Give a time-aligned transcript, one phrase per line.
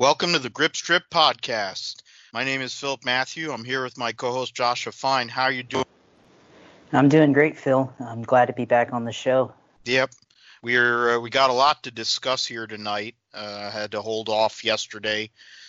[0.00, 1.96] Welcome to the Grip Strip podcast.
[2.32, 3.52] My name is Philip Matthew.
[3.52, 5.28] I'm here with my co-host Joshua Fine.
[5.28, 5.84] How are you doing?
[6.90, 7.92] I'm doing great, Phil.
[8.00, 9.52] I'm glad to be back on the show.
[9.84, 10.12] Yep,
[10.62, 13.14] we're uh, we got a lot to discuss here tonight.
[13.34, 15.28] Uh, had to hold off yesterday.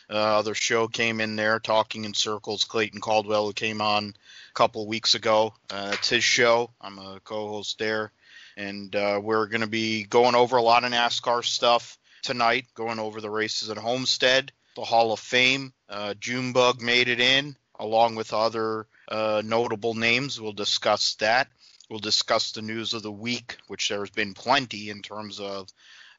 [0.10, 2.64] Uh, other show came in there talking in circles.
[2.64, 5.54] Clayton Caldwell who came on a couple weeks ago.
[5.70, 6.70] Uh, it's his show.
[6.80, 8.14] I'm a co-host there,
[8.56, 12.66] and uh, we're going to be going over a lot of NASCAR stuff tonight.
[12.76, 15.74] Going over the races at Homestead, the Hall of Fame.
[15.90, 20.40] Uh, Junebug made it in along with other uh, notable names.
[20.40, 21.48] We'll discuss that.
[21.90, 25.68] We'll discuss the news of the week, which there's been plenty in terms of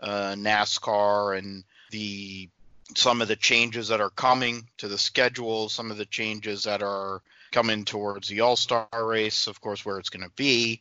[0.01, 2.51] uh, NASCAR and the
[2.95, 6.83] some of the changes that are coming to the schedule, some of the changes that
[6.83, 10.81] are coming towards the All Star race, of course, where it's going to be.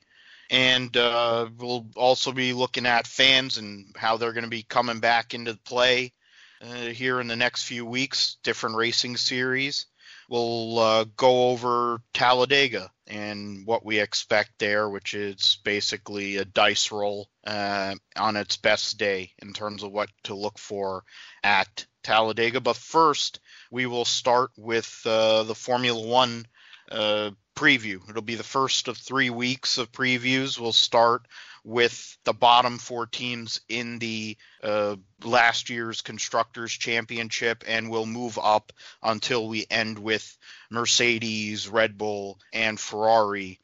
[0.52, 5.00] And uh, we'll also be looking at fans and how they're going to be coming
[5.00, 6.14] back into play
[6.62, 9.88] uh, here in the next few weeks, different racing series
[10.32, 16.92] we'll uh, go over Talladega and what we expect there, which is basically a dice
[16.92, 21.04] roll uh, on its best day in terms of what to look for
[21.44, 22.62] at Talladega.
[22.62, 26.46] But first, we will start with uh, the Formula One
[26.90, 28.08] uh, preview.
[28.10, 30.60] It'll be the first of three weeks of previews.
[30.60, 31.28] We'll start
[31.64, 38.40] with the bottom four teams in the uh, last year's Constructors Championship, and we'll move
[38.42, 40.38] up until we end with
[40.70, 43.60] Mercedes, Red Bull, and Ferrari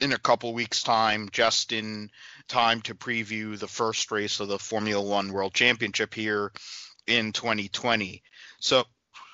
[0.00, 2.10] in a couple weeks' time, just in
[2.48, 6.52] time to preview the first race of the Formula One World Championship here
[7.06, 8.22] in 2020.
[8.58, 8.84] So,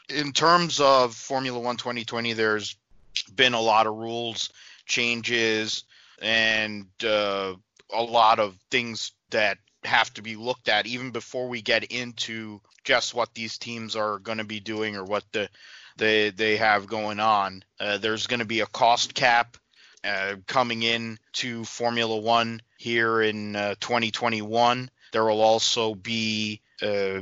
[0.09, 2.77] in terms of Formula One 2020, there's
[3.25, 4.51] been a lot of rules
[4.87, 5.85] changes
[6.21, 7.55] and uh,
[7.93, 12.61] a lot of things that have to be looked at even before we get into
[12.85, 15.49] just what these teams are going to be doing or what the
[15.97, 17.63] they they have going on.
[17.79, 19.57] Uh, there's going to be a cost cap
[20.05, 24.91] uh, coming in to Formula One here in uh, 2021.
[25.13, 27.21] There will also be uh,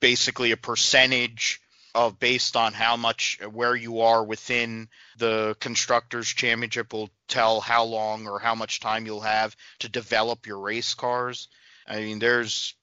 [0.00, 1.61] basically a percentage
[1.94, 4.88] of based on how much where you are within
[5.18, 10.46] the constructors championship will tell how long or how much time you'll have to develop
[10.46, 11.48] your race cars.
[11.86, 12.74] I mean there's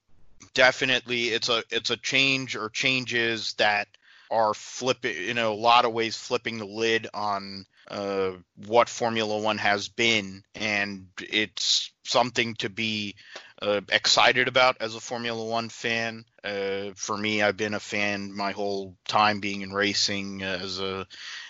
[0.54, 3.88] definitely it's a it's a change or changes that
[4.32, 8.32] are flipping in a lot of ways flipping the lid on uh,
[8.68, 13.16] what Formula One has been, and it's something to be
[13.62, 16.26] uh, excited about as a Formula One fan.
[16.44, 21.08] Uh, for me, I've been a fan my whole time being in racing as a,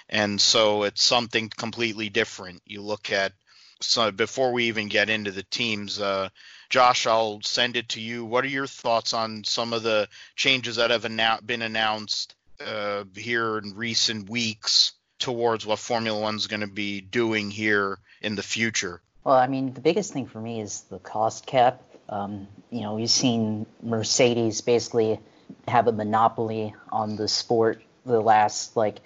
[0.08, 2.62] and so it's something completely different.
[2.66, 3.34] You look at
[3.82, 6.30] so before we even get into the teams, uh,
[6.70, 8.26] Josh, I'll send it to you.
[8.26, 11.04] What are your thoughts on some of the changes that have
[11.46, 17.52] been announced uh, here in recent weeks towards what Formula One's going to be doing
[17.52, 19.02] here in the future?
[19.24, 21.84] Well, I mean, the biggest thing for me is the cost cap.
[22.08, 25.20] Um, you know, we've seen Mercedes basically
[25.68, 29.00] have a monopoly on the sport the last like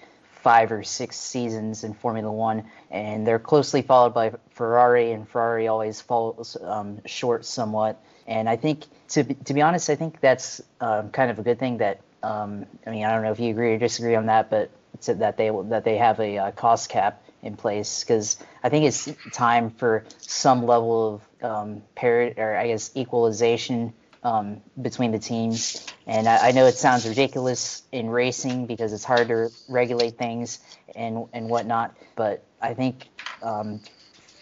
[0.44, 5.68] five or six seasons in Formula One, and they're closely followed by Ferrari, and Ferrari
[5.68, 8.02] always falls um, short somewhat.
[8.28, 11.44] And I think, to be, to be honest, I think that's um, kind of a
[11.44, 11.78] good thing.
[11.78, 14.69] That um, I mean, I don't know if you agree or disagree on that, but
[15.06, 19.09] that they that they have a uh, cost cap in place because I think it's
[19.31, 23.94] time for some level of um, parity or I guess equalization
[24.24, 25.86] um, between the teams.
[26.08, 30.59] And I, I, know it sounds ridiculous in racing because it's hard to regulate things
[30.96, 33.09] and and whatnot, but I think
[33.41, 33.81] um,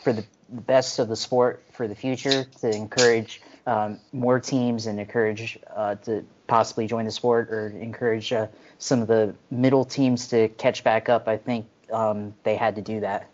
[0.03, 4.99] for the best of the sport for the future to encourage um, more teams and
[4.99, 8.47] encourage uh, to possibly join the sport or encourage uh,
[8.81, 11.27] some of the middle teams to catch back up.
[11.27, 13.29] I think um, they had to do that.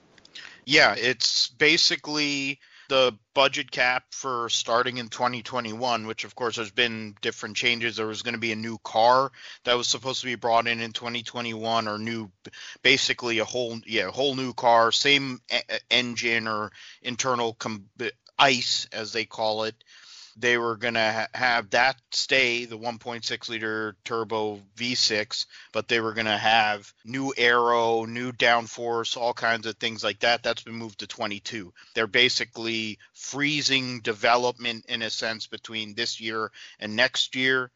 [0.66, 2.60] Yeah, it's basically
[2.90, 7.96] the budget cap for starting in 2021, which of course there's been different changes.
[7.96, 9.32] There was going to be a new car
[9.64, 12.30] that was supposed to be brought in in 2021, or new,
[12.84, 15.40] basically a whole yeah whole new car, same
[15.90, 17.86] engine or internal com-
[18.38, 19.76] ICE as they call it
[20.40, 26.00] they were going to ha- have that stay the 1.6 liter turbo V6, but they
[26.00, 30.44] were going to have new aero, new downforce, all kinds of things like that.
[30.44, 31.74] That's been moved to 22.
[31.96, 37.72] They're basically freezing development in a sense between this year and next year.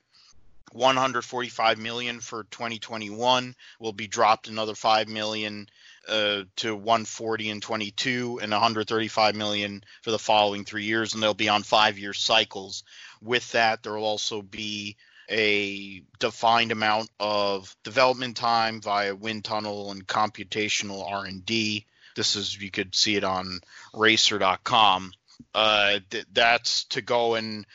[0.74, 5.68] 145 million for 2021 will be dropped another 5 million
[6.07, 11.33] uh, to 140 and 22 and 135 million for the following three years, and they'll
[11.33, 12.83] be on five-year cycles.
[13.21, 14.98] With that, there will also be
[15.30, 21.86] a defined amount of development time via wind tunnel and computational R&D.
[22.15, 23.62] This is you could see it on
[23.94, 25.13] racer.com.
[25.56, 27.65] Uh, th- that's to go and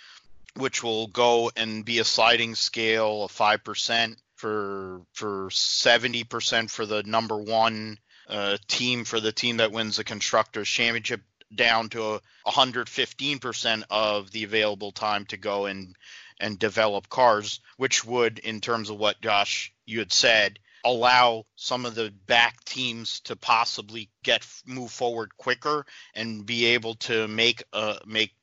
[0.57, 7.03] which will go and be a sliding scale of 5% for for 70% for the
[7.03, 11.21] number 1 uh, team for the team that wins the constructors championship
[11.55, 15.95] down to 115% of the available time to go and
[16.39, 21.87] and develop cars, which would, in terms of what Josh you had said, allow some
[21.87, 27.65] of the back teams to possibly get move forward quicker and be able to make
[27.73, 28.35] uh, make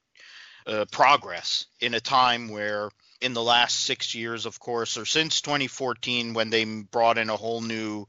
[0.66, 2.90] uh, progress in a time where
[3.22, 7.38] in the last six years, of course, or since 2014 when they brought in a
[7.38, 8.06] whole new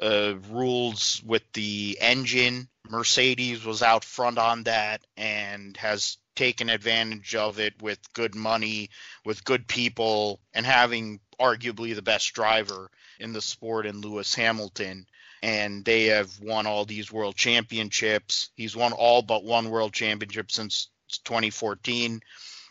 [0.00, 2.68] uh, rules with the engine.
[2.88, 8.90] Mercedes was out front on that and has taken advantage of it with good money,
[9.24, 12.90] with good people, and having arguably the best driver
[13.20, 15.06] in the sport in Lewis Hamilton.
[15.42, 18.50] And they have won all these world championships.
[18.54, 20.88] He's won all but one world championship since
[21.24, 22.20] 2014.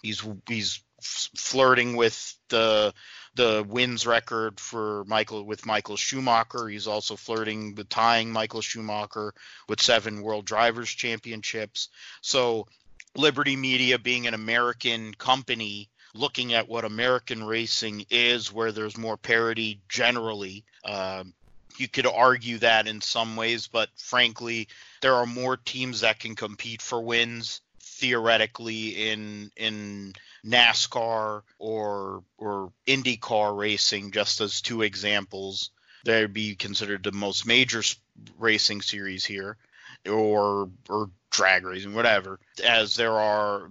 [0.01, 2.93] He's he's flirting with the
[3.35, 6.67] the wins record for Michael with Michael Schumacher.
[6.67, 9.33] He's also flirting with tying Michael Schumacher
[9.67, 11.89] with seven World Drivers Championships.
[12.21, 12.67] So
[13.15, 19.17] Liberty Media being an American company looking at what American racing is, where there's more
[19.17, 20.65] parity generally.
[20.83, 21.33] Um,
[21.77, 24.67] you could argue that in some ways, but frankly,
[25.01, 30.13] there are more teams that can compete for wins theoretically in in
[30.45, 35.71] NASCAR or or IndyCar racing, just as two examples.
[36.03, 37.83] They'd be considered the most major
[38.39, 39.57] racing series here,
[40.09, 42.39] or or drag racing, whatever.
[42.63, 43.69] As there are,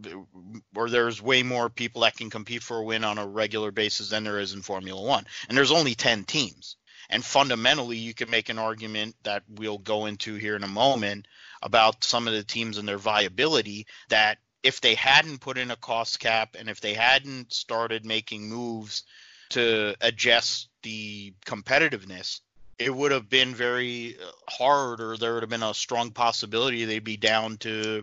[0.74, 4.10] or there's way more people that can compete for a win on a regular basis
[4.10, 6.76] than there is in Formula One, and there's only ten teams.
[7.12, 11.26] And fundamentally, you can make an argument that we'll go into here in a moment
[11.60, 15.76] about some of the teams and their viability that if they hadn't put in a
[15.76, 19.04] cost cap and if they hadn't started making moves
[19.50, 22.40] to adjust the competitiveness,
[22.78, 26.84] it would have been very uh, hard, or there would have been a strong possibility
[26.84, 28.02] they'd be down to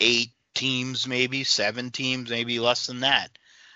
[0.00, 3.30] eight teams, maybe seven teams, maybe less than that.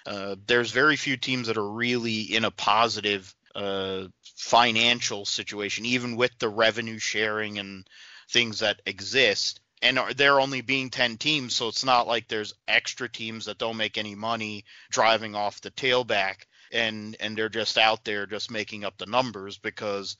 [0.04, 4.04] Uh, there's very few teams that are really in a positive uh,
[4.36, 7.88] financial situation, even with the revenue sharing and
[8.28, 13.08] things that exist and they're only being 10 teams so it's not like there's extra
[13.08, 18.04] teams that don't make any money driving off the tailback and and they're just out
[18.04, 20.16] there just making up the numbers because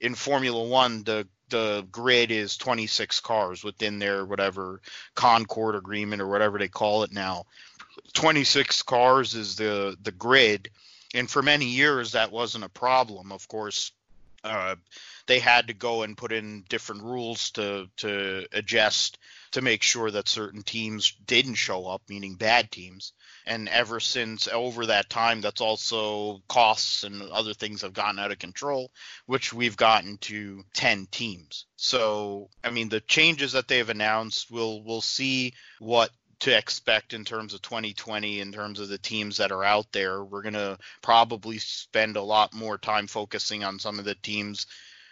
[0.00, 4.80] in Formula 1 the the grid is 26 cars within their whatever
[5.14, 7.44] Concorde agreement or whatever they call it now.
[8.12, 10.70] 26 cars is the the grid
[11.12, 13.32] and for many years that wasn't a problem.
[13.32, 13.92] Of course
[14.42, 14.76] uh,
[15.30, 19.16] they had to go and put in different rules to to adjust
[19.52, 23.12] to make sure that certain teams didn't show up, meaning bad teams.
[23.46, 28.32] And ever since over that time, that's also costs and other things have gotten out
[28.32, 28.90] of control,
[29.26, 31.66] which we've gotten to 10 teams.
[31.76, 36.10] So, I mean, the changes that they've announced, we'll we'll see what
[36.40, 40.24] to expect in terms of 2020 in terms of the teams that are out there.
[40.24, 44.66] We're going to probably spend a lot more time focusing on some of the teams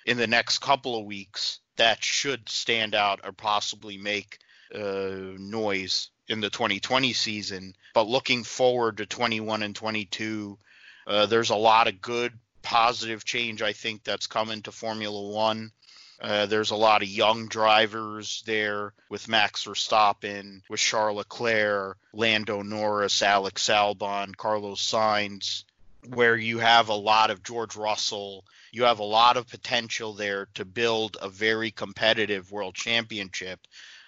[0.09, 4.39] in the next couple of weeks that should stand out or possibly make
[4.75, 7.75] uh, noise in the 2020 season.
[7.93, 10.59] But looking forward to 21 and 22,
[11.07, 15.73] uh, there's a lot of good, positive change I think that's coming to Formula One.
[16.21, 22.63] Uh, there's a lot of young drivers there with Max Verstappen, with Charles Leclerc, Lando
[22.63, 25.65] Norris, Alex Albon, Carlos Sainz,
[26.07, 30.49] where you have a lot of George Russell you have a lot of potential there
[30.55, 33.61] to build a very competitive world championship.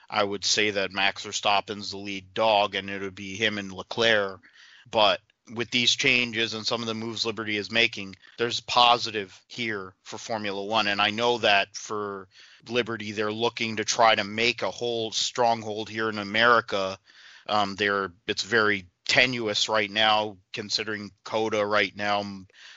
[0.08, 3.72] I would say that Max Verstappen's the lead dog, and it would be him and
[3.72, 4.40] Leclerc.
[4.90, 5.20] But
[5.54, 10.18] with these changes and some of the moves Liberty is making, there's positive here for
[10.18, 10.88] Formula One.
[10.88, 12.28] And I know that for
[12.68, 16.98] Liberty, they're looking to try to make a whole stronghold here in America.
[17.48, 22.24] Um, they're it's very tenuous right now, considering COTA right now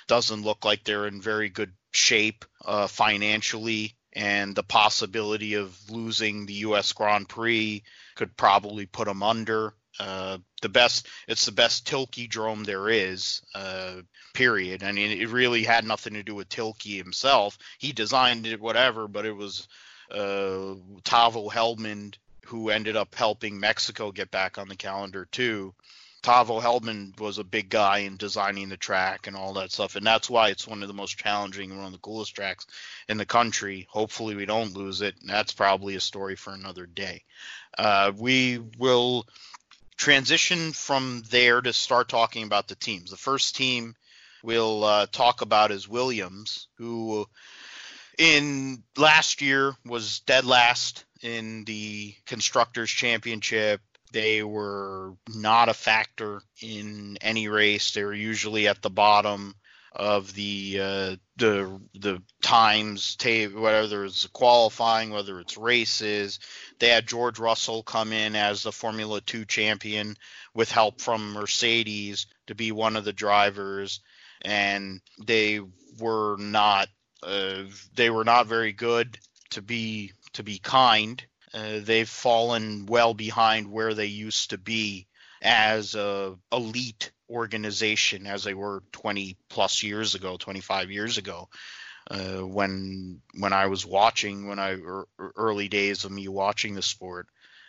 [0.08, 6.48] doesn't look like they're in very good shape uh, financially, and the possibility of losing
[6.48, 6.92] the U.S.
[6.94, 7.84] Grand Prix
[8.16, 9.76] could probably put them under.
[10.00, 13.44] Uh, the best, it's the best Tilke drome there is.
[13.54, 14.02] Uh,
[14.34, 14.82] period.
[14.84, 17.60] I mean, it really had nothing to do with Tilke himself.
[17.78, 19.68] He designed it, whatever, but it was
[20.10, 20.74] uh,
[21.04, 25.76] Tavo Hellmund who ended up helping Mexico get back on the calendar too.
[26.24, 30.08] Tavo Hellmund was a big guy in designing the track and all that stuff, and
[30.08, 32.66] that's why it's one of the most challenging and one of the coolest tracks
[33.10, 33.88] in the country.
[33.92, 35.16] Hopefully, we don't lose it.
[35.26, 37.24] that's probably a story for another day.
[37.78, 39.28] Uh, we will
[39.98, 43.12] transition from there to start talking about the teams.
[43.12, 43.94] The first team
[44.44, 47.28] we'll uh, talk about is Williams, who
[48.18, 53.82] in last year was dead last in the constructors championship
[54.14, 57.92] they were not a factor in any race.
[57.92, 59.56] They were usually at the bottom
[59.96, 66.40] of the uh, the the times, table whether it's qualifying, whether it's races.
[66.80, 70.16] They had George Russell come in as the Formula Two champion
[70.54, 74.00] with help from Mercedes to be one of the drivers,
[74.42, 75.60] and they
[76.00, 76.88] were not
[77.24, 77.64] uh,
[77.96, 79.18] they were not very good
[79.52, 81.24] to be to be kind
[81.54, 85.08] uh, they've fallen well behind where they used to be
[85.42, 91.50] as a elite organization as they were 20 plus years ago 25 years ago.
[92.10, 96.82] Uh, when when I was watching when I er, early days of me watching the
[96.82, 97.28] sport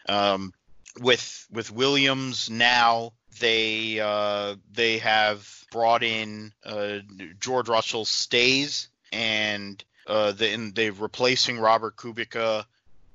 [0.08, 0.52] um,
[0.98, 6.98] with with Williams now they uh, they have brought in uh,
[7.38, 12.64] George Russell stays and uh, the, they're replacing Robert Kubica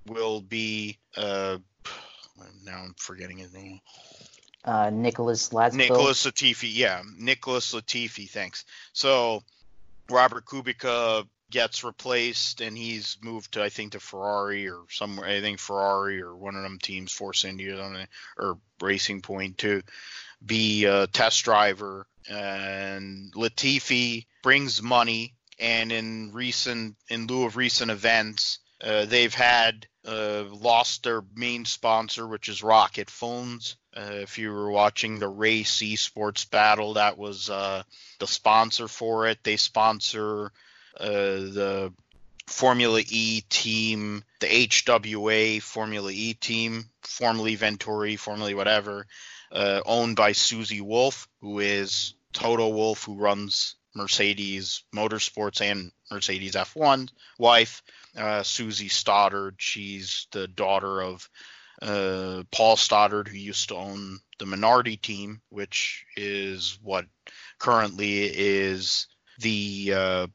[0.09, 1.57] will be uh,
[2.65, 3.79] now I'm forgetting his name.
[4.63, 5.75] Uh, Nicholas Latifi.
[5.75, 8.29] Nicholas Latifi, yeah, Nicholas Latifi.
[8.29, 8.65] Thanks.
[8.93, 9.43] So
[10.09, 15.27] Robert Kubica gets replaced, and he's moved to I think to Ferrari or somewhere.
[15.27, 19.81] I think Ferrari or one of them teams, Force India or Racing Point to
[20.45, 22.05] be a test driver.
[22.29, 29.87] And Latifi brings money, and in recent in lieu of recent events, uh, they've had
[30.09, 33.75] uh, lost their main sponsor, which is ROKiT Phones.
[33.95, 37.83] Uh, if you were watching the race esports battle, that was uh,
[38.19, 39.37] the sponsor for it.
[39.43, 40.51] They sponsor
[40.99, 41.93] uh, the
[42.47, 49.05] Formula E team, the HWA Formula E team, formerly Venturi, formerly whatever,
[49.51, 56.53] uh, owned by Susie Wolff, who is Toto Wolff, who runs Mercedes Motorsports and Mercedes
[56.53, 57.83] F1 wife
[58.17, 59.55] uh, Susie Stoddart.
[59.57, 61.29] She's the daughter of
[61.81, 67.05] uh, Paul Stoddart, who used to own the Minardi team, which is what
[67.57, 69.07] currently is
[69.39, 70.27] the uh,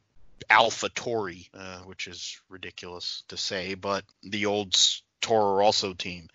[0.50, 4.74] AlphaTauri, uh, which is ridiculous to say, but the old
[5.20, 6.28] Toro Rosso team,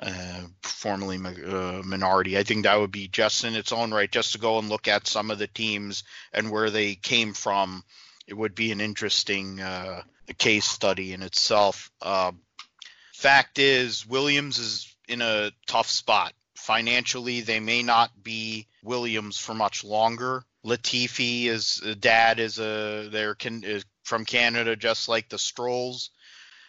[0.00, 2.36] uh, formerly uh, Minardi.
[2.36, 4.88] I think that would be just in its own right, just to go and look
[4.88, 7.84] at some of the teams and where they came from.
[8.26, 10.02] It would be an interesting uh,
[10.38, 11.90] case study in itself.
[12.00, 12.32] Uh,
[13.14, 16.32] fact is, Williams is in a tough spot.
[16.56, 20.44] Financially, they may not be Williams for much longer.
[20.64, 26.10] Latifi is dad is a they're can, is from Canada, just like the Strolls.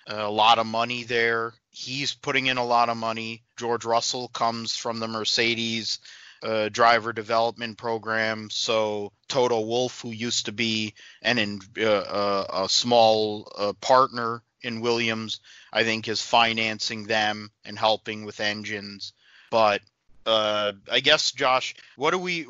[0.07, 1.53] a lot of money there.
[1.69, 3.43] He's putting in a lot of money.
[3.57, 6.00] George Russell comes from the Mercedes
[6.43, 8.50] uh, driver development program.
[8.51, 14.81] So Toto Wolff, who used to be an uh, uh, a small uh, partner in
[14.81, 15.39] Williams,
[15.71, 19.13] I think is financing them and helping with engines.
[19.51, 19.81] But
[20.25, 22.43] uh, I guess Josh, what do we,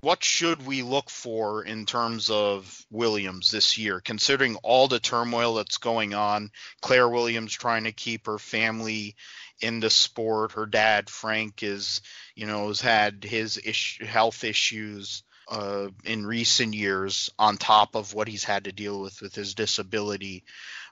[0.00, 5.54] what should we look for in terms of Williams this year, considering all the turmoil
[5.54, 6.50] that's going on?
[6.80, 9.14] Claire Williams trying to keep her family
[9.60, 10.52] in the sport.
[10.52, 12.00] Her dad Frank is,
[12.34, 18.14] you know, has had his ish- health issues uh, in recent years on top of
[18.14, 20.44] what he's had to deal with with his disability.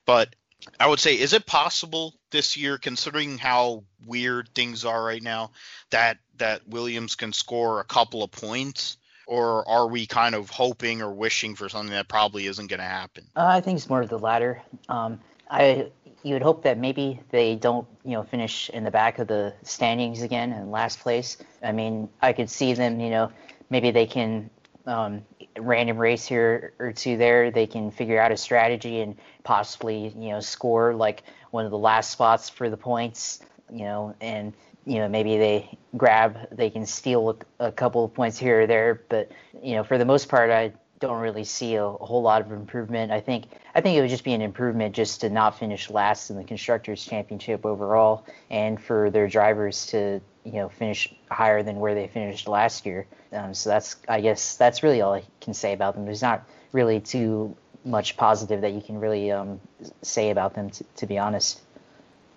[0.06, 0.34] But
[0.80, 5.52] I would say, is it possible this year, considering how weird things are right now,
[5.90, 8.96] that that Williams can score a couple of points?
[9.28, 12.86] Or are we kind of hoping or wishing for something that probably isn't going to
[12.86, 13.26] happen?
[13.34, 14.62] Uh, I think it's more of the latter.
[14.88, 15.18] Um,
[15.50, 15.90] I
[16.26, 19.54] you would hope that maybe they don't, you know, finish in the back of the
[19.62, 21.36] standings again in last place.
[21.62, 23.30] I mean, I could see them, you know,
[23.70, 24.50] maybe they can
[24.86, 25.22] um,
[25.56, 27.52] random race here or two there.
[27.52, 31.78] They can figure out a strategy and possibly, you know, score like one of the
[31.78, 33.38] last spots for the points,
[33.72, 34.52] you know, and
[34.84, 38.66] you know maybe they grab, they can steal a, a couple of points here or
[38.66, 39.02] there.
[39.08, 39.30] But
[39.62, 42.52] you know, for the most part, I don't really see a, a, whole lot of
[42.52, 43.12] improvement.
[43.12, 46.30] I think I think it would just be an improvement just to not finish last
[46.30, 51.76] in the constructors championship overall, and for their drivers to you know finish higher than
[51.80, 53.06] where they finished last year.
[53.32, 56.04] Um, so that's I guess that's really all I can say about them.
[56.04, 59.60] There's not really too much positive that you can really um,
[60.02, 61.60] say about them, t- to be honest.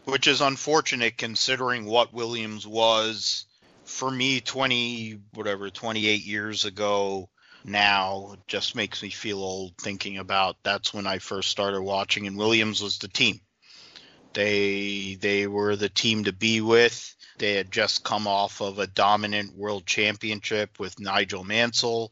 [0.05, 3.45] Which is unfortunate considering what Williams was
[3.85, 7.29] for me, 20 whatever 28 years ago
[7.63, 12.37] now just makes me feel old thinking about that's when I first started watching and
[12.37, 13.41] Williams was the team.
[14.33, 17.15] They they were the team to be with.
[17.37, 22.11] They had just come off of a dominant world championship with Nigel Mansell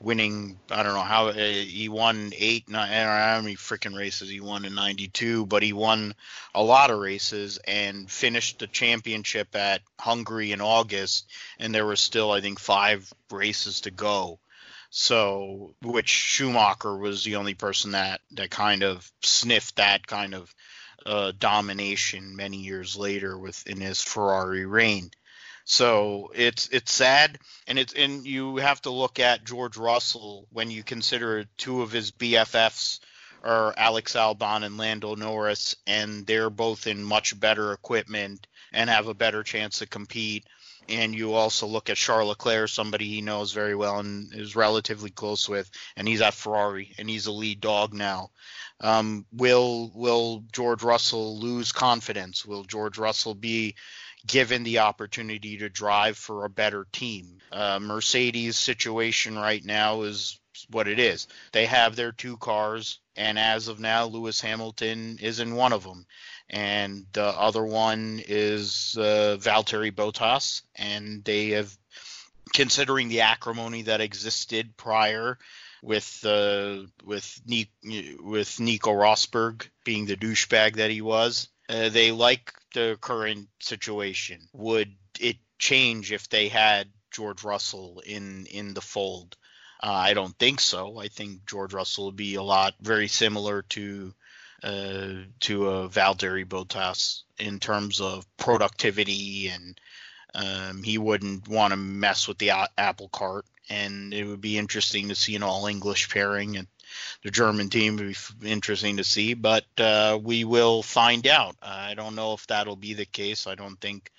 [0.00, 0.58] winning.
[0.70, 3.96] I don't know how uh, he won eight, nine, I don't know how many freaking
[3.96, 6.14] races he won in '92, but he won
[6.54, 11.96] a lot of races and finished the championship at Hungary in August, and there were
[11.96, 14.38] still, I think, five races to go.
[14.96, 20.54] So, which Schumacher was the only person that that kind of sniffed that kind of
[21.04, 25.10] uh, domination many years later within his Ferrari reign.
[25.64, 30.70] So it's it's sad, and it's and you have to look at George Russell when
[30.70, 33.00] you consider two of his BFFs
[33.42, 39.08] are Alex Albon and Lando Norris, and they're both in much better equipment and have
[39.08, 40.46] a better chance to compete.
[40.88, 45.10] And you also look at Charles Leclerc, somebody he knows very well and is relatively
[45.10, 48.30] close with, and he's at Ferrari and he's a lead dog now.
[48.80, 52.44] Um, will will George Russell lose confidence?
[52.44, 53.76] Will George Russell be
[54.26, 57.38] given the opportunity to drive for a better team.
[57.52, 61.26] Uh, Mercedes' situation right now is what it is.
[61.52, 65.82] They have their two cars, and as of now, Lewis Hamilton is in one of
[65.82, 66.06] them.
[66.50, 71.76] And the other one is uh, Valtteri Bottas, and they have,
[72.52, 75.38] considering the acrimony that existed prior
[75.82, 77.40] with uh, with
[78.20, 84.48] with Nico Rosberg being the douchebag that he was, uh, they like the current situation.
[84.52, 89.36] Would it change if they had George Russell in in the fold?
[89.82, 90.98] Uh, I don't think so.
[90.98, 94.14] I think George Russell would be a lot very similar to
[94.64, 99.78] uh, to a Valtteri Bottas in terms of productivity, and
[100.34, 103.44] um, he wouldn't want to mess with the a- apple cart.
[103.68, 106.66] And it would be interesting to see an all English pairing and
[107.22, 111.56] the German team would be interesting to see, but uh, we will find out.
[111.62, 113.46] I don't know if that'll be the case.
[113.46, 114.10] I don't think,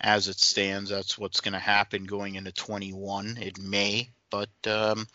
[0.00, 3.38] as it stands, that's what's going to happen going into 21.
[3.40, 5.06] It may, but um,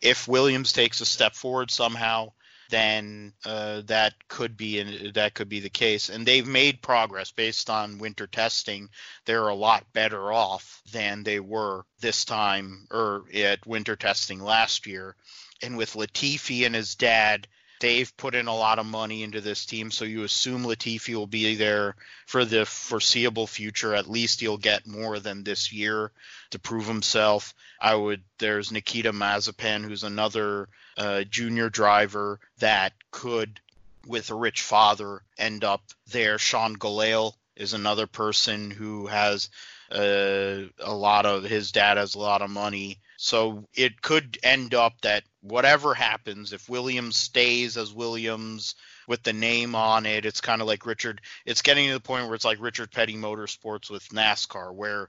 [0.00, 2.32] if Williams takes a step forward somehow,
[2.70, 6.08] then uh, that could be that could be the case.
[6.08, 8.88] And they've made progress based on winter testing.
[9.24, 14.86] They're a lot better off than they were this time or at winter testing last
[14.86, 15.16] year
[15.62, 17.48] and with Latifi and his dad,
[17.80, 21.26] they've put in a lot of money into this team, so you assume Latifi will
[21.26, 23.94] be there for the foreseeable future.
[23.94, 26.12] At least he'll get more than this year
[26.50, 27.54] to prove himself.
[27.80, 28.22] I would.
[28.38, 33.60] There's Nikita Mazepin, who's another uh, junior driver that could,
[34.06, 36.38] with a rich father, end up there.
[36.38, 39.50] Sean Gelael is another person who has
[39.90, 44.74] uh, a lot of his dad has a lot of money so it could end
[44.74, 48.76] up that whatever happens, if Williams stays as Williams
[49.08, 51.20] with the name on it, it's kind of like Richard.
[51.44, 55.08] It's getting to the point where it's like Richard Petty Motorsports with NASCAR, where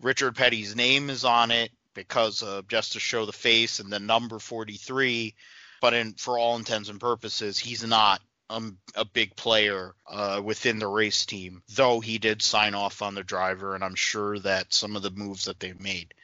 [0.00, 4.38] Richard Petty's name is on it because just to show the face and the number
[4.38, 5.34] 43.
[5.80, 10.78] But in, for all intents and purposes, he's not um, a big player uh, within
[10.78, 14.72] the race team, though he did sign off on the driver, and I'm sure that
[14.72, 16.14] some of the moves that they've made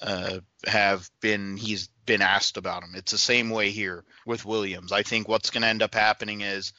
[0.00, 2.94] uh, have been he's been asked about him.
[2.94, 4.92] It's the same way here with Williams.
[4.92, 6.72] I think what's going to end up happening is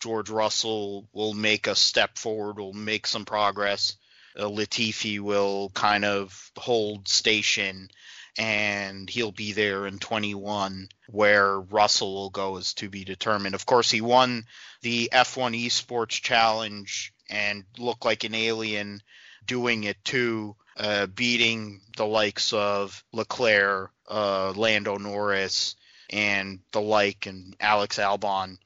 [0.00, 3.96] George Russell will make a step forward, will make some progress.
[4.38, 7.90] Uh, Latifi will kind of hold station
[8.38, 13.54] and he'll be there in 21 where Russell will go is to be determined.
[13.54, 14.44] Of course, he won
[14.82, 19.02] the F1 Esports Challenge and looked like an alien
[19.46, 25.76] doing it too uh, beating the likes of Leclerc, uh, Lando Norris,
[26.08, 28.58] and the like, and Alex Albon.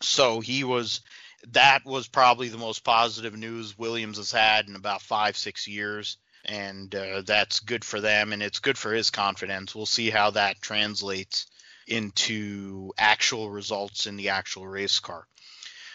[0.00, 1.00] So he was.
[1.50, 6.16] That was probably the most positive news Williams has had in about five, six years,
[6.44, 9.74] and uh, that's good for them, and it's good for his confidence.
[9.74, 11.46] We'll see how that translates
[11.86, 15.26] into actual results in the actual race car.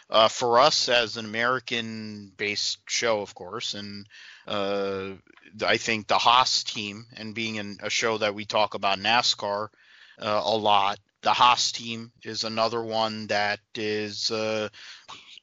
[0.10, 4.06] Uh, for us as an American based show, of course, and
[4.48, 5.12] uh,
[5.66, 9.68] I think the Haas team, and being in a show that we talk about NASCAR
[10.20, 14.70] uh, a lot, the Haas team is another one that is uh,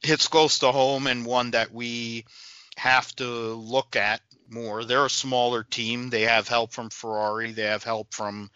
[0.05, 2.25] hits close to home and one that we
[2.77, 4.83] have to look at more.
[4.83, 6.09] They're a smaller team.
[6.09, 7.51] They have help from Ferrari.
[7.51, 8.51] They have help from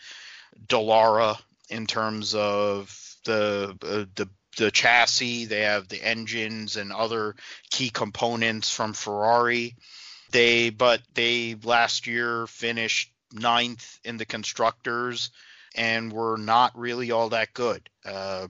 [0.68, 5.46] Dallara in terms of the uh, the the chassis.
[5.46, 7.36] They have the engines and other
[7.70, 9.76] key components from Ferrari
[10.32, 15.32] They but they last year finished ninth in the constructors
[15.76, 17.90] and were not really all that good.
[18.04, 18.48] Uh,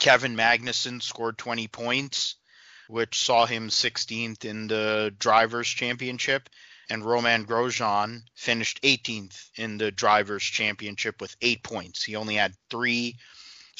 [0.00, 2.36] Kevin Magnussen scored 20 points,
[2.92, 6.50] which saw him 16th in the drivers' championship,
[6.90, 12.04] and Romain Grosjean finished 18th in the drivers' championship with eight points.
[12.04, 13.16] He only had three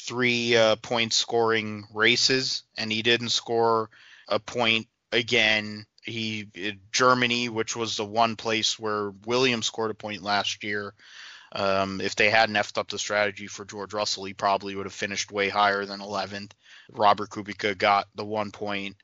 [0.01, 3.91] three uh, point scoring races, and he didn't score
[4.27, 5.85] a point again.
[6.01, 6.49] He
[6.91, 10.95] Germany, which was the one place where Williams scored a point last year.
[11.51, 14.93] Um, if they hadn't effed up the strategy for George Russell, he probably would have
[14.93, 16.51] finished way higher than 11th.
[16.91, 18.95] Robert Kubica got the one point.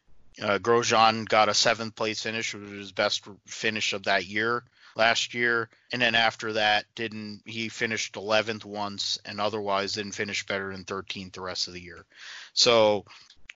[0.41, 4.63] Uh, Grosjean got a seventh place finish, which was his best finish of that year
[4.95, 10.45] last year, and then after that, didn't he finished 11th once, and otherwise didn't finish
[10.45, 12.05] better than 13th the rest of the year.
[12.53, 13.05] So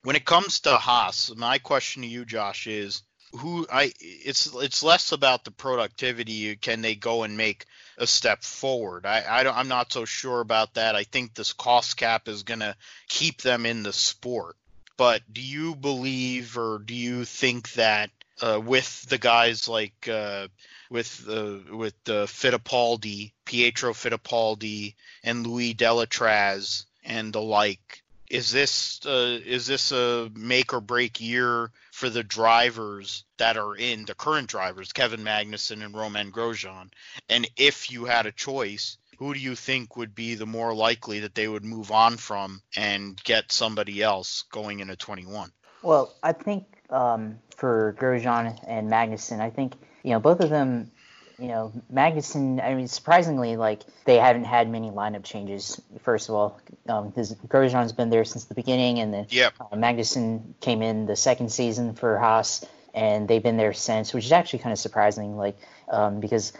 [0.02, 3.02] when it comes to Haas, my question to you, Josh, is
[3.38, 6.56] who I it's it's less about the productivity.
[6.56, 7.66] Can they go and make
[7.98, 9.06] a step forward?
[9.06, 10.94] I, I don't, I'm not so sure about that.
[10.94, 12.76] I think this cost cap is going to
[13.08, 14.56] keep them in the sport.
[14.96, 20.48] But do you believe or do you think that uh, with the guys like uh,
[20.90, 28.03] with uh, with uh, Fittipaldi, Pietro Fittipaldi, and Louis Delétraz and the like.
[28.30, 33.76] Is this uh, is this a make or break year for the drivers that are
[33.76, 36.90] in the current drivers, Kevin Magnussen and Romain Grosjean?
[37.28, 41.20] And if you had a choice, who do you think would be the more likely
[41.20, 45.52] that they would move on from and get somebody else going into 21?
[45.82, 50.90] Well, I think um, for Grosjean and Magnussen, I think you know both of them.
[51.38, 52.62] You know, Magnussen.
[52.62, 55.80] I mean, surprisingly, like they haven't had many lineup changes.
[56.00, 59.54] First of all, because um, Grosjean's been there since the beginning, and then yep.
[59.60, 64.24] uh, Magnussen came in the second season for Haas, and they've been there since, which
[64.24, 65.36] is actually kind of surprising.
[65.36, 65.56] Like
[65.88, 66.52] um, because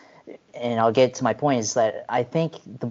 [0.54, 2.90] and I'll get to my point is that I think the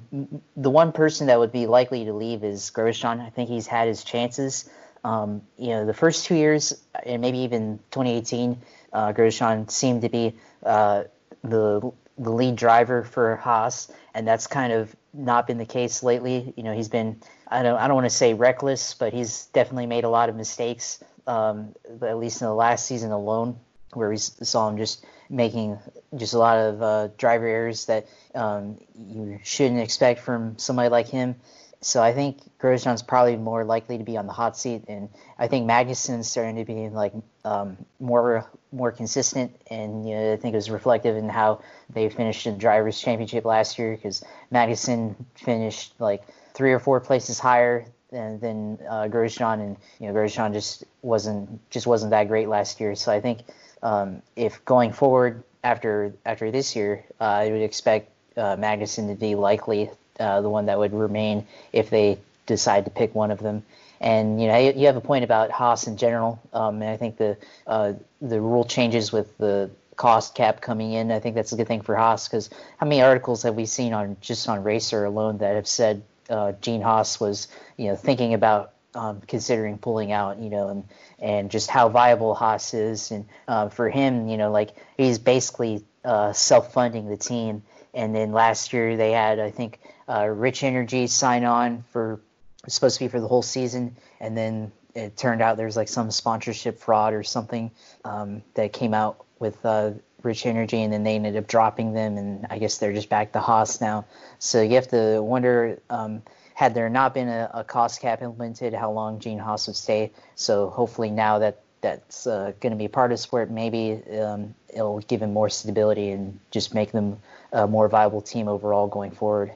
[0.55, 3.19] the one person that would be likely to leave is Grosjean.
[3.19, 4.69] I think he's had his chances.
[5.03, 8.61] Um, you know, the first two years, and maybe even 2018,
[8.93, 10.33] uh, Grosjean seemed to be
[10.65, 11.03] uh,
[11.43, 16.53] the the lead driver for Haas, and that's kind of not been the case lately.
[16.55, 19.87] You know, he's been I don't I don't want to say reckless, but he's definitely
[19.87, 21.03] made a lot of mistakes.
[21.25, 23.57] Um, at least in the last season alone,
[23.93, 25.79] where we saw him just making
[26.17, 31.07] just a lot of uh, driver errors that um, you shouldn't expect from somebody like
[31.07, 31.35] him.
[31.83, 35.47] So I think Grosjean's probably more likely to be on the hot seat, and I
[35.47, 40.53] think Magnussen's starting to be like um, more more consistent, and you know, I think
[40.53, 45.15] it was reflective in how they finished in the drivers' championship last year because Magnussen
[45.35, 50.53] finished like three or four places higher than, than uh, Grosjean, and you know Grosjean
[50.53, 52.95] just wasn't just wasn't that great last year.
[52.95, 53.39] So I think
[53.81, 59.15] um, if going forward after after this year, uh, I would expect uh, Magnussen to
[59.15, 63.39] be likely uh, the one that would remain if they decide to pick one of
[63.39, 63.63] them.
[64.01, 67.17] And you know, you have a point about Haas in general, um, and I think
[67.17, 71.11] the uh, the rule changes with the cost cap coming in.
[71.11, 73.93] I think that's a good thing for Haas because how many articles have we seen
[73.93, 77.47] on just on Racer alone that have said uh, Gene Haas was
[77.77, 80.83] you know thinking about um, considering pulling out, you know, and
[81.19, 85.83] and just how viable Haas is, and uh, for him, you know, like he's basically
[86.03, 87.63] uh, self-funding the team.
[87.93, 92.19] And then last year they had, I think, uh, Rich Energy sign on for
[92.67, 96.11] supposed to be for the whole season, and then it turned out there's like some
[96.11, 97.71] sponsorship fraud or something
[98.05, 102.17] um, that came out with uh, Rich Energy, and then they ended up dropping them,
[102.17, 104.05] and I guess they're just back to Haas now.
[104.39, 105.79] So you have to wonder.
[105.89, 106.21] Um,
[106.55, 110.11] had there not been a, a, cost cap implemented, how long Gene Haas would stay.
[110.35, 114.99] So hopefully now that that's uh, going to be part of sport, maybe um, it'll
[114.99, 117.19] give him more stability and just make them
[117.51, 119.51] a more viable team overall going forward.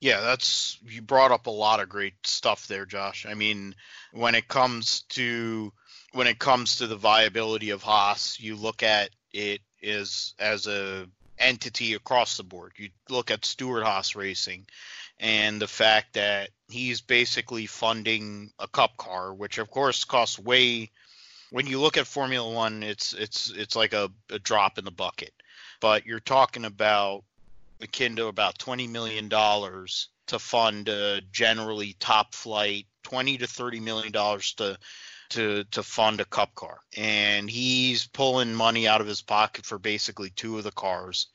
[0.00, 3.26] Yeah, that's you brought up a lot of great stuff there, Josh.
[3.26, 3.74] I mean,
[4.12, 5.72] when it comes to
[6.12, 11.06] when it comes to the viability of Haas, you look at it as as a
[11.38, 12.72] entity across the board.
[12.76, 14.66] You look at Stewart Haas Racing
[15.20, 20.90] and the fact that he's basically funding a cup car, which of course costs way
[21.50, 24.90] when you look at Formula One, it's it's it's like a, a drop in the
[24.90, 25.32] bucket.
[25.80, 27.24] But you're talking about
[27.80, 33.80] akin to about twenty million dollars to fund a generally top flight, twenty to thirty
[33.80, 34.78] million dollars to
[35.30, 39.78] to to fund a cup car, and he's pulling money out of his pocket for
[39.78, 41.28] basically two of the cars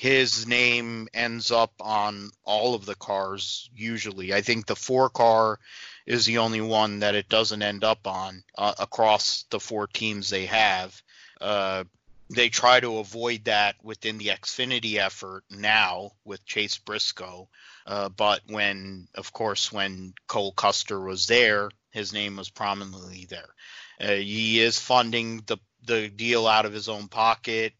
[0.00, 4.32] his name ends up on all of the cars usually.
[4.32, 5.58] I think the four car
[6.06, 10.30] is the only one that it doesn't end up on uh, across the four teams
[10.30, 11.02] they have.
[11.38, 11.84] Uh,
[12.30, 17.48] they try to avoid that within the Xfinity effort now with Chase Briscoe.
[17.84, 23.48] Uh, but when, of course, when Cole Custer was there, his name was prominently there.
[24.00, 27.72] Uh, he is funding the the deal out of his own pocket.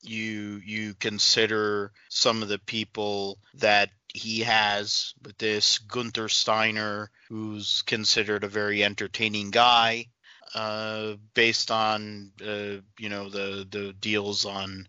[0.00, 7.82] You you consider some of the people that he has with this Gunther Steiner, who's
[7.82, 10.06] considered a very entertaining guy
[10.54, 14.88] uh, based on uh, you know the the deals on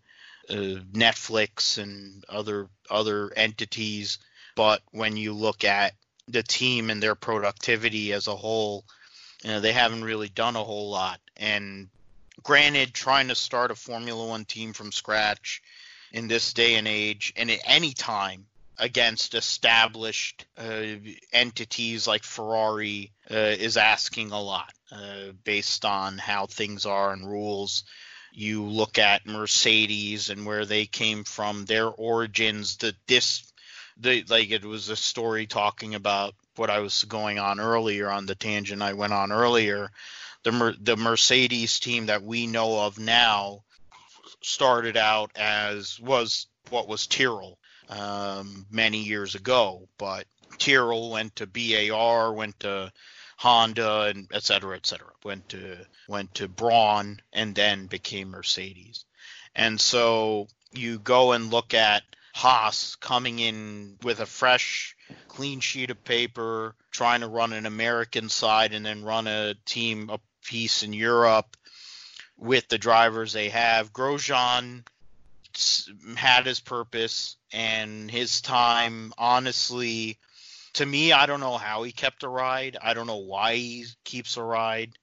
[0.50, 4.18] uh, Netflix and other other entities.
[4.56, 5.94] But when you look at
[6.28, 8.84] the team and their productivity as a whole,
[9.44, 11.20] you know, they haven't really done a whole lot.
[11.38, 11.90] And
[12.44, 15.62] granted, trying to start a Formula One team from scratch
[16.12, 18.46] in this day and age and at any time
[18.80, 20.96] against established uh,
[21.34, 27.28] entities like Ferrari uh, is asking a lot uh, based on how things are and
[27.28, 27.84] rules.
[28.32, 32.78] You look at Mercedes and where they came from, their origins.
[32.78, 33.52] That this,
[33.98, 38.26] the like, it was a story talking about what I was going on earlier on
[38.26, 39.92] the tangent I went on earlier.
[40.44, 43.64] The the Mercedes team that we know of now
[44.42, 47.59] started out as was what was Tyrrell
[47.90, 50.26] um, many years ago, but
[50.58, 52.92] Tyrrell went to BAR, went to
[53.38, 55.12] Honda, and et cetera, et cetera.
[55.24, 59.06] Went to went to Brawn, and then became Mercedes.
[59.56, 64.96] And so you go and look at Haas coming in with a fresh,
[65.28, 70.10] clean sheet of paper, trying to run an American side and then run a team
[70.10, 71.58] a piece in Europe
[72.38, 73.94] with the drivers they have.
[73.94, 74.86] Grosjean
[76.16, 80.18] had his purpose and his time honestly
[80.74, 82.78] to me i don't know how he kept a ride.
[82.82, 84.94] I don't know why he keeps a ride.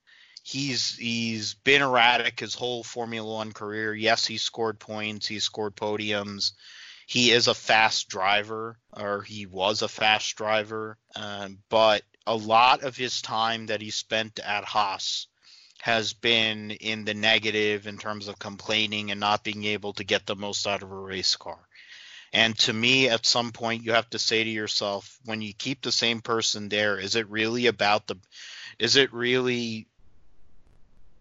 [0.43, 3.93] He's he's been erratic his whole formula one career.
[3.93, 6.53] Yes he scored points he scored podiums.
[7.05, 12.83] He is a fast driver or he was a fast driver um, but a lot
[12.83, 15.27] of his time that he spent at haas
[15.87, 20.25] has been in the negative in terms of complaining and not being able to get
[20.25, 21.57] the most out of a race car.
[22.33, 25.81] And to me, at some point, you have to say to yourself, when you keep
[25.81, 28.17] the same person there, is it really about the,
[28.77, 29.87] is it really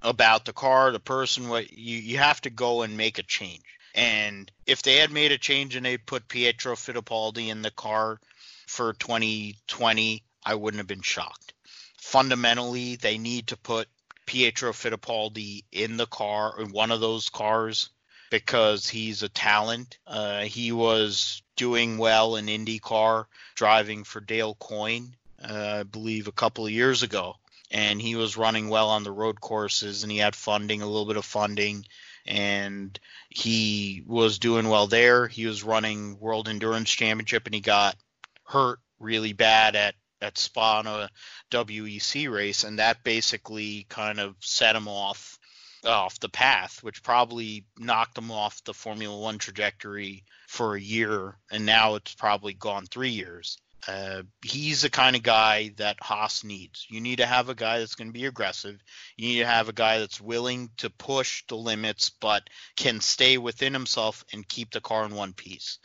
[0.02, 1.48] about the car, the person?
[1.48, 3.62] What you you have to go and make a change.
[3.94, 8.18] And if they had made a change and they put Pietro Fittipaldi in the car
[8.66, 11.54] for 2020, I wouldn't have been shocked.
[11.98, 13.86] Fundamentally, they need to put
[14.26, 17.90] Pietro Fittipaldi in the car in one of those cars
[18.30, 19.98] because he's a talent.
[20.06, 26.32] Uh, he was doing well in IndyCar, driving for Dale Coyne, uh, I believe, a
[26.32, 27.36] couple of years ago,
[27.70, 31.06] and he was running well on the road courses, and he had funding, a little
[31.06, 31.86] bit of funding,
[32.26, 32.98] and
[33.30, 35.28] he was doing well there.
[35.28, 37.96] He was running World Endurance Championship, and he got
[38.44, 41.10] hurt really bad at at Spa on a
[41.50, 45.38] WEC race, and that basically kind of set him off
[45.84, 51.38] off the path, which probably knocked him off the Formula One trajectory for a year,
[51.50, 53.58] and now it's probably gone three years.
[53.86, 56.86] Uh, he's the kind of guy that Haas needs.
[56.88, 58.80] You need to have a guy that's going to be aggressive.
[59.16, 63.38] You need to have a guy that's willing to push the limits, but can stay
[63.38, 65.78] within himself and keep the car in one piece.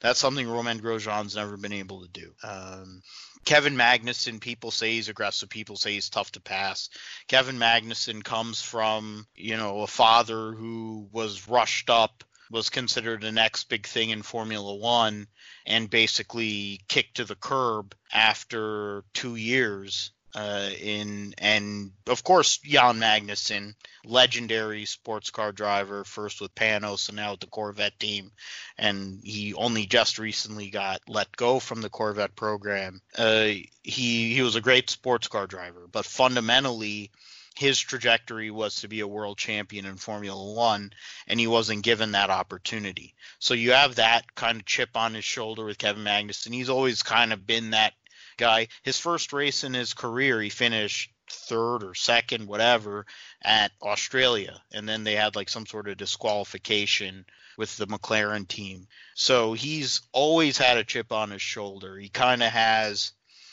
[0.00, 2.32] That's something Romain Grosjean's never been able to do.
[2.44, 3.02] Um,
[3.44, 5.48] Kevin Magnussen, people say he's aggressive.
[5.48, 6.90] People say he's tough to pass.
[7.28, 13.32] Kevin Magnussen comes from, you know, a father who was rushed up, was considered the
[13.32, 15.26] next big thing in Formula One,
[15.66, 22.98] and basically kicked to the curb after two years uh, in and of course Jan
[22.98, 28.32] Magnussen, legendary sports car driver, first with Panoz and now with the Corvette team,
[28.76, 33.00] and he only just recently got let go from the Corvette program.
[33.16, 33.48] Uh,
[33.82, 37.10] he he was a great sports car driver, but fundamentally
[37.58, 40.92] his trajectory was to be a world champion in Formula One,
[41.26, 43.14] and he wasn't given that opportunity.
[43.40, 46.54] So you have that kind of chip on his shoulder with Kevin Magnussen.
[46.54, 47.94] He's always kind of been that
[48.38, 48.68] guy.
[48.82, 53.04] His first race in his career, he finished third or second, whatever,
[53.42, 58.86] at Australia, and then they had like some sort of disqualification with the McLaren team.
[59.14, 61.98] So he's always had a chip on his shoulder.
[61.98, 63.12] He kind of has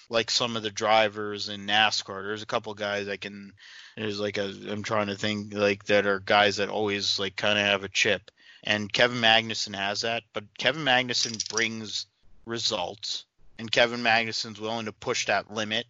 [0.09, 2.23] like some of the drivers in NASCAR.
[2.23, 3.51] There's a couple guys I can.
[3.97, 4.53] There's like a.
[4.69, 7.89] I'm trying to think like that are guys that always like kind of have a
[7.89, 8.31] chip.
[8.63, 12.07] And Kevin Magnussen has that, but Kevin Magnussen brings
[12.45, 13.25] results
[13.57, 15.85] and Kevin Magnussen's willing to push that limit.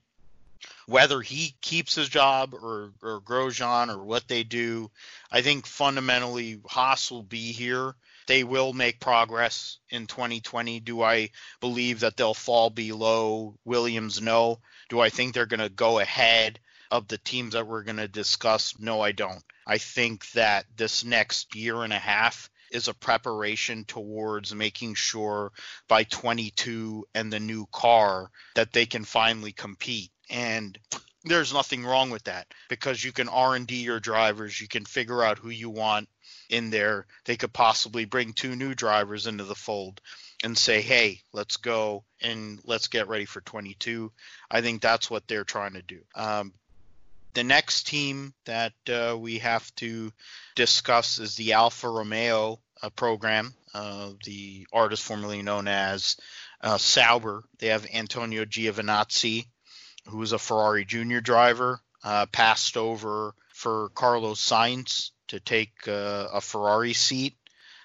[0.88, 4.92] whether he keeps his job or, or Grosjean or what they do,
[5.32, 7.96] I think fundamentally Haas will be here.
[8.28, 10.80] They will make progress in 2020.
[10.80, 14.22] Do I believe that they'll fall below Williams?
[14.22, 14.60] No.
[14.90, 16.60] Do I think they're going to go ahead
[16.92, 18.80] of the teams that we're going to discuss?
[18.80, 19.44] No, I don't.
[19.68, 25.52] I think that this next year and a half is a preparation towards making sure
[25.88, 30.12] by 22 and the new car that they can finally compete.
[30.30, 30.78] And
[31.24, 35.40] there's nothing wrong with that because you can r&d your drivers you can figure out
[35.40, 36.08] who you want
[36.50, 37.08] in there.
[37.26, 40.02] They could possibly bring two new drivers into the fold
[40.44, 44.12] and say hey let's go and let's get ready for 22
[44.52, 46.02] i think that's what they're trying to do.
[46.14, 46.54] Um,
[47.34, 50.12] the next team that uh, we have to
[50.56, 56.18] discuss is the alfa romeo uh, program uh, the artist formerly known as
[56.62, 59.46] uh, sauber they have antonio giovinazzi
[60.08, 66.28] who was a Ferrari junior driver, uh, passed over for Carlos Sainz to take uh,
[66.34, 67.36] a Ferrari seat.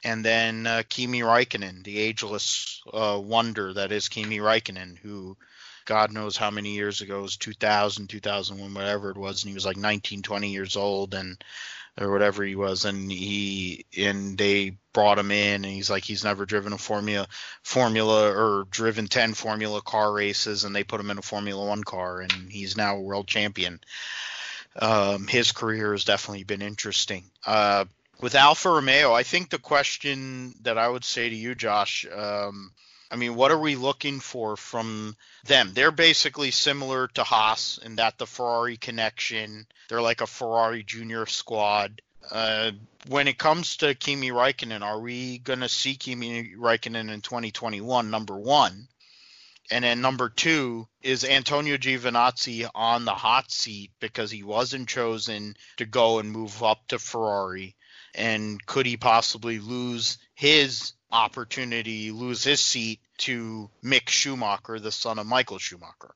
[0.03, 5.37] And then uh, Kimi Raikkonen, the ageless wonder that is Kimi Raikkonen, who
[5.85, 9.55] God knows how many years ago, it was 2000, 2001, whatever it was, and he
[9.55, 11.43] was like 19, 20 years old, and
[12.01, 16.25] or whatever he was, and he and they brought him in, and he's like he's
[16.25, 17.29] never driven a formula
[17.63, 21.85] formula or driven ten formula car races, and they put him in a Formula One
[21.85, 23.81] car, and he's now a world champion.
[24.77, 27.25] Um, his career has definitely been interesting.
[27.45, 27.85] Uh,
[28.21, 32.73] with Alfa Romeo, I think the question that I would say to you, Josh, um,
[33.11, 35.73] I mean, what are we looking for from them?
[35.75, 39.67] They're basically similar to Haas in that the Ferrari connection.
[39.89, 42.03] They're like a Ferrari junior squad.
[42.31, 42.73] Uh,
[43.09, 48.11] when it comes to Kimi Raikkonen, are we going to see Kimi Raikkonen in 2021?
[48.11, 48.87] Number one.
[49.73, 55.57] And then number two is Antonio Giovinazzi on the hot seat because he wasn't chosen
[55.77, 57.77] to go and move up to Ferrari.
[58.15, 65.19] And could he possibly lose his opportunity, lose his seat to Mick Schumacher, the son
[65.19, 66.15] of Michael Schumacher.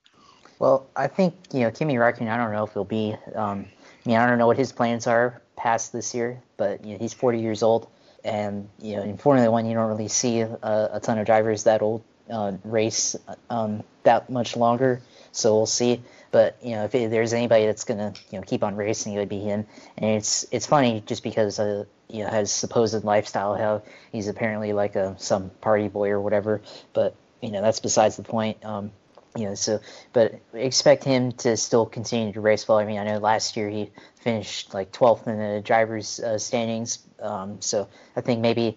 [0.59, 2.29] Well, I think you know Kimi Räikkönen.
[2.29, 3.17] I don't know if he'll be.
[3.35, 6.93] Um, I mean, I don't know what his plans are past this year, but you
[6.93, 7.89] know he's 40 years old,
[8.25, 11.65] and you know in Formula One you don't really see a, a ton of drivers
[11.65, 13.17] that old uh, race
[13.51, 15.01] um, that much longer.
[15.33, 16.03] So we'll see.
[16.31, 19.29] But you know, if there's anybody that's gonna you know keep on racing, it would
[19.29, 19.67] be him.
[19.99, 24.73] And it's it's funny just because uh, you know his supposed lifestyle, how he's apparently
[24.73, 26.63] like a some party boy or whatever.
[26.93, 28.65] But you know that's besides the point.
[28.65, 28.93] Um,
[29.37, 29.81] you know, so
[30.13, 32.79] but expect him to still continue to race well.
[32.79, 33.91] I mean, I know last year he
[34.21, 37.01] finished like 12th in the drivers' uh, standings.
[37.21, 38.77] Um, so I think maybe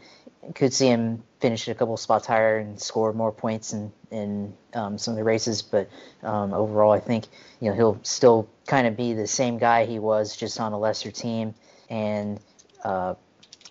[0.55, 4.97] could see him finish a couple spots higher and score more points in in um,
[4.97, 5.61] some of the races.
[5.61, 5.89] But
[6.23, 7.25] um, overall, I think
[7.59, 10.79] you know he'll still kind of be the same guy he was, just on a
[10.79, 11.53] lesser team.
[11.89, 12.39] And
[12.83, 13.15] uh,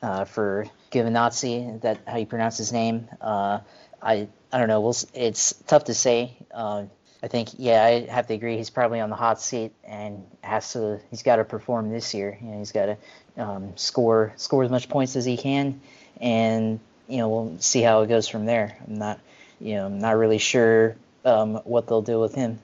[0.03, 3.61] uh, for Giovinazzi, that how you pronounce his name, uh,
[4.03, 4.81] I I don't know.
[4.81, 6.37] We'll, it's tough to say.
[6.53, 6.85] Uh,
[7.23, 8.57] I think yeah, I have to agree.
[8.57, 11.01] He's probably on the hot seat and has to.
[11.11, 12.39] He's got to perform this year.
[12.41, 15.81] You know, he's got to um, score score as much points as he can
[16.21, 18.77] and you know we'll see how it goes from there.
[18.87, 19.21] I'm not
[19.61, 22.59] you know I'm not really sure um, what they'll do with him.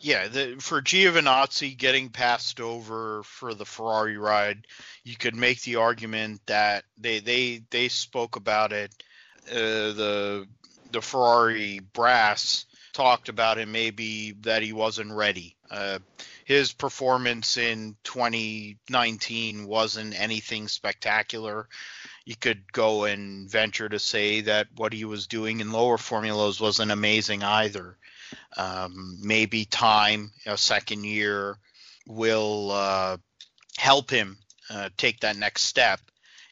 [0.00, 4.66] Yeah, the, for Giovinazzi getting passed over for the Ferrari ride,
[5.02, 8.92] you could make the argument that they they they spoke about it.
[9.50, 10.46] Uh, the
[10.92, 15.56] the Ferrari brass talked about it maybe that he wasn't ready.
[15.70, 15.98] Uh,
[16.44, 21.68] his performance in 2019 wasn't anything spectacular
[22.28, 26.60] you could go and venture to say that what he was doing in lower formulas
[26.60, 27.96] wasn't amazing either.
[28.56, 31.58] Um, maybe time, a second year,
[32.06, 33.16] will uh,
[33.76, 34.38] help him
[34.70, 36.00] uh, take that next step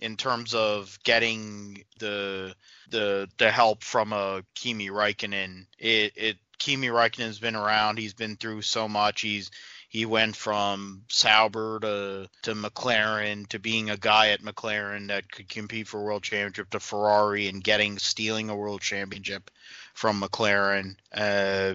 [0.01, 2.55] in terms of getting the
[2.91, 5.67] the the help from a Kimi Raikkonen.
[5.79, 7.99] It, it Kimi Raikkonen's been around.
[7.99, 9.21] He's been through so much.
[9.21, 9.51] He's
[9.89, 15.49] he went from Sauber to to McLaren to being a guy at McLaren that could
[15.49, 19.51] compete for a world championship to Ferrari and getting stealing a world championship
[19.97, 20.95] from McLaren.
[21.13, 21.75] Uh,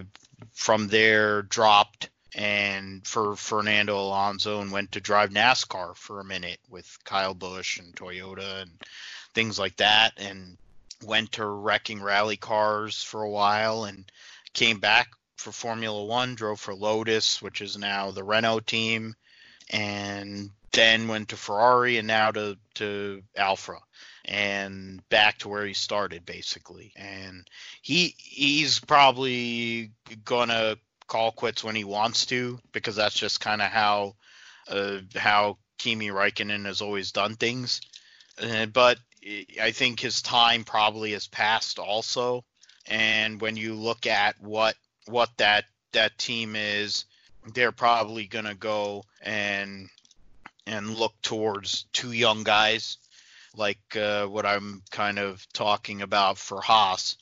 [0.52, 6.60] from there, dropped and for Fernando Alonso and went to drive NASCAR for a minute
[6.70, 8.70] with Kyle Busch and Toyota and
[9.34, 10.56] things like that, and
[11.04, 14.10] went to wrecking rally cars for a while and
[14.54, 19.16] came back for Formula One, drove for Lotus, which is now the Renault team,
[19.68, 23.78] and then went to Ferrari and now to, to Alfa
[24.24, 26.92] and back to where he started basically.
[26.96, 27.46] And
[27.82, 29.90] he he's probably
[30.24, 34.14] gonna call quits when he wants to because that's just kind of how
[34.68, 37.80] uh, how Kimi Räikkönen has always done things.
[38.40, 38.98] Uh, but
[39.60, 42.44] I think his time probably has passed also.
[42.86, 47.04] And when you look at what what that that team is,
[47.54, 49.88] they're probably to go and
[50.66, 52.98] and look towards two young guys
[53.56, 57.16] like uh, what I'm kind of talking about for Haas.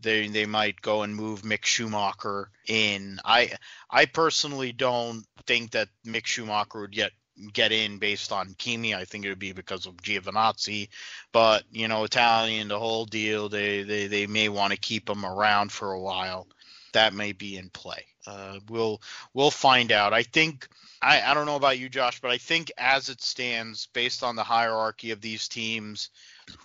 [0.00, 3.20] They they might go and move Mick Schumacher in.
[3.24, 3.52] I
[3.90, 7.12] I personally don't think that Mick Schumacher would get
[7.52, 8.94] get in based on Kimi.
[8.94, 10.88] I think it would be because of Giovinazzi,
[11.32, 13.48] but you know Italian, the whole deal.
[13.48, 16.46] They they they may want to keep him around for a while.
[16.92, 18.04] That may be in play.
[18.26, 19.00] Uh, we'll
[19.34, 20.12] we'll find out.
[20.12, 20.68] I think
[21.02, 24.36] I, I don't know about you, Josh, but I think as it stands, based on
[24.36, 26.10] the hierarchy of these teams,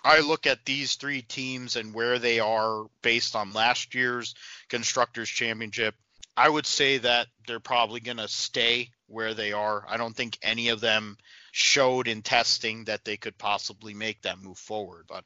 [0.04, 4.34] I look at these three teams and where they are based on last year's
[4.68, 5.94] Constructors Championship.
[6.36, 9.86] I would say that they're probably going to stay where they are.
[9.88, 11.16] I don't think any of them
[11.52, 15.06] showed in testing that they could possibly make that move forward.
[15.08, 15.24] But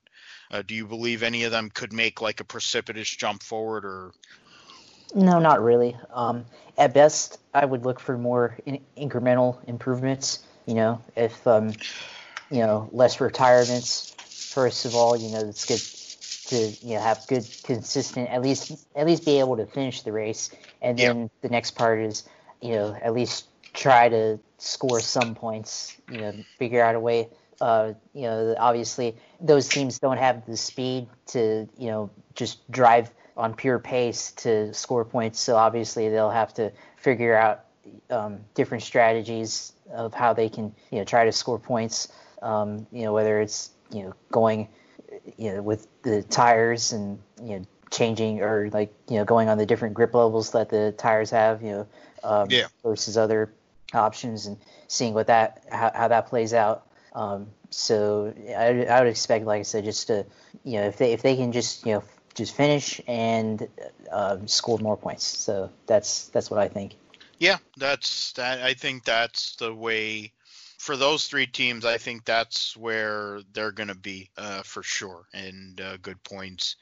[0.53, 4.13] uh, do you believe any of them could make like a precipitous jump forward or
[5.15, 5.97] no, not really.
[6.13, 6.45] Um,
[6.79, 10.41] at best, I would look for more in- incremental improvements.
[10.67, 11.73] You know, if um,
[12.51, 14.15] you know less retirements.
[14.53, 15.81] First of all, you know it's good
[16.51, 20.13] to you know have good consistent at least at least be able to finish the
[20.13, 20.51] race,
[20.83, 22.25] and then the next part is
[22.61, 25.97] you know at least try to score some points.
[26.11, 27.29] You know, figure out a way.
[27.61, 33.11] Uh, you know, obviously those teams don't have the speed to you know just drive
[33.41, 35.41] on pure pace to score points.
[35.41, 37.65] So obviously they'll have to figure out
[38.11, 42.09] um, different strategies of how they can you know try to score points.
[42.43, 44.69] Um, you know whether it's you know going
[45.37, 49.59] you know with the tires and you know changing or like you know going on
[49.59, 51.87] the different grip levels that the tires have you know
[52.23, 52.67] um, yeah.
[52.83, 53.53] versus other
[53.95, 56.87] options and seeing what that how, how that plays out.
[57.15, 60.27] Um, so I, I would expect, like I said, just to
[60.63, 62.05] you know if they if they can just you know
[62.41, 63.69] just finish and
[64.11, 65.25] uh, score more points.
[65.25, 66.97] So that's that's what I think.
[67.39, 68.63] Yeah, that's that.
[68.63, 70.33] I think that's the way
[70.79, 71.85] for those three teams.
[71.85, 76.77] I think that's where they're going to be uh, for sure, and uh, good points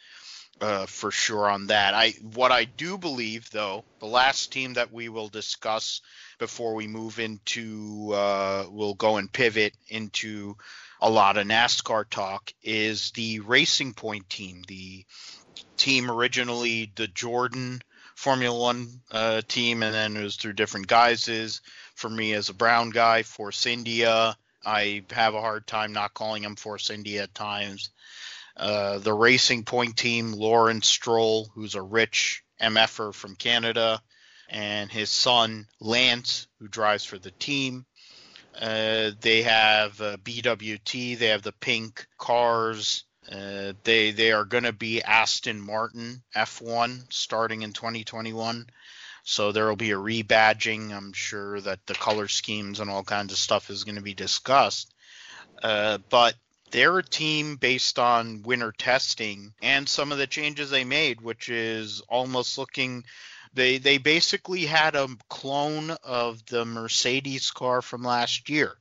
[0.60, 1.94] uh, for sure on that.
[1.94, 6.00] I what I do believe though, the last team that we will discuss
[6.38, 10.56] before we move into uh, we'll go and pivot into
[11.00, 15.04] a lot of NASCAR talk is the Racing Point team, the
[15.78, 17.80] team originally the Jordan
[18.14, 21.60] Formula One uh, team, and then it was through different guises.
[21.94, 26.44] For me, as a Brown guy, Force India, I have a hard time not calling
[26.44, 27.90] him Force India at times.
[28.56, 34.02] Uh, the Racing Point team, Lawrence Stroll, who's a rich MFer from Canada,
[34.48, 37.86] and his son Lance, who drives for the team.
[38.60, 41.18] Uh, they have uh, BWT.
[41.18, 43.04] They have the pink cars.
[43.30, 48.66] Uh, they they are going to be Aston Martin F1 starting in 2021.
[49.22, 50.92] So there will be a rebadging.
[50.92, 54.14] I'm sure that the color schemes and all kinds of stuff is going to be
[54.14, 54.94] discussed.
[55.62, 56.34] Uh, but
[56.70, 61.50] they're a team based on winter testing and some of the changes they made, which
[61.50, 63.04] is almost looking.
[63.52, 68.76] They they basically had a clone of the Mercedes car from last year,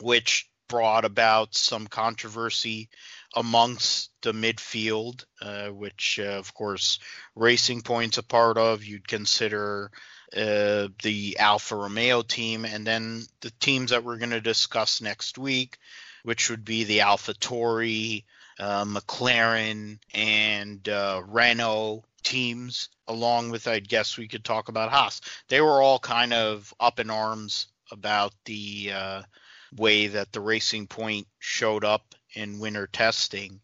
[0.00, 2.88] which brought about some controversy
[3.34, 6.98] amongst the midfield, uh, which uh, of course
[7.34, 8.84] Racing Point's a part of.
[8.84, 9.90] You'd consider
[10.36, 15.38] uh, the Alfa Romeo team, and then the teams that we're going to discuss next
[15.38, 15.78] week,
[16.22, 18.24] which would be the AlphaTauri,
[18.58, 25.20] uh, McLaren, and uh, Renault teams, along with I guess we could talk about Haas.
[25.48, 29.22] They were all kind of up in arms about the uh,
[29.76, 33.60] way that the Racing Point showed up in winter testing.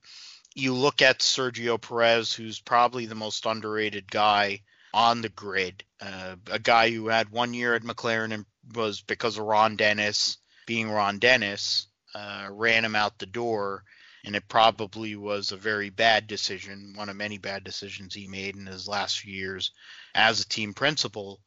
[0.55, 4.63] You look at Sergio Perez, who's probably the most underrated guy
[4.93, 9.39] on the grid, uh, a guy who had one year at McLaren and was because
[9.39, 13.85] of Ron Dennis being Ron Dennis, uh, ran him out the door.
[14.25, 18.57] And it probably was a very bad decision, one of many bad decisions he made
[18.57, 19.71] in his last few years
[20.15, 21.41] as a team principal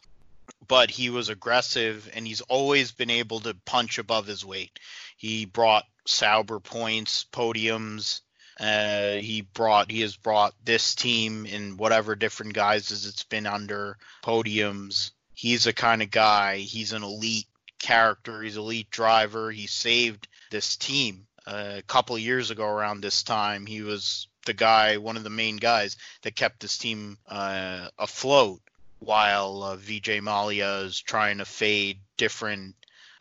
[0.67, 4.79] but he was aggressive and he's always been able to punch above his weight.
[5.17, 8.21] He brought Sauber points, podiums.
[8.59, 13.97] Uh, he brought he has brought this team in whatever different guises it's been under
[14.23, 15.11] podiums.
[15.33, 16.57] He's a kind of guy.
[16.57, 17.47] He's an elite
[17.79, 18.41] character.
[18.41, 19.51] He's elite driver.
[19.51, 23.65] He saved this team uh, a couple years ago around this time.
[23.65, 28.61] He was the guy, one of the main guys that kept this team uh, afloat
[28.99, 32.75] while uh, Vijay Mallya is trying to fade different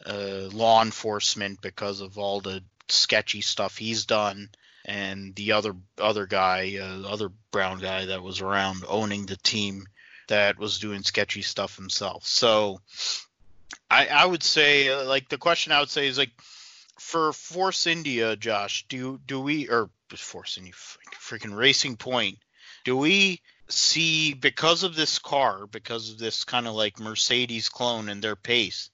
[0.06, 4.48] uh, law enforcement because of all the sketchy stuff he's done,
[4.84, 9.86] and the other other guy, uh, other brown guy that was around owning the team
[10.28, 12.24] that was doing sketchy stuff himself.
[12.26, 12.80] So
[13.90, 16.32] I, I would say, uh, like the question I would say is like
[16.98, 22.38] for Force India, Josh, do do we or Force India, freaking Racing Point,
[22.84, 28.08] do we see because of this car, because of this kind of like Mercedes clone
[28.08, 28.90] and their pace,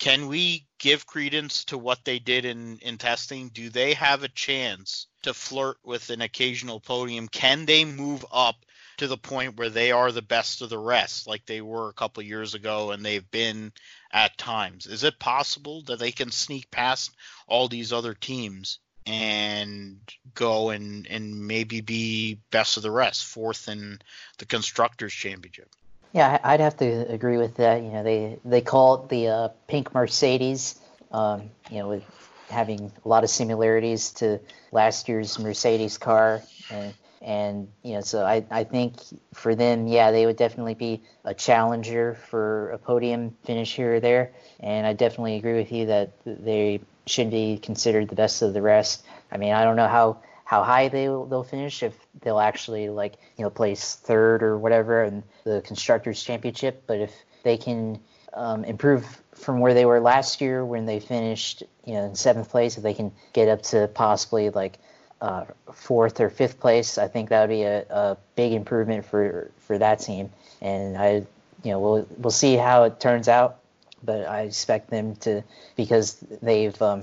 [0.00, 3.50] can we give credence to what they did in in testing?
[3.50, 7.28] Do they have a chance to flirt with an occasional podium?
[7.28, 8.56] Can they move up
[8.96, 11.94] to the point where they are the best of the rest, like they were a
[11.94, 13.72] couple years ago, and they've been
[14.10, 14.86] at times?
[14.86, 17.14] Is it possible that they can sneak past
[17.46, 19.98] all these other teams and
[20.34, 23.98] go and and maybe be best of the rest, fourth in
[24.38, 25.68] the constructors championship.
[26.12, 27.82] Yeah, I'd have to agree with that.
[27.82, 30.76] You know, they they call it the uh, pink Mercedes.
[31.12, 32.04] Um, you know, with
[32.48, 34.40] having a lot of similarities to
[34.72, 38.94] last year's Mercedes car, and and you know, so I I think
[39.34, 44.00] for them, yeah, they would definitely be a challenger for a podium finish here or
[44.00, 44.32] there.
[44.58, 48.62] And I definitely agree with you that they should be considered the best of the
[48.62, 49.04] rest.
[49.30, 50.18] I mean, I don't know how
[50.50, 55.04] how high they they'll finish if they'll actually like you know place third or whatever
[55.04, 58.00] in the constructors championship, but if they can
[58.34, 62.50] um, improve from where they were last year when they finished you know in seventh
[62.50, 64.80] place, if they can get up to possibly like
[65.20, 69.52] uh, fourth or fifth place, I think that would be a, a big improvement for
[69.60, 70.30] for that team.
[70.60, 71.10] And I,
[71.62, 73.60] you know, we'll we'll see how it turns out
[74.02, 75.44] but I expect them to
[75.76, 77.02] because they've um,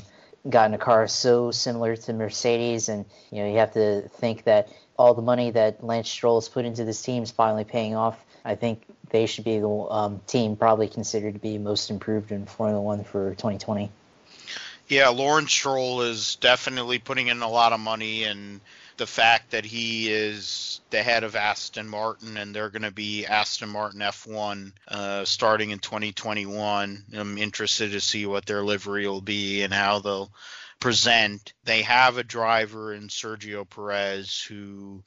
[0.50, 4.70] gotten a car so similar to Mercedes, and you know you have to think that
[4.98, 8.18] all the money that Lance Stroll has put into this team is finally paying off.
[8.44, 12.46] I think they should be the um, team probably considered to be most improved in
[12.46, 13.92] Formula One for 2020.
[14.88, 18.62] Yeah, Lawrence Stroll is definitely putting in a lot of money, and
[18.98, 23.26] the fact that he is the head of Aston Martin and they're going to be
[23.26, 27.04] Aston Martin F1 uh, starting in 2021.
[27.14, 30.32] I'm interested to see what their livery will be and how they'll
[30.80, 31.54] present.
[31.64, 35.04] They have a driver in Sergio Perez who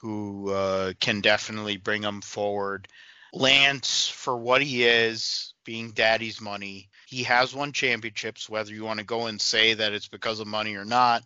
[0.00, 2.86] who uh, can definitely bring them forward.
[3.32, 8.48] Lance, for what he is, being daddy's money, he has won championships.
[8.48, 11.24] Whether you want to go and say that it's because of money or not,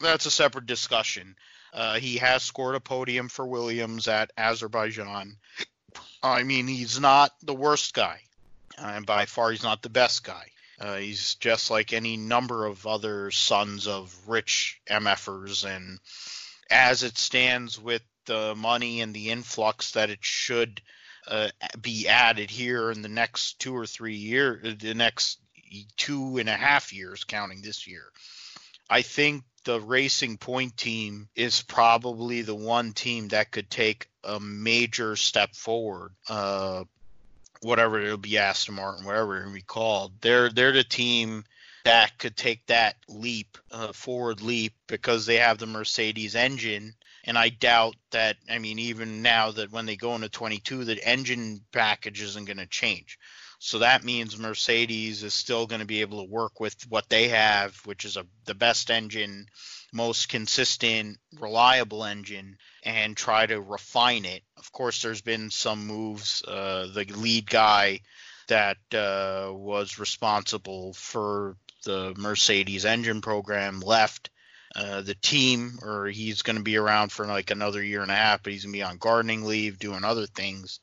[0.00, 1.36] that's a separate discussion.
[1.72, 5.36] Uh, he has scored a podium for Williams at Azerbaijan.
[6.22, 8.20] I mean, he's not the worst guy,
[8.78, 10.46] and by far he's not the best guy.
[10.80, 16.00] Uh, he's just like any number of other sons of rich MFers, and
[16.70, 20.80] as it stands with the money and the influx that it should
[21.28, 21.48] uh,
[21.80, 25.38] be added here in the next two or three years, the next
[25.96, 28.10] two and a half years, counting this year,
[28.88, 34.40] I think the Racing Point team is probably the one team that could take a
[34.40, 36.12] major step forward.
[36.28, 36.84] Uh,
[37.60, 40.12] whatever it'll be Aston Martin, whatever it'll be called.
[40.20, 41.44] They're they're the team
[41.84, 46.94] that could take that leap, uh, forward leap, because they have the Mercedes engine.
[47.24, 48.36] And I doubt that.
[48.50, 52.56] I mean, even now that when they go into 22, the engine package isn't going
[52.56, 53.18] to change.
[53.62, 57.28] So that means Mercedes is still going to be able to work with what they
[57.28, 59.48] have, which is a, the best engine,
[59.92, 64.42] most consistent, reliable engine, and try to refine it.
[64.56, 66.42] Of course, there's been some moves.
[66.42, 68.00] Uh, the lead guy
[68.48, 71.54] that uh, was responsible for
[71.84, 74.30] the Mercedes engine program left.
[74.74, 78.14] Uh, the team, or he's going to be around for like another year and a
[78.14, 80.80] half, but he's going to be on gardening leave, doing other things.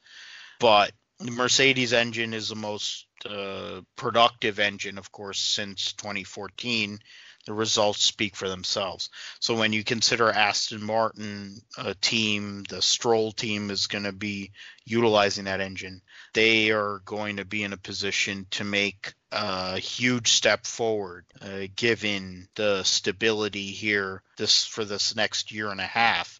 [0.59, 6.99] But the Mercedes engine is the most uh, productive engine, of course, since 2014.
[7.45, 9.09] The results speak for themselves.
[9.39, 14.51] So when you consider Aston Martin a team, the Stroll team is going to be
[14.85, 16.01] utilizing that engine.
[16.33, 21.67] They are going to be in a position to make a huge step forward, uh,
[21.75, 26.39] given the stability here this for this next year and a half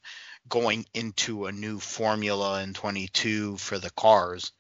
[0.49, 4.51] going into a new formula in 22 for the cars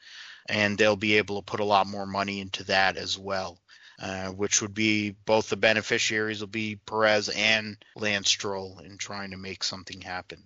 [0.49, 3.59] and they'll be able to put a lot more money into that as well
[3.99, 9.31] uh, which would be both the beneficiaries will be Perez and Lance Stroll in trying
[9.31, 10.43] to make something happen.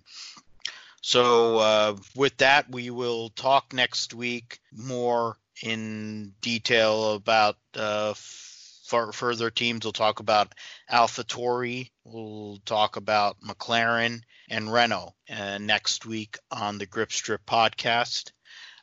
[1.01, 8.13] So uh, with that, we will talk next week more in detail about uh,
[8.85, 9.83] for further teams.
[9.83, 10.53] We'll talk about
[10.89, 11.89] AlphaTauri.
[12.05, 18.31] We'll talk about McLaren and Renault uh, next week on the Grip Strip podcast.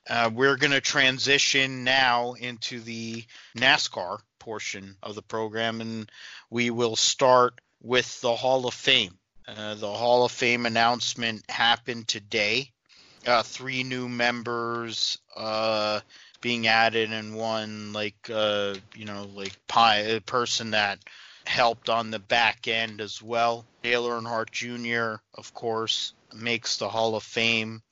[0.09, 3.25] Uh, we're going to transition now into the
[3.57, 6.11] NASCAR portion of the program, and
[6.49, 9.19] we will start with the Hall of Fame.
[9.47, 12.71] Uh, the Hall of Fame announcement happened today.
[13.27, 16.01] Uh, three new members uh,
[16.41, 20.99] being added, and one like uh, you know like a person that
[21.45, 23.67] helped on the back end as well.
[23.83, 25.21] Dale Earnhardt Jr.
[25.35, 27.83] of course makes the Hall of Fame.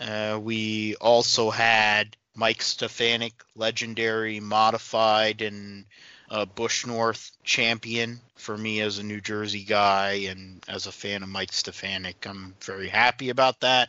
[0.00, 5.84] Uh, we also had Mike Stefanik, legendary modified and
[6.56, 11.28] Busch North champion for me as a New Jersey guy and as a fan of
[11.28, 12.26] Mike Stefanik.
[12.26, 13.88] I'm very happy about that.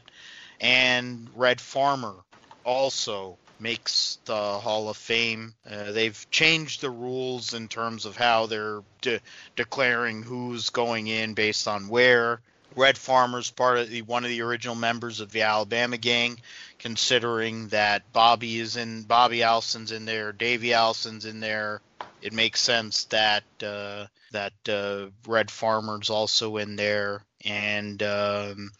[0.62, 2.16] And Red Farmer
[2.64, 5.56] also makes the Hall of Fame.
[5.70, 9.22] Uh, they've changed the rules in terms of how they're de-
[9.56, 12.42] declaring who's going in based on where.
[12.76, 16.40] Red Farmer's part of the one of the original members of the Alabama gang,
[16.80, 21.82] considering that Bobby is in Bobby Allison's in there, Davey Allison's in there.
[22.22, 28.72] It makes sense that uh, that uh, Red Farmer's also in there, and um,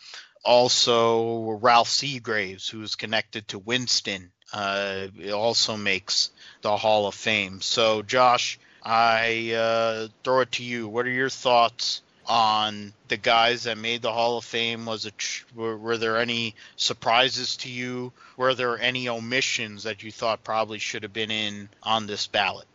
[0.44, 6.32] also Ralph Seagraves, who's connected to Winston, uh, also makes
[6.62, 7.62] the Hall of Fame.
[7.62, 10.88] So, Josh, I uh, throw it to you.
[10.88, 14.86] What are your thoughts on the guys that made the Hall of Fame?
[14.86, 15.14] Was it
[15.56, 18.12] were, were, there any surprises to you?
[18.38, 22.68] Were there any omissions that you thought probably should have been in on this ballot?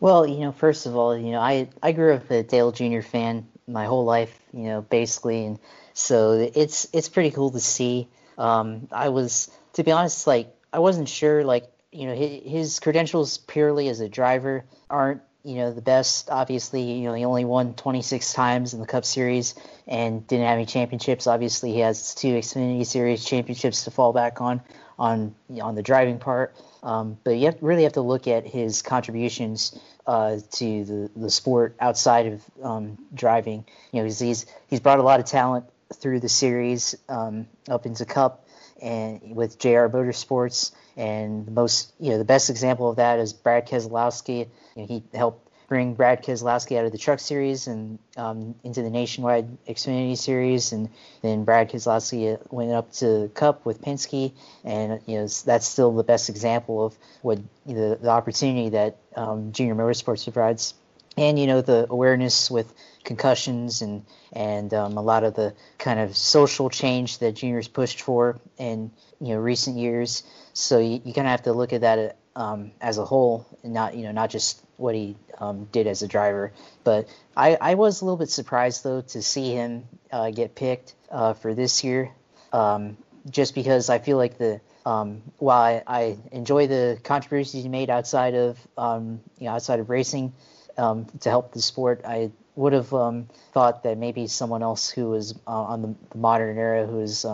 [0.00, 3.00] Well, you know, first of all, you know, I I grew up a Dale Jr.
[3.00, 5.58] fan my whole life, you know, basically, and
[5.92, 8.08] so it's it's pretty cool to see.
[8.36, 12.80] Um, I was, to be honest, like I wasn't sure, like you know, his, his
[12.80, 16.30] credentials purely as a driver aren't you know the best.
[16.30, 19.54] Obviously, you know he only won 26 times in the Cup Series
[19.86, 21.26] and didn't have any championships.
[21.26, 24.60] Obviously, he has two Xfinity Series championships to fall back on
[24.98, 26.54] on on the driving part.
[26.82, 31.30] Um, but you have, really have to look at his contributions uh, to the, the
[31.30, 33.64] sport outside of um, driving.
[33.92, 37.86] You know, he's, he's he's brought a lot of talent through the series um, up
[37.86, 38.46] into Cup
[38.80, 40.72] and with JR Motorsports.
[40.98, 44.48] And the most, you know, the best example of that is Brad Keselowski.
[44.74, 48.82] You know, he helped bring Brad Keselowski out of the Truck Series and um, into
[48.82, 50.88] the Nationwide Xfinity Series, and
[51.22, 54.32] then Brad Keselowski went up to Cup with Penske,
[54.64, 58.96] and you know that's still the best example of what you know, the opportunity that
[59.14, 60.74] um, Junior Motorsports provides,
[61.16, 62.72] and you know the awareness with
[63.04, 68.02] concussions and and um, a lot of the kind of social change that juniors pushed
[68.02, 68.90] for in
[69.20, 70.22] you know recent years.
[70.58, 73.72] So you, you kind of have to look at that um, as a whole, and
[73.72, 76.52] not you know not just what he um, did as a driver.
[76.82, 80.94] But I, I was a little bit surprised though to see him uh, get picked
[81.10, 82.10] uh, for this year,
[82.52, 82.96] um,
[83.30, 87.88] just because I feel like the um, while I, I, enjoy the contributions he made
[87.88, 90.32] outside of um, you know outside of racing
[90.76, 95.10] um, to help the sport, I would have um, thought that maybe someone else who
[95.10, 97.24] was uh, on the, the, modern era who is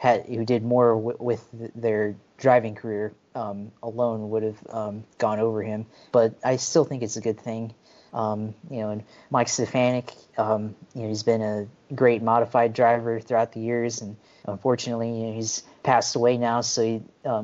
[0.00, 5.38] had who did more w- with their driving career um, alone would have um, gone
[5.38, 5.84] over him.
[6.10, 7.74] But I still think it's a good thing.
[8.14, 13.20] Um, you know, and Mike Stefanik, um, you know, he's been a great modified driver
[13.20, 17.02] throughout the years, and unfortunately, you know, he's passed away now, so he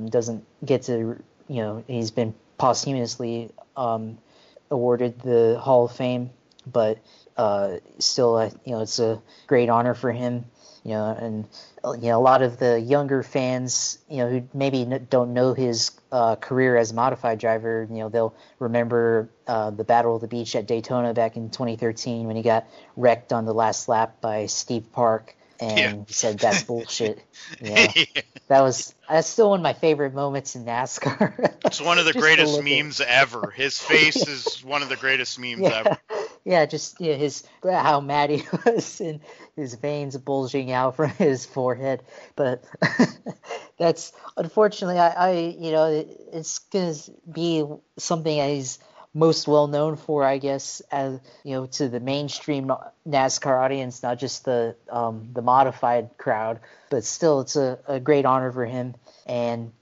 [0.08, 3.50] doesn't get to, you know, he's been posthumously
[4.70, 6.30] awarded the Hall of Fame
[6.66, 6.98] but
[7.36, 10.44] uh, still, uh, you know, it's a great honor for him.
[10.86, 11.48] You know, and
[11.84, 15.52] uh, you know a lot of the younger fans, you know, who maybe don't know
[15.52, 20.20] his uh, career as a modified driver, you know, they'll remember uh, the Battle of
[20.20, 24.20] the Beach at Daytona back in 2013 when he got wrecked on the last lap
[24.20, 26.04] by Steve Park and yeah.
[26.06, 27.20] said that's bullshit.
[27.60, 27.92] Yeah.
[28.48, 31.54] That was that's still one of my favorite moments in NASCAR.
[31.64, 33.50] it's one of the greatest memes ever.
[33.50, 34.32] His face yeah.
[34.32, 35.98] is one of the greatest memes ever
[36.46, 39.18] yeah, just know, his how mad he was and
[39.56, 42.04] his veins bulging out from his forehead.
[42.36, 42.62] But
[43.78, 46.94] that's unfortunately, I, I you know, it, it's gonna
[47.30, 47.64] be
[47.98, 48.78] something he's
[49.12, 52.70] most well known for, I guess, as you know, to the mainstream
[53.08, 56.60] NASCAR audience, not just the um, the modified crowd.
[56.90, 58.94] But still, it's a, a great honor for him.
[59.26, 59.72] And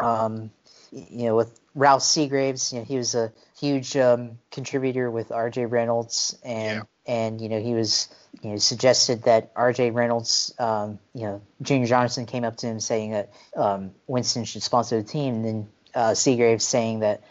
[0.00, 0.52] um,
[0.90, 5.66] you know, with Ralph Seagraves, you know, he was a huge um, contributor with R.J.
[5.66, 7.14] Reynolds, and yeah.
[7.14, 8.08] and you know he was
[8.42, 9.92] you know suggested that R.J.
[9.92, 14.64] Reynolds, um, you know, Junior Johnson came up to him saying that um, Winston should
[14.64, 17.22] sponsor the team, and then uh, Seagraves saying that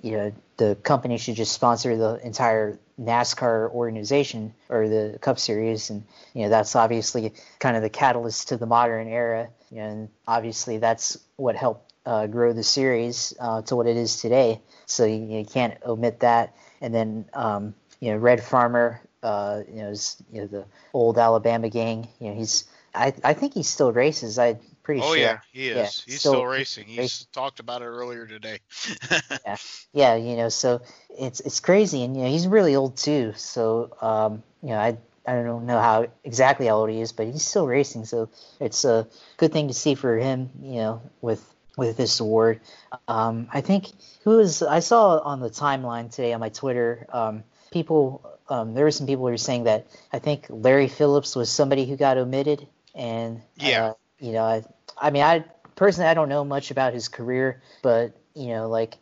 [0.00, 5.90] you know the company should just sponsor the entire NASCAR organization or the Cup Series,
[5.90, 9.50] and you know that's obviously kind of the catalyst to the modern era.
[9.70, 13.96] You know, and obviously that's what helped uh, grow the series uh, to what it
[13.96, 14.60] is today.
[14.86, 16.56] So you, you can't omit that.
[16.80, 21.18] And then um, you know Red Farmer, uh, you know, is, you know the old
[21.18, 22.08] Alabama gang.
[22.18, 24.40] You know he's I, I think he still races.
[24.40, 25.12] I pretty oh, sure.
[25.12, 25.76] Oh yeah, he is.
[25.76, 26.86] Yeah, he's still, still racing.
[26.88, 27.26] He's racing.
[27.32, 28.58] talked about it earlier today.
[29.46, 29.56] yeah,
[29.92, 30.82] yeah, you know, so
[31.16, 33.34] it's it's crazy, and you know, he's really old too.
[33.36, 37.28] So, um, you know, I I don't know how exactly how old he is, but
[37.28, 38.04] he's still racing.
[38.04, 39.06] So it's a
[39.36, 41.40] good thing to see for him, you know, with
[41.76, 42.60] with this award.
[43.08, 43.86] Um, I think
[44.24, 47.06] who was I saw on the timeline today on my Twitter.
[47.12, 51.36] Um, people, um, there were some people who were saying that I think Larry Phillips
[51.36, 54.64] was somebody who got omitted, and yeah, uh, you know, I,
[55.00, 55.44] I mean, I
[55.76, 58.96] personally I don't know much about his career, but you know, like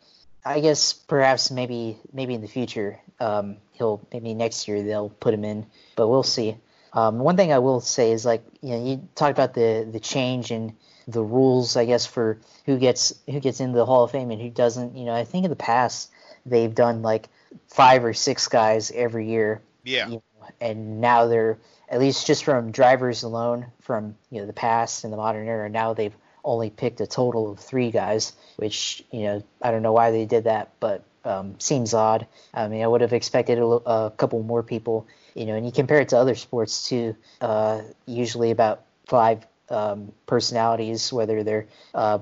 [0.45, 5.33] I guess perhaps maybe maybe in the future um, he'll maybe next year they'll put
[5.33, 5.65] him in,
[5.95, 6.57] but we'll see.
[6.93, 9.99] Um, one thing I will say is like you know you talked about the the
[9.99, 10.75] change in
[11.11, 14.41] the rules I guess for who gets who gets into the Hall of Fame and
[14.41, 14.95] who doesn't.
[14.95, 16.11] You know I think in the past
[16.45, 17.29] they've done like
[17.67, 19.61] five or six guys every year.
[19.83, 20.07] Yeah.
[20.07, 20.23] You know,
[20.61, 21.57] and now they're
[21.89, 25.69] at least just from drivers alone from you know the past and the modern era.
[25.69, 29.93] Now they've only picked a total of three guys, which you know I don't know
[29.93, 32.27] why they did that, but um, seems odd.
[32.53, 35.07] I mean, I would have expected a, a, couple more people.
[35.35, 37.15] You know, and you compare it to other sports too.
[37.41, 42.19] Uh, usually about five um, personalities, whether they're uh,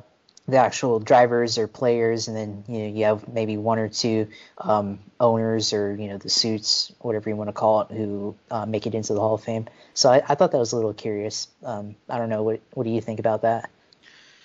[0.48, 4.28] the actual drivers or players, and then you know you have maybe one or two
[4.58, 8.66] um, owners or you know the suits, whatever you want to call it, who uh,
[8.66, 9.68] make it into the Hall of Fame.
[9.94, 11.48] So I, I thought that was a little curious.
[11.64, 13.70] Um, I don't know what what do you think about that?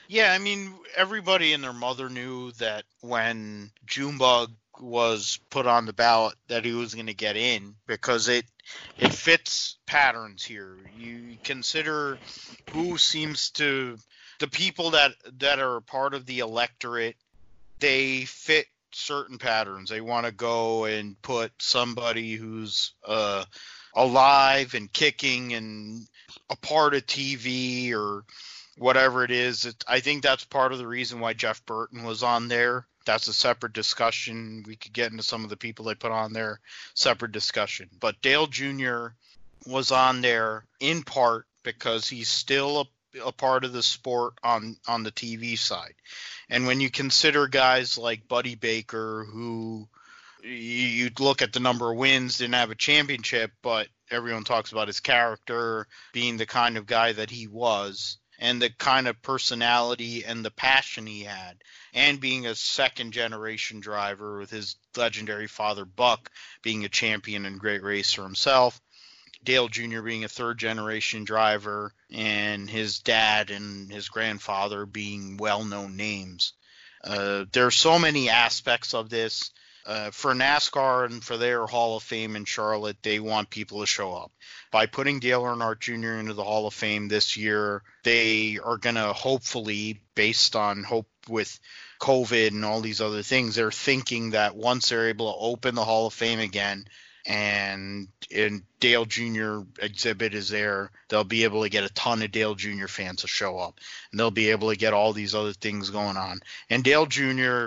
[0.08, 4.52] Yeah, I mean everybody and their mother knew that when Junebug
[4.82, 8.44] was put on the ballot that he was going to get in because it
[8.98, 10.76] it fits patterns here.
[10.98, 12.18] You consider
[12.72, 13.96] who seems to
[14.40, 17.16] the people that that are part of the electorate
[17.78, 19.90] they fit certain patterns.
[19.90, 23.44] They want to go and put somebody who's uh,
[23.94, 26.06] alive and kicking and
[26.50, 28.24] a part of tv or
[28.78, 29.64] whatever it is.
[29.66, 33.28] It, i think that's part of the reason why jeff burton was on there that's
[33.28, 34.64] a separate discussion.
[34.66, 36.60] We could get into some of the people they put on there
[36.94, 37.88] separate discussion.
[38.00, 39.08] But dale jr
[39.66, 42.84] was on there in part because he's still a
[43.24, 45.94] a part of the sport on on the TV side.
[46.48, 49.88] And when you consider guys like Buddy Baker, who
[50.42, 54.88] you look at the number of wins, didn't have a championship, but everyone talks about
[54.88, 60.24] his character being the kind of guy that he was and the kind of personality
[60.24, 61.62] and the passion he had
[61.94, 66.30] and being a second generation driver with his legendary father buck
[66.60, 68.80] being a champion and great racer himself
[69.44, 70.02] Dale Jr.
[70.02, 76.52] being a third generation driver and his dad and his grandfather being well known names.
[77.02, 79.50] Uh, there are so many aspects of this.
[79.84, 83.86] Uh, for NASCAR and for their Hall of Fame in Charlotte, they want people to
[83.86, 84.30] show up.
[84.70, 86.20] By putting Dale Earnhardt Jr.
[86.20, 91.08] into the Hall of Fame this year, they are going to hopefully, based on hope
[91.28, 91.58] with
[92.00, 95.84] COVID and all these other things, they're thinking that once they're able to open the
[95.84, 96.86] Hall of Fame again,
[97.26, 99.60] and and Dale Jr.
[99.80, 102.86] exhibit is there, they'll be able to get a ton of Dale Jr.
[102.86, 103.78] fans to show up,
[104.10, 106.40] and they'll be able to get all these other things going on.
[106.70, 107.66] And Dale Jr.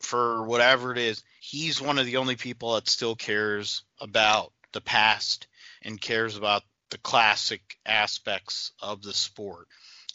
[0.00, 4.80] for whatever it is, he's one of the only people that still cares about the
[4.80, 5.48] past
[5.82, 9.66] and cares about the classic aspects of the sport.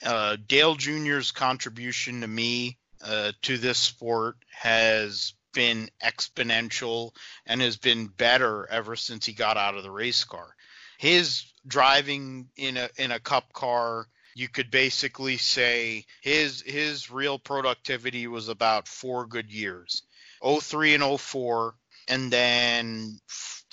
[0.01, 7.11] Uh, Dale Jr.'s contribution to me uh, to this sport has been exponential
[7.45, 10.55] and has been better ever since he got out of the race car.
[10.97, 17.37] His driving in a in a cup car, you could basically say his his real
[17.37, 20.03] productivity was about 4 good years.
[20.43, 21.75] 03 and 04
[22.07, 23.19] and then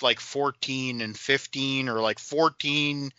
[0.01, 3.11] like 14 and 15 or like 14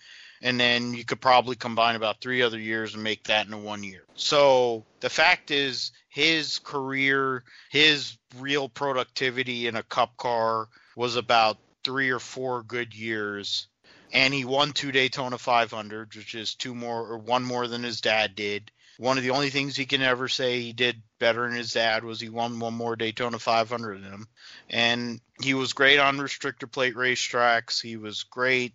[0.43, 3.83] and then you could probably combine about three other years and make that in one
[3.83, 4.05] year.
[4.15, 11.59] So the fact is, his career, his real productivity in a cup car was about
[11.85, 13.67] three or four good years.
[14.13, 18.01] And he won two Daytona 500, which is two more or one more than his
[18.01, 18.71] dad did.
[18.99, 22.05] One of the only things he can ever say he did better than his dad
[22.05, 24.29] was he won one more Daytona 500 than him.
[24.71, 27.81] And he was great on restrictor plate racetracks.
[27.81, 28.73] He was great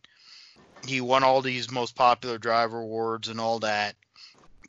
[0.86, 3.96] he won all these most popular driver awards and all that.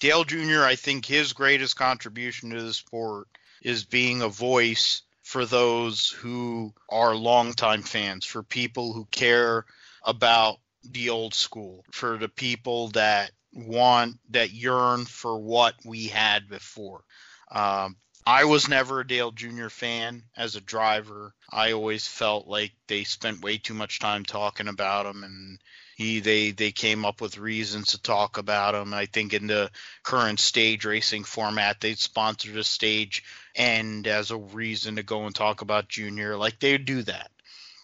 [0.01, 3.29] Dale Jr., I think his greatest contribution to the sport
[3.63, 9.65] is being a voice for those who are longtime fans, for people who care
[10.05, 16.49] about the old school, for the people that want that yearn for what we had
[16.49, 17.05] before.
[17.51, 19.69] Um, I was never a Dale Jr.
[19.69, 21.35] fan as a driver.
[21.51, 25.59] I always felt like they spent way too much time talking about him and
[25.97, 28.95] he they they came up with reasons to talk about him.
[28.95, 29.71] I think in the
[30.03, 33.25] current stage racing format, they sponsored a stage
[33.57, 36.37] and as a reason to go and talk about Junior.
[36.37, 37.31] Like they do that.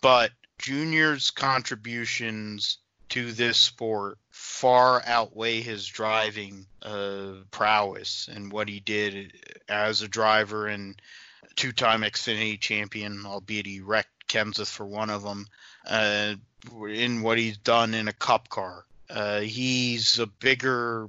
[0.03, 2.79] But Junior's contributions
[3.11, 9.33] to this sport far outweigh his driving uh, prowess and what he did
[9.69, 11.01] as a driver and
[11.57, 15.47] two-time Xfinity champion, albeit he wrecked Kenseth for one of them.
[15.87, 16.35] Uh,
[16.89, 21.09] in what he's done in a Cup car, uh, he's a bigger.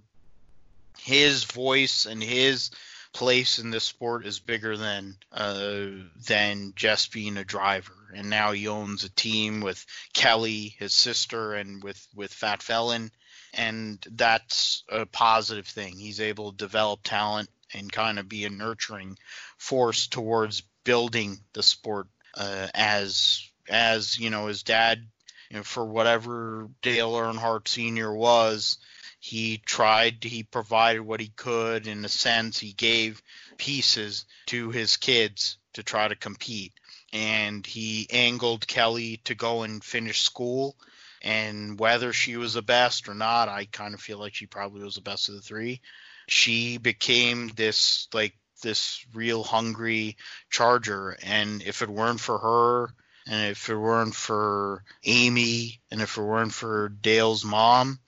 [0.98, 2.72] His voice and his
[3.14, 5.88] place in this sport is bigger than uh,
[6.28, 7.94] than just being a driver.
[8.16, 13.12] And now he owns a team with Kelly, his sister, and with with Fat Felon,
[13.54, 15.98] and that's a positive thing.
[15.98, 19.18] He's able to develop talent and kind of be a nurturing
[19.58, 25.06] force towards building the sport uh, as as you know his dad
[25.50, 28.14] you know, for whatever Dale Earnhardt Sr.
[28.14, 28.78] was,
[29.20, 31.88] he tried, he provided what he could.
[31.88, 33.22] In a sense, he gave
[33.58, 36.74] pieces to his kids to try to compete.
[37.12, 40.76] And he angled Kelly to go and finish school.
[41.22, 44.84] And whether she was the best or not, I kind of feel like she probably
[44.84, 45.82] was the best of the three.
[46.28, 50.18] She became this, like, this real hungry
[50.50, 51.18] charger.
[51.24, 52.94] And if it weren't for her,
[53.28, 58.00] and if it weren't for Amy, and if it weren't for Dale's mom,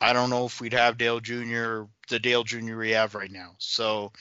[0.00, 1.82] I don't know if we'd have Dale Jr.
[2.08, 2.76] the Dale Jr.
[2.76, 3.54] we have right now.
[3.58, 4.12] So,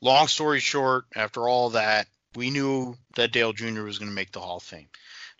[0.00, 3.82] long story short, after all that, we knew that Dale Jr.
[3.82, 4.88] was going to make the Hall of Fame.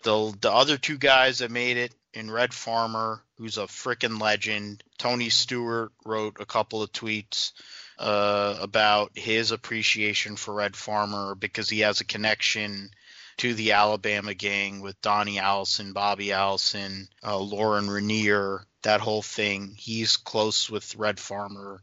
[0.03, 4.83] The the other two guys that made it in Red Farmer, who's a freaking legend.
[4.97, 7.51] Tony Stewart wrote a couple of tweets
[7.99, 12.89] uh, about his appreciation for Red Farmer because he has a connection
[13.37, 19.75] to the Alabama gang with Donnie Allison, Bobby Allison, uh, Lauren Rainier, that whole thing.
[19.77, 21.81] He's close with Red Farmer.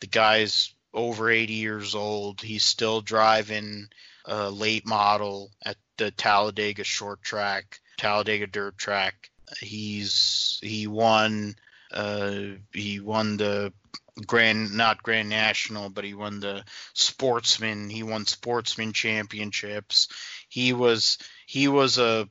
[0.00, 2.40] The guy's over 80 years old.
[2.40, 3.88] He's still driving
[4.26, 9.30] late model at the Talladega short track, Talladega dirt track.
[9.60, 11.54] He's he won
[11.92, 12.40] uh,
[12.72, 13.72] he won the
[14.26, 20.08] grand not grand national but he won the sportsman he won sportsman championships
[20.48, 22.28] he was he was a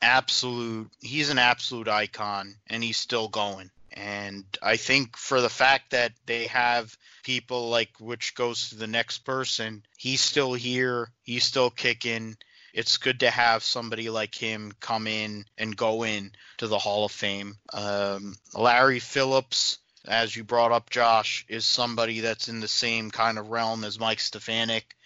[0.00, 5.90] absolute he's an absolute icon and he's still going and i think for the fact
[5.90, 11.44] that they have people like which goes to the next person he's still here he's
[11.44, 12.36] still kicking.
[12.72, 17.04] It's good to have somebody like him come in and go in to the hall
[17.04, 17.56] of fame.
[17.72, 23.38] Um, larry phillips as you brought up josh is somebody that's in the same kind
[23.38, 24.96] of realm as mike stefanik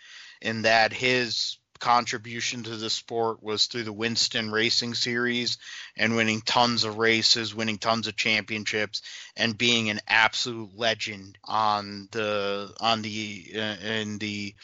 [0.40, 5.58] in that his contribution to the sport was through the Winston Racing Series
[5.96, 9.02] and winning tons of races, winning tons of championships,
[9.36, 14.54] and being an absolute legend on the on the uh, in the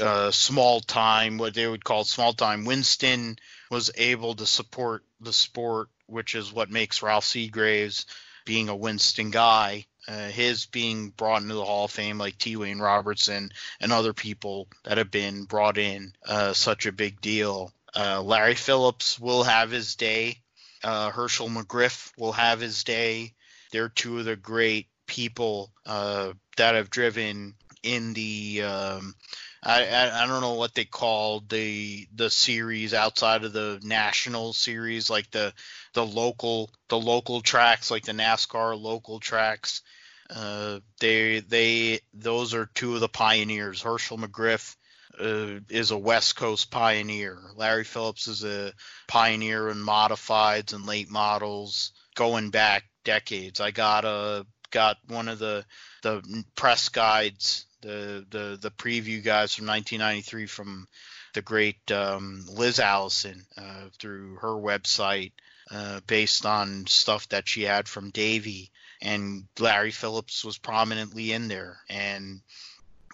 [0.00, 2.64] uh, small time what they would call small time.
[2.64, 3.38] Winston
[3.70, 8.06] was able to support the sport, which is what makes Ralph Seagraves
[8.44, 12.56] being a Winston guy uh, his being brought into the Hall of Fame, like T.
[12.56, 17.72] Wayne Robertson and other people that have been brought in, uh, such a big deal.
[17.94, 20.38] Uh, Larry Phillips will have his day.
[20.82, 23.34] Uh, Hershel McGriff will have his day.
[23.70, 29.14] They're two of the great people uh, that have driven in the um,
[29.62, 34.52] I, I, I don't know what they call the the series outside of the national
[34.52, 35.52] series, like the
[35.94, 39.82] the local the local tracks, like the NASCAR local tracks.
[40.30, 43.82] Uh, they they those are two of the pioneers.
[43.82, 44.76] Hershel McGriff
[45.18, 47.38] uh, is a West Coast pioneer.
[47.56, 48.72] Larry Phillips is a
[49.06, 53.60] pioneer in modifieds and late models going back decades.
[53.60, 55.64] I got a got one of the
[56.02, 60.86] the press guides, the the the preview guys from 1993 from
[61.34, 65.32] the great um, Liz Allison uh, through her website,
[65.70, 68.70] uh, based on stuff that she had from Davey
[69.00, 71.78] and Larry Phillips was prominently in there.
[71.88, 72.40] And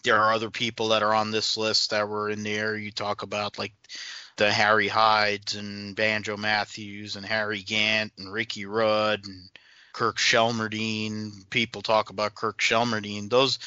[0.03, 2.76] there are other people that are on this list that were in there.
[2.76, 3.72] You talk about like
[4.37, 9.49] the Harry Hydes and Banjo Matthews and Harry Gant and Ricky Rudd and
[9.93, 11.49] Kirk Shelmerdine.
[11.51, 13.30] People talk about Kirk Shelmerdine.
[13.30, 13.59] Those,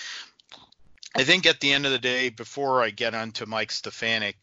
[1.16, 4.38] I think, at the end of the day, before I get onto Mike Stefanik,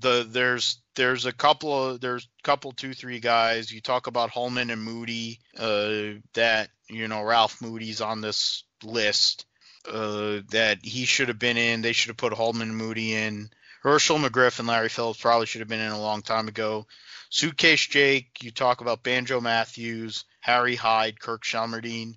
[0.00, 3.70] the there's there's a couple of there's couple two three guys.
[3.70, 5.40] You talk about Holman and Moody.
[5.56, 9.46] Uh, that you know Ralph Moody's on this list.
[9.90, 11.82] Uh, that he should have been in.
[11.82, 13.50] They should have put Holman and Moody in.
[13.82, 16.86] Hershel McGriff and Larry Phillips probably should have been in a long time ago.
[17.28, 22.14] Suitcase Jake, you talk about Banjo Matthews, Harry Hyde, Kirk Shelmerdine.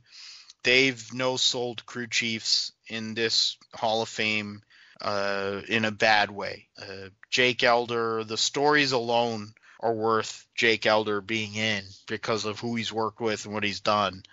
[0.64, 4.62] They've no sold crew chiefs in this Hall of Fame
[5.02, 6.68] uh, in a bad way.
[6.82, 12.76] Uh, Jake Elder, the stories alone are worth Jake Elder being in because of who
[12.76, 14.24] he's worked with and what he's done.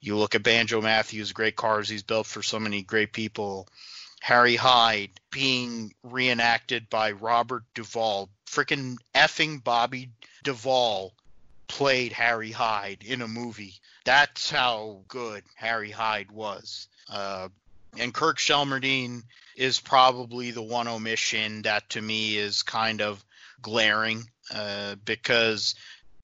[0.00, 3.66] You look at Banjo Matthews, great cars he's built for so many great people.
[4.20, 8.30] Harry Hyde being reenacted by Robert Duvall.
[8.46, 10.10] Freaking effing Bobby
[10.42, 11.14] Duvall
[11.66, 13.74] played Harry Hyde in a movie.
[14.04, 16.88] That's how good Harry Hyde was.
[17.08, 17.48] Uh,
[17.98, 19.22] and Kirk Shelmerdine
[19.56, 23.24] is probably the one omission that to me is kind of
[23.62, 25.74] glaring uh, because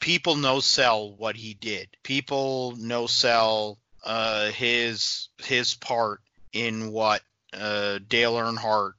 [0.01, 1.89] people no sell what he did.
[2.03, 6.21] People no sell uh, his his part
[6.53, 8.95] in what uh, Dale Earnhardt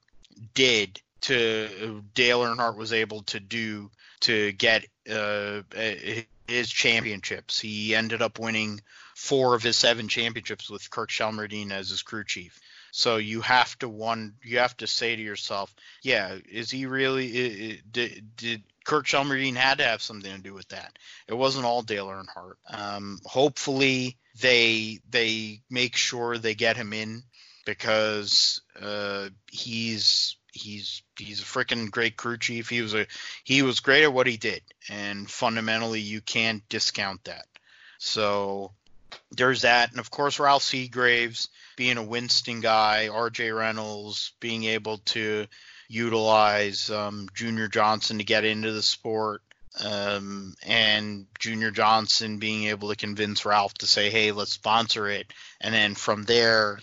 [0.53, 3.91] did to Dale Earnhardt was able to do
[4.22, 5.61] to get uh,
[6.47, 7.59] his championships.
[7.59, 8.82] He ended up winning
[9.22, 12.59] four of his seven championships with Kirk Shelmerdine as his crew chief.
[12.91, 17.82] So you have to one you have to say to yourself, yeah, is he really
[17.89, 20.97] did, did Kirk Shelmerdine had to have something to do with that.
[21.28, 22.55] It wasn't all Dale Earnhardt.
[22.67, 27.22] Um, hopefully they they make sure they get him in
[27.65, 32.69] because uh, he's he's he's a freaking great crew chief.
[32.69, 33.05] He was a
[33.43, 37.45] he was great at what he did, and fundamentally you can't discount that.
[37.99, 38.74] So
[39.32, 43.51] there's that, and of course Ralph Seagraves being a Winston guy, R.J.
[43.51, 45.47] Reynolds being able to
[45.88, 49.41] utilize um, Junior Johnson to get into the sport.
[49.84, 55.32] Um, and Junior Johnson being able to convince Ralph to say, "Hey, let's sponsor it,"
[55.62, 56.80] and then from there,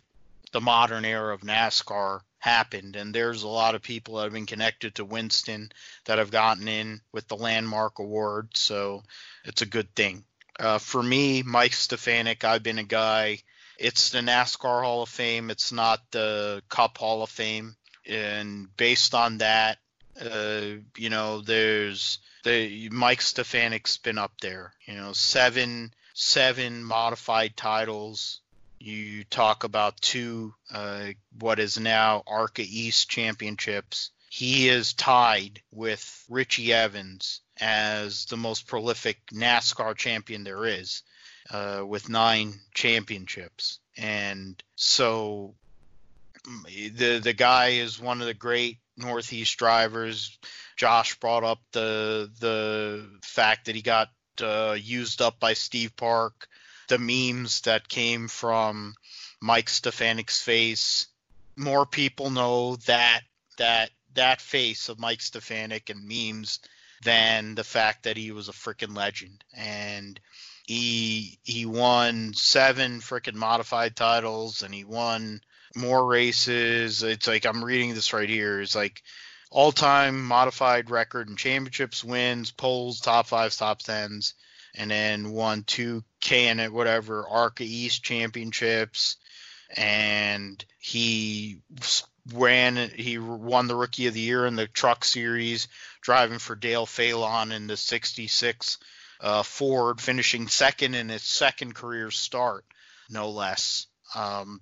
[0.52, 2.96] the modern era of NASCAR happened.
[2.96, 5.70] And there's a lot of people that have been connected to Winston
[6.04, 8.50] that have gotten in with the landmark award.
[8.54, 9.02] So
[9.44, 10.24] it's a good thing.
[10.58, 13.42] Uh, for me, Mike Stefanik, I've been a guy.
[13.78, 15.50] It's the NASCAR Hall of Fame.
[15.50, 17.76] It's not the Cup Hall of Fame.
[18.06, 19.78] And based on that,
[20.20, 24.72] uh, you know, there's the Mike Stefanik's been up there.
[24.86, 28.40] You know, seven seven modified titles
[28.80, 34.10] you talk about two, uh, what is now ARCA East championships.
[34.30, 41.02] He is tied with Richie Evans as the most prolific NASCAR champion there is,
[41.50, 43.80] uh, with nine championships.
[43.96, 45.54] And so
[46.64, 50.38] the the guy is one of the great Northeast drivers.
[50.76, 54.08] Josh brought up the the fact that he got
[54.40, 56.48] uh, used up by Steve Park
[56.88, 58.94] the memes that came from
[59.40, 61.06] Mike Stefanik's face.
[61.56, 63.20] More people know that
[63.58, 66.60] that that face of Mike Stefanik and memes
[67.04, 69.44] than the fact that he was a freaking legend.
[69.54, 70.18] And
[70.66, 75.40] he he won seven freaking modified titles and he won
[75.74, 77.02] more races.
[77.02, 78.60] It's like I'm reading this right here.
[78.60, 79.02] It's like
[79.50, 84.34] all time modified record and championships, wins, poles, top fives, top tens
[84.78, 89.16] and then won two K&N whatever Arca East championships,
[89.76, 91.60] and he
[92.32, 95.68] ran he won the rookie of the year in the truck series
[96.00, 98.78] driving for Dale Phelon in the 66
[99.20, 102.64] uh, Ford finishing second in his second career start
[103.10, 104.60] no less um,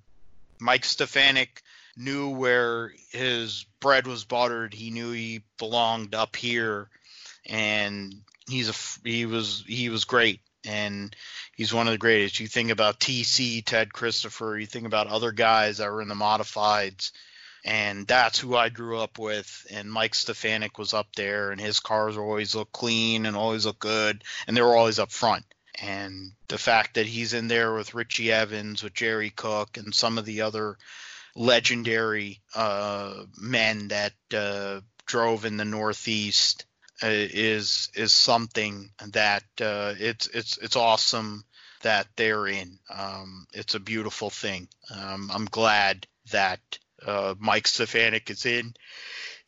[0.58, 1.62] Mike Stefanik
[1.96, 6.88] knew where his bread was buttered he knew he belonged up here
[7.46, 8.14] and
[8.48, 11.14] he's a he was he was great and
[11.54, 12.40] he's one of the greatest.
[12.40, 16.14] You think about TC, Ted Christopher, you think about other guys that were in the
[16.14, 17.12] modifieds,
[17.66, 19.66] and that's who I grew up with.
[19.70, 23.80] And Mike Stefanik was up there, and his cars always look clean and always look
[23.80, 25.44] good, and they were always up front.
[25.82, 30.16] And the fact that he's in there with Richie Evans, with Jerry Cook, and some
[30.16, 30.78] of the other
[31.34, 36.64] legendary uh, men that uh, drove in the Northeast
[37.02, 41.44] uh, is is something that uh, it's it's it's awesome
[41.82, 42.78] that they're in.
[42.88, 44.68] Um, it's a beautiful thing.
[44.94, 46.60] Um, I'm glad that
[47.06, 48.74] uh, Mike Stefanik is in.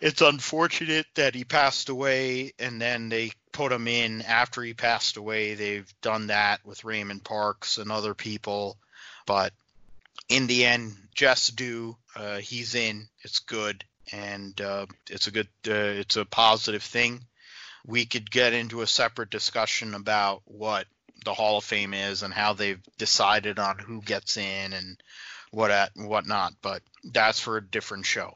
[0.01, 5.17] It's unfortunate that he passed away, and then they put him in after he passed
[5.17, 5.55] away.
[5.55, 8.77] They've done that with Raymond Parks and other people,
[9.27, 9.53] but
[10.29, 11.97] in the end, just do.
[12.15, 13.09] Uh, he's in.
[13.23, 17.25] It's good, and uh, it's a good, uh, it's a positive thing.
[17.85, 20.87] We could get into a separate discussion about what
[21.25, 25.03] the Hall of Fame is and how they've decided on who gets in and
[25.51, 28.35] what at whatnot, but that's for a different show.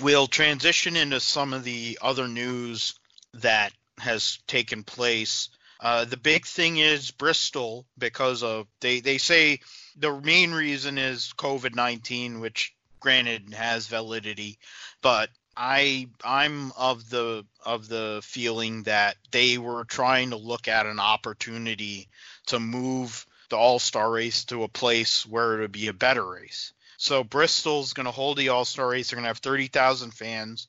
[0.00, 2.94] We'll transition into some of the other news
[3.34, 5.48] that has taken place.
[5.80, 9.60] Uh, the big thing is Bristol because of they they say
[9.96, 14.58] the main reason is COVID nineteen, which granted has validity,
[15.02, 20.86] but I I'm of the of the feeling that they were trying to look at
[20.86, 22.08] an opportunity
[22.46, 26.24] to move the All Star race to a place where it would be a better
[26.24, 26.72] race.
[26.96, 29.10] So Bristol's going to hold the All Star race.
[29.10, 30.68] They're going to have thirty thousand fans.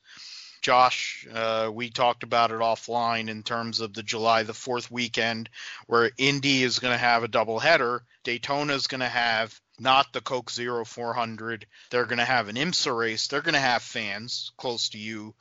[0.61, 5.49] Josh, uh, we talked about it offline in terms of the July the 4th weekend,
[5.87, 8.01] where Indy is going to have a doubleheader.
[8.25, 11.65] Daytona is going to have not the Coke Zero 400.
[11.89, 13.27] They're going to have an IMSA race.
[13.27, 15.33] They're going to have fans close to you.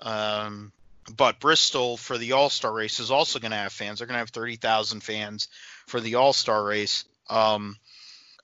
[0.00, 0.72] Um,
[1.16, 3.98] but Bristol for the All Star race is also going to have fans.
[3.98, 5.48] They're going to have 30,000 fans
[5.86, 7.04] for the All Star race.
[7.28, 7.76] Um,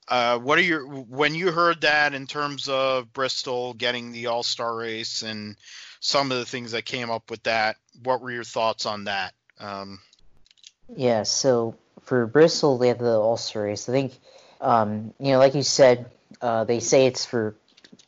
[0.07, 4.43] uh, what are your when you heard that in terms of Bristol getting the All
[4.43, 5.57] Star race and
[6.01, 7.77] some of the things that came up with that?
[8.03, 9.33] What were your thoughts on that?
[9.59, 10.01] Um,
[10.95, 13.89] yeah, so for Bristol, they have the All Star race.
[13.89, 14.13] I think
[14.61, 16.11] um, you know, like you said,
[16.41, 17.57] uh, they say it's for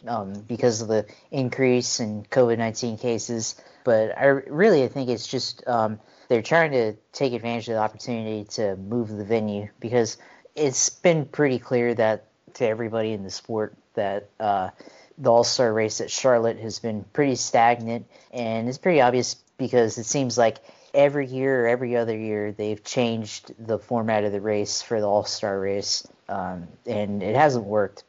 [0.06, 3.54] um, because of the increase in COVID nineteen cases,
[3.86, 7.80] but I really I think it's just um, they're trying to take advantage of the
[7.80, 10.16] opportunity to move the venue because
[10.56, 12.24] it's been pretty clear that
[12.54, 14.70] to everybody in the sport that uh,
[15.18, 19.98] the All Star race at Charlotte has been pretty stagnant, and it's pretty obvious because
[19.98, 20.58] it seems like
[20.92, 25.06] every year or every other year they've changed the format of the race for the
[25.06, 28.02] All Star race, um, and it hasn't worked.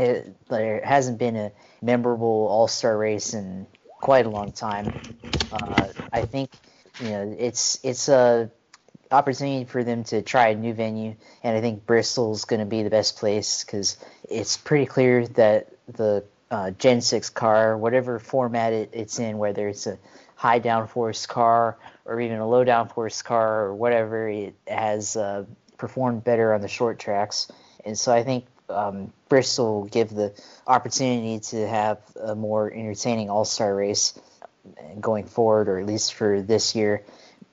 [0.00, 3.68] It, there hasn't been a memorable All Star race in
[4.02, 4.92] quite a long time.
[5.52, 6.50] Uh, I think
[7.00, 8.50] you know it's it's a
[9.10, 12.82] opportunity for them to try a new venue, and I think Bristol's going to be
[12.82, 13.96] the best place because
[14.28, 19.68] it's pretty clear that the uh, Gen 6 car, whatever format it, it's in, whether
[19.68, 19.98] it's a
[20.34, 25.44] high downforce car or even a low downforce car or whatever, it has uh,
[25.78, 27.50] performed better on the short tracks.
[27.84, 30.32] And so I think um, Bristol give the
[30.66, 34.18] opportunity to have a more entertaining All Star race
[35.00, 37.02] going forward, or at least for this year.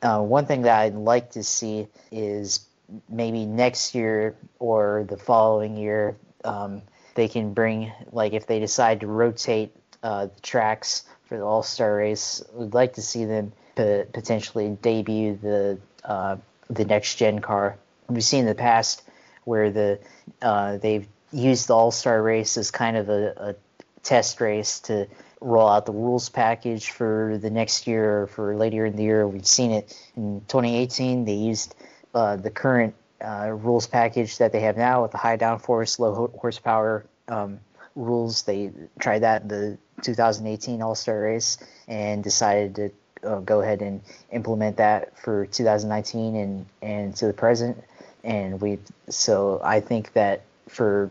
[0.01, 2.65] Uh, one thing that I'd like to see is
[3.09, 6.81] maybe next year or the following year, um,
[7.15, 11.63] they can bring, like, if they decide to rotate uh, the tracks for the All
[11.63, 16.37] Star race, we'd like to see them p- potentially debut the uh,
[16.69, 17.77] the next gen car.
[18.07, 19.03] We've seen in the past
[19.49, 19.99] where the
[20.43, 23.55] uh, they've used the All Star race as kind of a, a,
[24.01, 25.07] test race to
[25.41, 29.27] roll out the rules package for the next year or for later in the year.
[29.27, 31.25] We've seen it in 2018.
[31.25, 31.75] They used
[32.13, 36.31] uh, the current uh, rules package that they have now with the high downforce, low
[36.39, 37.59] horsepower um,
[37.95, 38.43] rules.
[38.43, 42.91] They tried that in the 2018 All Star race and decided to
[43.23, 47.83] uh, go ahead and implement that for 2019 and and to the present.
[48.23, 51.09] And we so I think that for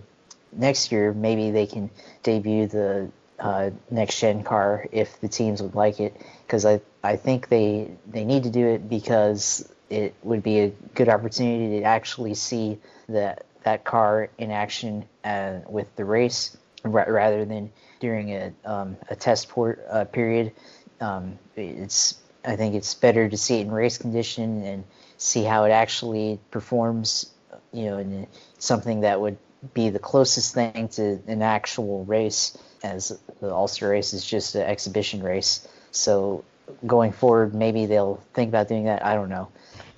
[0.52, 1.90] next year maybe they can
[2.22, 7.16] debut the uh, next gen car if the teams would like it because I I
[7.16, 11.84] think they they need to do it because it would be a good opportunity to
[11.84, 12.78] actually see
[13.08, 19.16] that that car in action uh, with the race rather than during a, um, a
[19.16, 20.52] test port, uh, period.
[21.00, 24.84] Um, it's I think it's better to see it in race condition and
[25.18, 27.30] see how it actually performs.
[27.72, 28.26] You know, in
[28.58, 29.36] something that would
[29.74, 34.54] be the closest thing to an actual race, as the All Star race is just
[34.54, 35.68] an exhibition race.
[35.90, 36.44] So
[36.86, 39.04] going forward, maybe they'll think about doing that.
[39.04, 39.48] I don't know.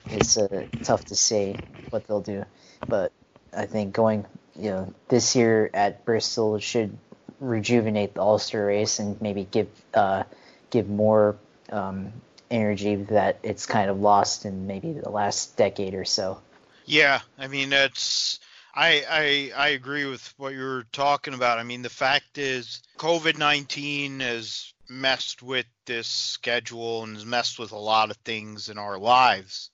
[0.06, 1.56] It's uh, tough to say
[1.90, 2.44] what they'll do,
[2.88, 3.12] but
[3.56, 4.26] I think going
[4.56, 6.96] you know this year at Bristol should
[7.38, 10.24] rejuvenate the All Star race and maybe give uh,
[10.70, 11.36] give more
[11.70, 12.12] um,
[12.50, 16.40] energy that it's kind of lost in maybe the last decade or so.
[16.84, 18.40] Yeah, I mean that's
[18.74, 21.58] I I I agree with what you are talking about.
[21.58, 27.58] I mean the fact is COVID nineteen has messed with this schedule and has messed
[27.58, 29.70] with a lot of things in our lives.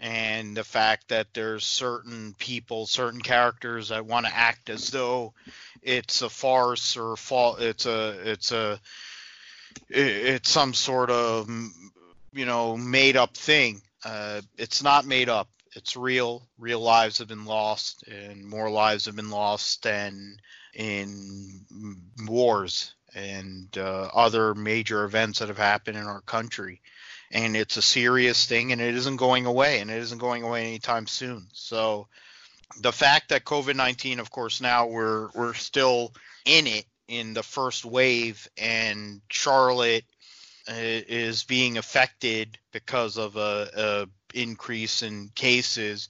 [0.00, 5.34] And the fact that there's certain people, certain characters that want to act as though
[5.82, 8.80] it's a farce or fall, it's a it's a
[9.88, 11.48] it's some sort of
[12.34, 13.80] you know made up thing.
[14.04, 15.48] Uh, it's not made up.
[15.76, 16.46] It's real.
[16.58, 20.36] Real lives have been lost, and more lives have been lost than
[20.74, 21.64] in
[22.26, 22.94] wars.
[23.14, 26.80] and uh, other major events that have happened in our country.
[27.30, 30.66] And it's a serious thing, and it isn't going away, and it isn't going away
[30.66, 31.48] anytime soon.
[31.52, 32.08] So,
[32.80, 36.12] the fact that COVID nineteen, of course, now we're we're still
[36.44, 40.04] in it in the first wave, and Charlotte
[40.68, 46.08] is being affected because of a, a increase in cases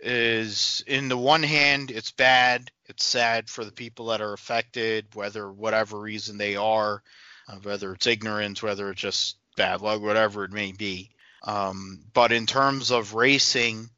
[0.00, 5.06] is in the one hand it's bad it's sad for the people that are affected
[5.14, 7.02] whether whatever reason they are
[7.48, 11.08] uh, whether it's ignorance whether it's just bad luck whatever it may be
[11.44, 13.88] um, but in terms of racing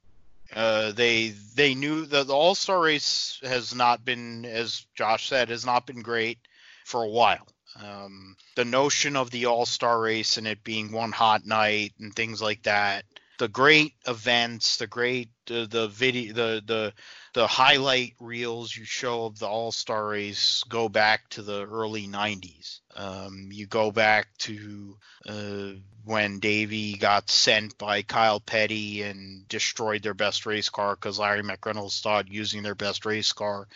[0.55, 5.49] uh, they they knew that the All Star race has not been, as Josh said,
[5.49, 6.39] has not been great
[6.85, 7.47] for a while.
[7.83, 12.15] Um, the notion of the All Star race and it being one hot night and
[12.15, 13.05] things like that,
[13.39, 16.93] the great events, the great uh, the video, the the
[17.33, 22.07] the highlight reels you show of the All Star race go back to the early
[22.07, 22.81] '90s.
[22.95, 24.97] Um, you go back to
[25.29, 25.71] uh,
[26.05, 31.43] when Davey got sent by Kyle Petty and destroyed their best race car because Larry
[31.43, 33.67] McReynolds thought using their best race car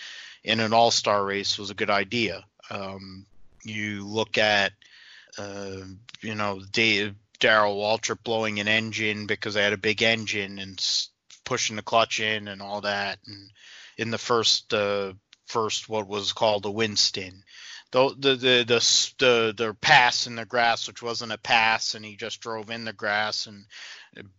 [0.44, 2.44] in an All Star race was a good idea.
[2.70, 3.26] Um,
[3.68, 4.72] you look at,
[5.38, 5.82] uh,
[6.20, 10.84] you know, Darrell Waltrip blowing an engine because they had a big engine and
[11.44, 13.18] pushing the clutch in and all that.
[13.26, 13.50] And
[13.96, 15.12] in the first, uh,
[15.46, 17.42] first what was called a Winston,
[17.90, 22.04] the the the the the, the pass in the grass, which wasn't a pass, and
[22.04, 23.64] he just drove in the grass, and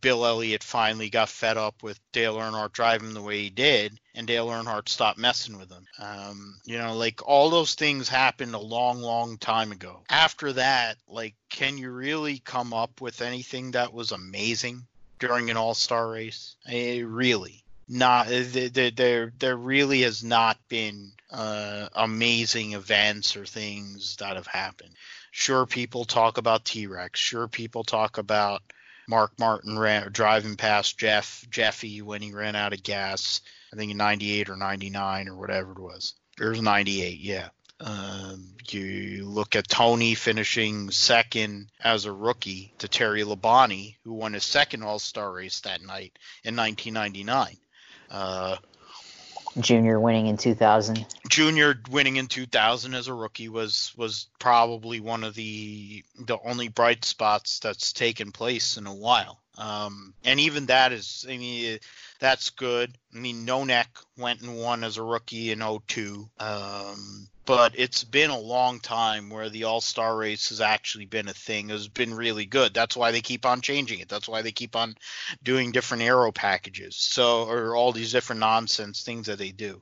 [0.01, 4.27] Bill Elliott finally got fed up with Dale Earnhardt driving the way he did, and
[4.27, 5.85] Dale Earnhardt stopped messing with him.
[5.97, 10.01] Um, you know, like all those things happened a long, long time ago.
[10.09, 14.85] After that, like, can you really come up with anything that was amazing
[15.19, 16.55] during an All Star race?
[16.67, 18.27] I, really, not.
[18.27, 24.91] There, there really has not been uh, amazing events or things that have happened.
[25.31, 27.19] Sure, people talk about T Rex.
[27.19, 28.61] Sure, people talk about
[29.10, 33.41] Mark Martin ran, driving past Jeff Jeffy when he ran out of gas.
[33.73, 36.14] I think in '98 or '99 or whatever it was.
[36.40, 37.49] It was '98, yeah.
[37.80, 44.34] Um, you look at Tony finishing second as a rookie to Terry Labonte, who won
[44.34, 47.57] his second All Star race that night in 1999.
[48.11, 48.57] Uh,
[49.60, 51.06] Junior winning in 2000.
[51.27, 56.68] Junior winning in 2000 as a rookie was was probably one of the the only
[56.68, 59.38] bright spots that's taken place in a while.
[59.60, 61.80] Um, and even that is, I mean,
[62.19, 62.98] that's good.
[63.14, 63.88] I mean, Nonek
[64.18, 66.30] went and won as a rookie in 02.
[66.40, 71.27] Um, but it's been a long time where the All Star race has actually been
[71.27, 71.72] a thing.
[71.72, 72.73] It's been really good.
[72.73, 74.07] That's why they keep on changing it.
[74.07, 74.95] That's why they keep on
[75.44, 76.95] doing different aero packages.
[76.95, 79.81] So, or all these different nonsense things that they do.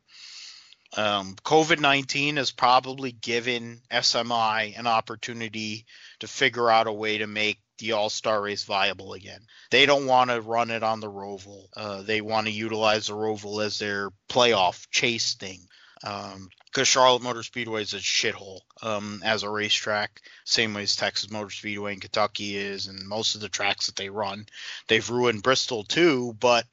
[0.95, 5.85] Um, COVID 19 has probably given SMI an opportunity
[6.19, 9.41] to figure out a way to make the All Star race viable again.
[9.71, 11.67] They don't want to run it on the Roval.
[11.75, 15.61] Uh, they want to utilize the Roval as their playoff chase thing.
[16.03, 20.95] Um, because Charlotte Motor Speedway is a shithole um, as a racetrack, same way as
[20.95, 24.45] Texas Motor Speedway in Kentucky is, and most of the tracks that they run.
[24.87, 26.65] They've ruined Bristol too, but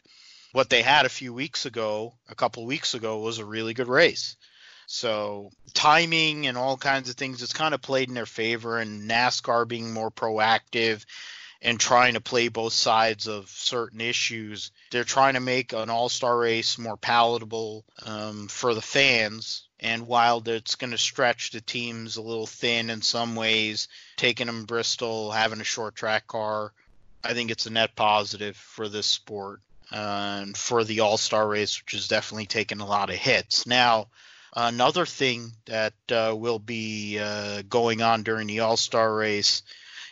[0.53, 3.89] what they had a few weeks ago, a couple weeks ago, was a really good
[3.89, 4.37] race.
[4.87, 9.09] So timing and all kinds of things, it's kind of played in their favor, and
[9.09, 11.05] NASCAR being more proactive
[11.65, 14.71] and trying to play both sides of certain issues.
[14.91, 19.67] They're trying to make an all star race more palatable um, for the fans.
[19.81, 24.47] And while it's going to stretch the teams a little thin in some ways, taking
[24.47, 26.73] them Bristol, having a short track car,
[27.23, 31.49] I think it's a net positive for this sport uh, and for the all star
[31.49, 33.67] race, which is definitely taking a lot of hits.
[33.67, 34.09] Now,
[34.55, 39.63] another thing that uh, will be uh, going on during the all star race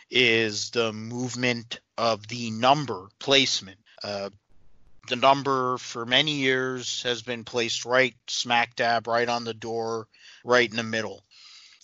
[0.09, 3.79] is the movement of the number placement.
[4.03, 4.29] Uh,
[5.09, 10.07] the number for many years has been placed right smack dab, right on the door,
[10.43, 11.23] right in the middle.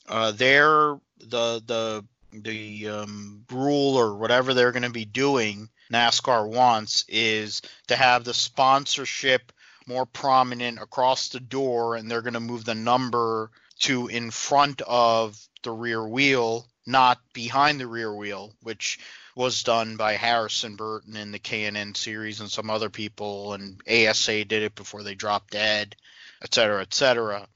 [0.07, 6.48] Uh, there, the the the um, rule or whatever they're going to be doing, NASCAR
[6.48, 9.52] wants is to have the sponsorship
[9.89, 13.49] more prominent across the door, and they're going to move the number
[13.79, 18.99] to in front of the rear wheel not behind the rear wheel, which
[19.35, 24.45] was done by Harrison Burton in the K&N series and some other people, and ASA
[24.45, 25.95] did it before they dropped dead,
[26.41, 27.47] et cetera, et cetera.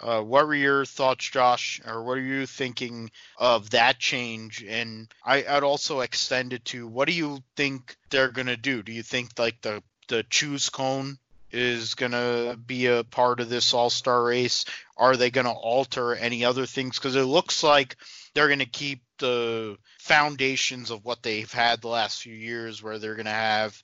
[0.00, 4.64] Uh, what were your thoughts, Josh, or what are you thinking of that change?
[4.66, 8.82] And I, would also extend it to what do you think they're going to do?
[8.82, 11.18] Do you think like the the choose cone
[11.52, 14.64] is going to be a part of this All Star race.
[14.96, 16.98] Are they going to alter any other things?
[16.98, 17.96] Because it looks like
[18.34, 22.98] they're going to keep the foundations of what they've had the last few years, where
[22.98, 23.80] they're going to have,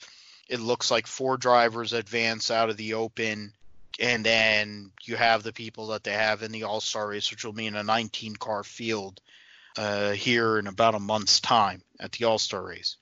[0.49, 3.53] it looks like four drivers advance out of the open.
[4.01, 7.45] And then you have the people that they have in the All Star race, which
[7.45, 9.21] will mean a 19 car field
[9.77, 12.97] uh, here in about a month's time at the All Star race.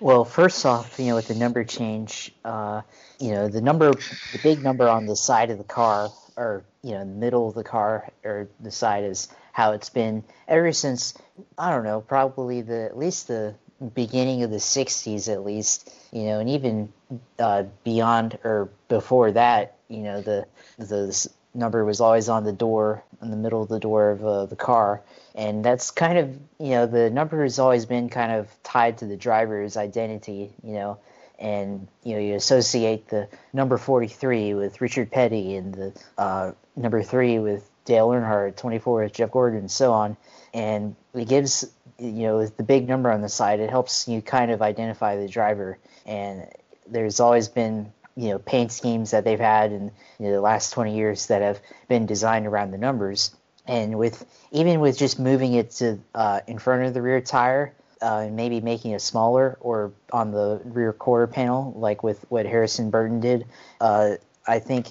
[0.00, 2.82] Well, first off, you know, with the number change, uh,
[3.18, 6.92] you know, the number, the big number on the side of the car, or you
[6.92, 11.14] know, middle of the car, or the side is how it's been ever since.
[11.56, 13.54] I don't know, probably the at least the
[13.94, 15.90] beginning of the '60s, at least.
[16.12, 16.92] You know, and even
[17.38, 20.46] uh, beyond or before that, you know, the
[20.76, 24.46] the number was always on the door, in the middle of the door of uh,
[24.46, 25.02] the car
[25.34, 29.06] and that's kind of you know the number has always been kind of tied to
[29.06, 30.98] the driver's identity you know
[31.38, 37.02] and you know you associate the number 43 with Richard Petty and the uh, number
[37.02, 40.16] three with Dale Earnhardt, 24 with Jeff Gordon, and so on.
[40.54, 43.60] And it gives you know the big number on the side.
[43.60, 45.78] It helps you kind of identify the driver.
[46.04, 46.48] And
[46.88, 50.70] there's always been you know paint schemes that they've had in you know, the last
[50.72, 53.34] 20 years that have been designed around the numbers
[53.66, 57.74] and with even with just moving it to uh, in front of the rear tire
[58.02, 62.46] uh, and maybe making it smaller or on the rear quarter panel like with what
[62.46, 63.46] Harrison Burton did,
[63.80, 64.12] uh,
[64.46, 64.88] I think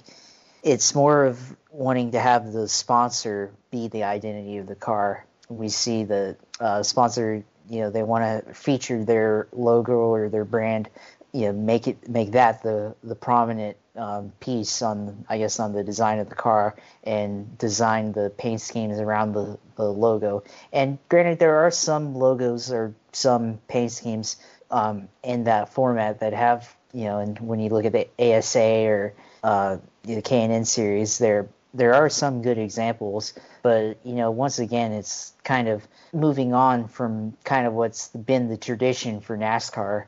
[0.64, 1.40] it's more of
[1.70, 5.26] wanting to have the sponsor be the identity of the car.
[5.50, 10.46] We see the uh, sponsor, you know, they want to feature their logo or their
[10.46, 10.90] brand
[11.36, 15.74] you know make it make that the the prominent um, piece on I guess on
[15.74, 20.44] the design of the car and design the paint schemes around the, the logo.
[20.72, 24.38] And granted, there are some logos or some paint schemes
[24.72, 28.86] um, in that format that have you know, and when you look at the ASA
[28.88, 29.14] or
[29.44, 34.94] uh, the K&N series, there there are some good examples, but you know, once again,
[34.94, 40.06] it's kind of moving on from kind of what's been the tradition for NASCAR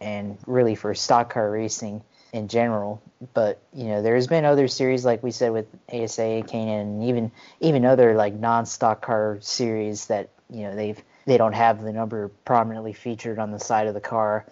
[0.00, 3.02] and really for stock car racing in general.
[3.34, 7.32] But you know, there's been other series like we said with ASA, K&N, and even
[7.60, 12.28] even other like non-stock car series that you know they've they don't have the number
[12.44, 14.46] prominently featured on the side of the car.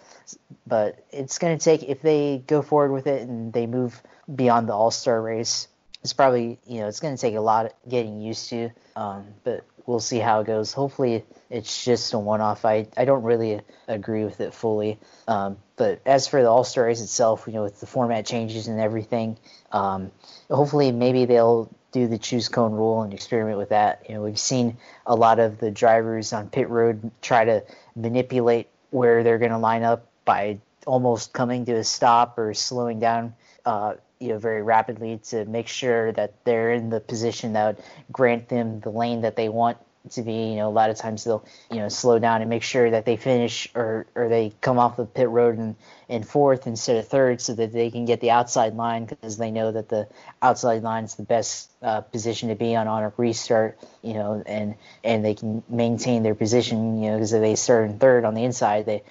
[0.67, 4.01] But it's going to take if they go forward with it and they move
[4.33, 5.67] beyond the All Star race.
[6.03, 8.71] It's probably you know it's going to take a lot of getting used to.
[8.95, 10.73] Um, but we'll see how it goes.
[10.73, 12.65] Hopefully, it's just a one-off.
[12.65, 14.99] I, I don't really agree with it fully.
[15.27, 18.67] Um, but as for the All Star race itself, you know, with the format changes
[18.67, 19.37] and everything,
[19.71, 20.11] um,
[20.49, 24.05] hopefully maybe they'll do the choose cone rule and experiment with that.
[24.09, 27.63] You know, we've seen a lot of the drivers on pit road try to
[27.95, 32.99] manipulate where they're going to line up by almost coming to a stop or slowing
[32.99, 33.33] down.
[33.65, 37.85] Uh, you know very rapidly to make sure that they're in the position that would
[38.11, 39.77] grant them the lane that they want
[40.11, 40.49] to be.
[40.51, 43.05] You know, a lot of times they'll you know slow down and make sure that
[43.05, 45.75] they finish or or they come off the pit road and
[46.07, 49.51] in fourth instead of third, so that they can get the outside line because they
[49.51, 50.07] know that the
[50.41, 53.79] outside line is the best uh, position to be on on a restart.
[54.01, 57.01] You know, and and they can maintain their position.
[57.01, 59.03] You know, because if they start in third on the inside, they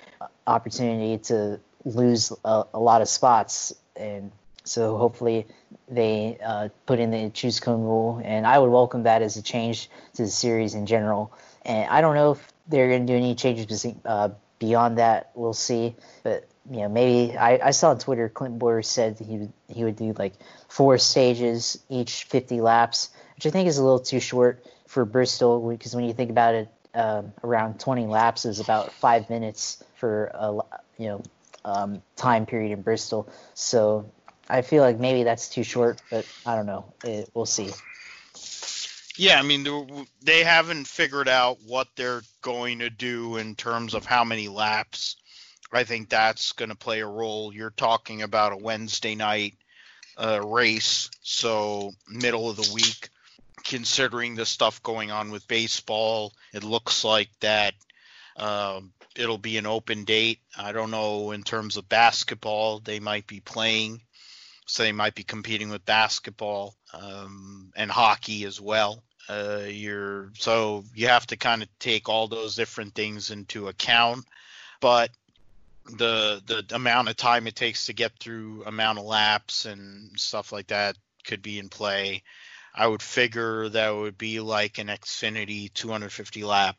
[0.46, 4.30] opportunity to lose a, a lot of spots and
[4.64, 5.46] so hopefully
[5.88, 9.42] they uh, put in the choose cone rule, and I would welcome that as a
[9.42, 11.32] change to the series in general.
[11.62, 15.30] And I don't know if they're going to do any changes uh, beyond that.
[15.34, 19.36] We'll see, but you know maybe I, I saw on Twitter Clint Bowyer said he
[19.36, 20.32] would he would do like
[20.68, 25.68] four stages each 50 laps, which I think is a little too short for Bristol
[25.68, 30.30] because when you think about it, um, around 20 laps is about five minutes for
[30.32, 30.54] a
[30.96, 31.22] you know
[31.66, 33.28] um, time period in Bristol.
[33.52, 34.06] So
[34.54, 36.84] I feel like maybe that's too short, but I don't know.
[37.02, 37.72] It, we'll see.
[39.16, 44.04] Yeah, I mean, they haven't figured out what they're going to do in terms of
[44.04, 45.16] how many laps.
[45.72, 47.52] I think that's going to play a role.
[47.52, 49.54] You're talking about a Wednesday night
[50.16, 53.08] uh, race, so middle of the week.
[53.64, 57.74] Considering the stuff going on with baseball, it looks like that
[58.36, 60.38] um, it'll be an open date.
[60.56, 64.00] I don't know in terms of basketball, they might be playing
[64.66, 69.02] so they might be competing with basketball um, and hockey as well.
[69.28, 74.24] Uh, you're so you have to kind of take all those different things into account,
[74.80, 75.10] but
[75.96, 80.52] the the amount of time it takes to get through amount of laps and stuff
[80.52, 82.22] like that could be in play.
[82.74, 86.76] I would figure that would be like an Xfinity 250 lap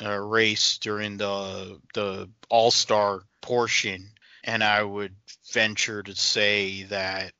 [0.00, 4.10] uh, race during the the All Star portion
[4.46, 5.14] and I would
[5.52, 7.32] venture to say that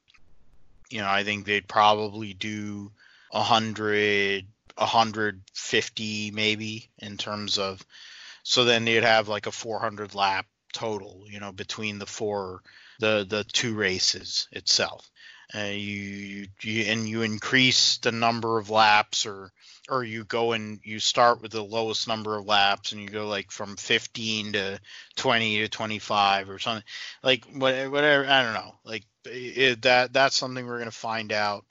[0.90, 2.92] You know, I think they'd probably do
[3.32, 4.46] a hundred,
[4.76, 7.84] a hundred fifty maybe in terms of.
[8.44, 12.62] So then they'd have like a 400 lap total, you know, between the four,
[13.00, 15.10] the the two races itself.
[15.54, 19.52] Uh, you, you and you increase the number of laps or
[19.88, 23.26] or you go and you start with the lowest number of laps and you go
[23.26, 24.80] like from 15 to
[25.16, 26.84] 20 to 25 or something
[27.22, 31.64] like whatever i don't know like it, that that's something we're going to find out.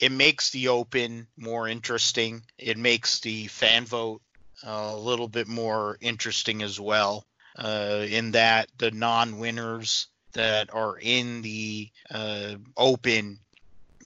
[0.00, 2.42] It makes the open more interesting.
[2.58, 4.22] It makes the fan vote
[4.66, 7.26] uh, a little bit more interesting as well
[7.56, 13.40] uh, in that the non-winners that are in the uh, open,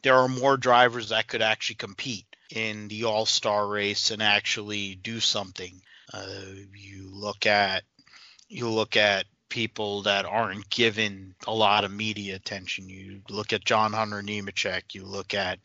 [0.03, 4.95] there are more drivers that could actually compete in the All Star race and actually
[4.95, 5.81] do something.
[6.13, 6.43] Uh,
[6.77, 7.85] you look at
[8.49, 12.89] you look at people that aren't given a lot of media attention.
[12.89, 14.95] You look at John Hunter Nemechek.
[14.95, 15.61] You look at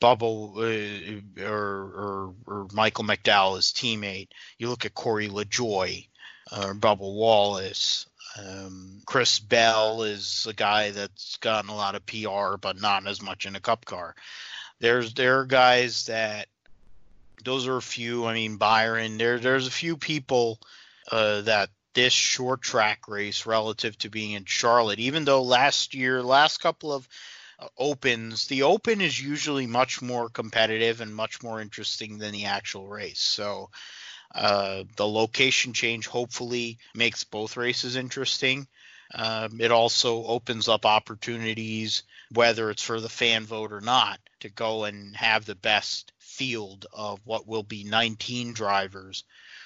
[0.00, 4.28] Bubble uh, or, or, or Michael McDowell, teammate.
[4.58, 6.08] You look at Corey LaJoie
[6.52, 8.06] or Bubba Wallace.
[8.38, 13.22] Um, Chris Bell is a guy that's gotten a lot of PR, but not as
[13.22, 14.14] much in a Cup car.
[14.80, 16.48] There's there are guys that
[17.44, 18.26] those are a few.
[18.26, 19.18] I mean Byron.
[19.18, 20.60] There there's a few people
[21.10, 26.22] uh, that this short track race relative to being in Charlotte, even though last year,
[26.22, 27.08] last couple of
[27.58, 32.44] uh, opens, the open is usually much more competitive and much more interesting than the
[32.44, 33.20] actual race.
[33.20, 33.70] So
[34.34, 38.68] uh, the location change hopefully makes both races interesting.
[39.14, 42.02] Um, it also opens up opportunities,
[42.32, 46.86] whether it's for the fan vote or not, to go and have the best field
[46.92, 49.24] of what will be 19 drivers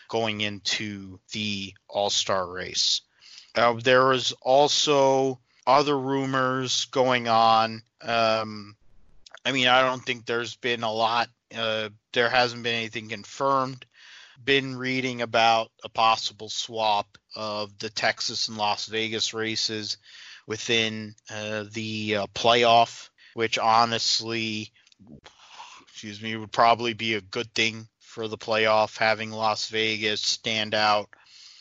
[0.09, 3.03] going into the All Star race.
[3.55, 7.83] Uh, there is also other rumors going on.
[8.01, 8.77] Um,
[9.45, 11.29] I mean, I don't think there's been a lot.
[11.55, 13.85] Uh, there hasn't been anything confirmed
[14.45, 19.99] been reading about a possible swap of the Texas and Las Vegas races
[20.47, 24.73] within uh, the uh, playoff, which honestly,
[25.83, 30.75] excuse me, would probably be a good thing for the playoff, having Las Vegas stand
[30.75, 31.09] out,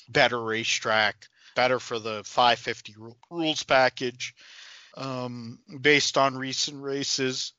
[0.09, 2.95] better racetrack, better for the 550
[3.29, 4.35] rules package.
[4.97, 7.53] Um, based on recent races,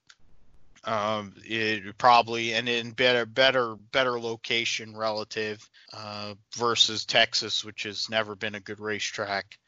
[0.84, 8.10] um, it probably and in better better better location relative uh, versus Texas, which has
[8.10, 9.58] never been a good racetrack.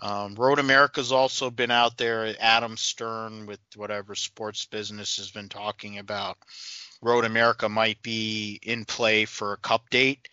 [0.00, 2.34] Um, Road America's also been out there.
[2.40, 6.38] Adam Stern with whatever sports business has been talking about.
[7.02, 10.28] Road America might be in play for a cup date.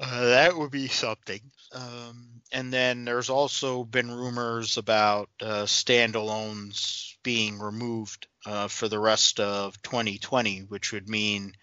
[0.00, 1.40] Uh, that would be something.
[1.72, 8.98] Um, and then there's also been rumors about uh, standalones being removed uh, for the
[8.98, 11.54] rest of 2020, which would mean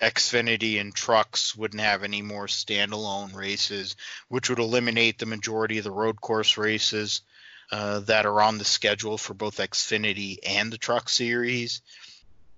[0.00, 3.96] Xfinity and trucks wouldn't have any more standalone races,
[4.28, 7.20] which would eliminate the majority of the road course races
[7.70, 11.82] uh, that are on the schedule for both Xfinity and the truck series.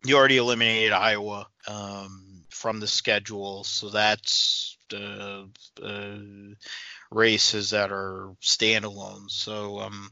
[0.05, 5.49] You already eliminated Iowa um, from the schedule, so that's the
[5.83, 6.55] uh,
[7.11, 9.31] races that are standalone.
[9.31, 10.11] So um,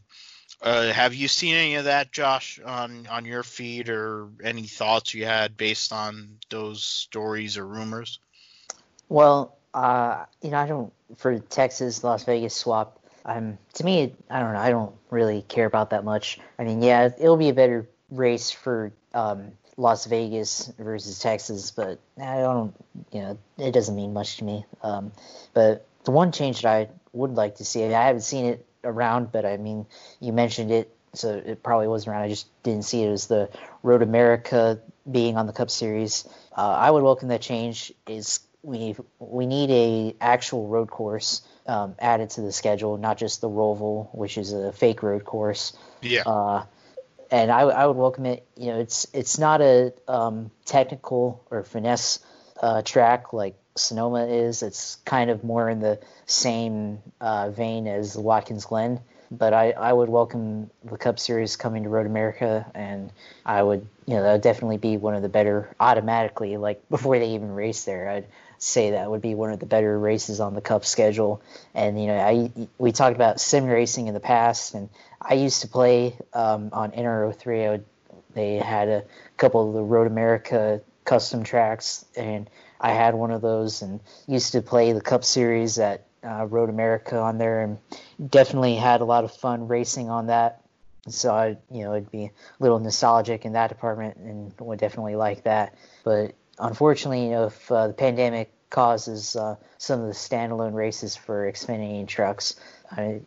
[0.62, 5.12] uh, have you seen any of that, Josh, on on your feed, or any thoughts
[5.12, 8.20] you had based on those stories or rumors?
[9.08, 12.98] Well, uh, you know, I don't for Texas Las Vegas swap.
[13.24, 14.58] Um, to me, I don't know.
[14.58, 16.38] I don't really care about that much.
[16.58, 21.98] I mean, yeah, it'll be a better race for um, Las Vegas versus Texas, but
[22.20, 22.74] I don't.
[23.10, 24.64] You know, it doesn't mean much to me.
[24.82, 25.10] Um,
[25.54, 28.46] but the one change that I would like to see, I, mean, I haven't seen
[28.46, 29.86] it around, but I mean,
[30.20, 32.22] you mentioned it, so it probably wasn't around.
[32.22, 33.50] I just didn't see it as the
[33.82, 34.80] Road America
[35.10, 36.26] being on the Cup Series.
[36.56, 37.92] Uh, I would welcome that change.
[38.06, 43.40] Is we we need a actual road course um, added to the schedule, not just
[43.40, 45.76] the Roval, which is a fake road course.
[46.00, 46.22] Yeah.
[46.26, 46.64] Uh,
[47.30, 48.46] and I, I would welcome it.
[48.56, 52.20] You know, it's it's not a um, technical or finesse
[52.60, 54.62] uh, track like Sonoma is.
[54.62, 59.00] It's kind of more in the same uh, vein as Watkins Glen.
[59.30, 63.10] But I, I would welcome the Cup Series coming to Road America, and
[63.46, 67.18] I would, you know, that would definitely be one of the better automatically, like before
[67.18, 68.10] they even race there.
[68.10, 68.26] I'd
[68.58, 71.40] say that would be one of the better races on the Cup schedule.
[71.74, 74.90] And you know, I we talked about sim racing in the past, and
[75.20, 77.66] I used to play um, on NR03.
[77.66, 77.84] I would,
[78.34, 79.04] they had a
[79.38, 82.50] couple of the Road America custom tracks, and
[82.82, 86.68] I had one of those and used to play the Cup Series at uh, Road
[86.68, 87.78] America on there, and
[88.30, 90.60] definitely had a lot of fun racing on that.
[91.08, 95.16] so I, you know, it'd be a little nostalgic in that department, and would definitely
[95.16, 95.74] like that.
[96.04, 101.14] But unfortunately, you know, if uh, the pandemic causes uh, some of the standalone races
[101.14, 102.56] for Xfinity trucks,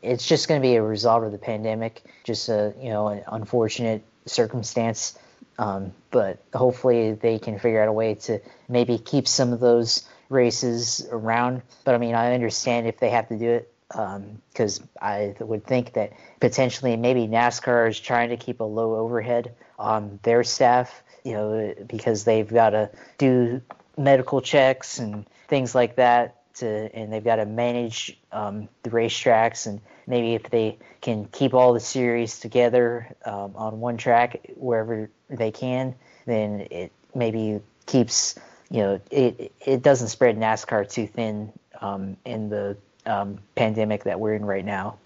[0.01, 3.23] it's just going to be a result of the pandemic, just a you know an
[3.27, 5.17] unfortunate circumstance.
[5.57, 10.07] Um, but hopefully they can figure out a way to maybe keep some of those
[10.29, 11.61] races around.
[11.83, 15.65] But I mean, I understand if they have to do it because um, I would
[15.65, 21.03] think that potentially maybe NASCAR is trying to keep a low overhead on their staff,
[21.23, 23.61] you know, because they've got to do
[23.97, 26.41] medical checks and things like that.
[26.55, 31.53] To, and they've got to manage um, the racetracks and maybe if they can keep
[31.53, 35.95] all the series together um, on one track wherever they can,
[36.25, 38.35] then it maybe keeps
[38.69, 41.51] you know it it doesn't spread NASCAR too thin
[41.81, 44.97] um, in the um, pandemic that we're in right now.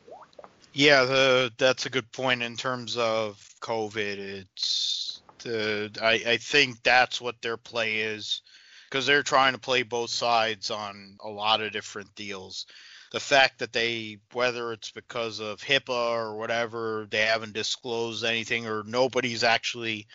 [0.74, 4.18] Yeah, the, that's a good point in terms of COVID.
[4.18, 8.42] It's the I, I think that's what their play is
[8.90, 12.66] because they're trying to play both sides on a lot of different deals.
[13.12, 18.68] The fact that they, whether it's because of HIPAA or whatever, they haven't disclosed anything
[18.68, 20.08] or nobody's actually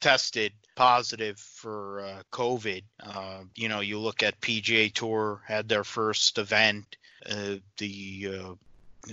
[0.00, 2.82] tested positive for uh, COVID.
[3.00, 6.96] Uh, you know, you look at PGA Tour had their first event
[7.30, 8.54] uh, the uh,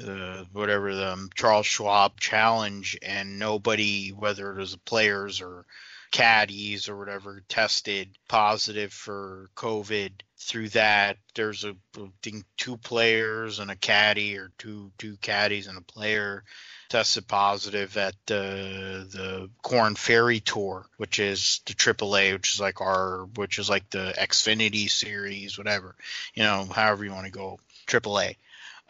[0.08, 5.66] uh, whatever the um, Charles Schwab Challenge, and nobody, whether it was players or
[6.12, 11.18] caddies or whatever, tested positive for COVID through that.
[11.36, 11.76] There's a
[12.24, 16.44] think two players and a caddy, or two two caddies and a player
[16.90, 22.82] tested positive at the the Korn Ferry Tour, which is the AAA, which is like
[22.82, 25.96] our, which is like the Xfinity series, whatever,
[26.34, 28.36] you know, however you want to go AAA.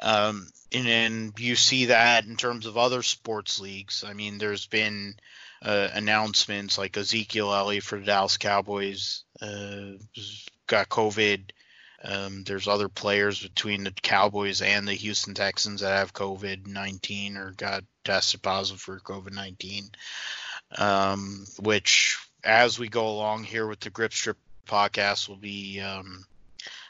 [0.01, 4.05] Um, and then you see that in terms of other sports leagues.
[4.07, 5.15] I mean, there's been
[5.61, 9.97] uh, announcements like Ezekiel Elliott for the Dallas Cowboys uh,
[10.67, 11.51] got COVID.
[12.01, 17.35] Um, there's other players between the Cowboys and the Houston Texans that have COVID 19
[17.35, 19.89] or got tested positive for COVID 19.
[20.77, 24.37] Um, which, as we go along here with the Grip Strip
[24.67, 26.25] podcast, we'll be um,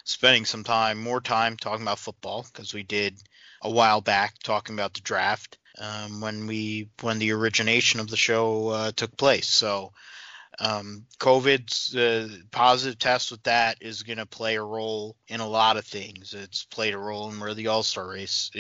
[0.04, 3.16] spending some time, more time talking about football because we did
[3.62, 8.18] a while back talking about the draft um, when we when the origination of the
[8.18, 9.48] show uh, took place.
[9.48, 9.94] So
[10.60, 15.48] um, COVID's uh, positive test with that is going to play a role in a
[15.48, 16.34] lot of things.
[16.34, 18.52] It's played a role in where the All Star race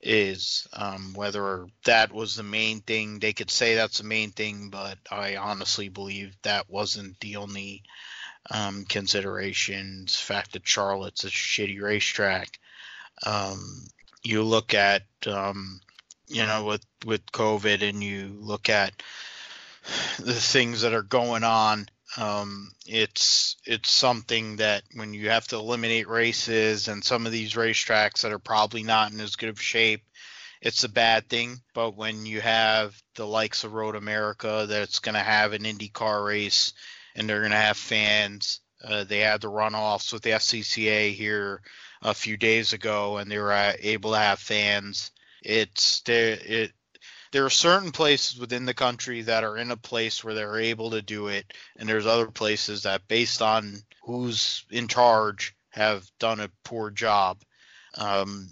[0.00, 0.66] is.
[0.72, 4.98] Um, whether that was the main thing, they could say that's the main thing, but
[5.10, 7.82] I honestly believe that wasn't the only
[8.50, 12.58] um, considerations, fact that Charlotte's a shitty racetrack.
[13.26, 13.86] Um,
[14.22, 15.80] you look at, um,
[16.28, 19.02] you know, with with COVID, and you look at
[20.18, 21.88] the things that are going on.
[22.16, 27.52] Um, it's it's something that when you have to eliminate races and some of these
[27.52, 30.02] racetracks that are probably not in as good of shape,
[30.62, 31.60] it's a bad thing.
[31.74, 36.24] But when you have the likes of Road America that's going to have an IndyCar
[36.24, 36.72] race
[37.14, 38.60] and they're going to have fans.
[38.82, 41.60] Uh, they had the runoffs with the SCCA here
[42.00, 45.10] a few days ago, and they were able to have fans.
[45.42, 46.38] It's there.
[46.40, 46.72] It
[47.30, 50.90] there are certain places within the country that are in a place where they're able
[50.90, 56.40] to do it, and there's other places that, based on who's in charge, have done
[56.40, 57.38] a poor job.
[57.94, 58.48] Um,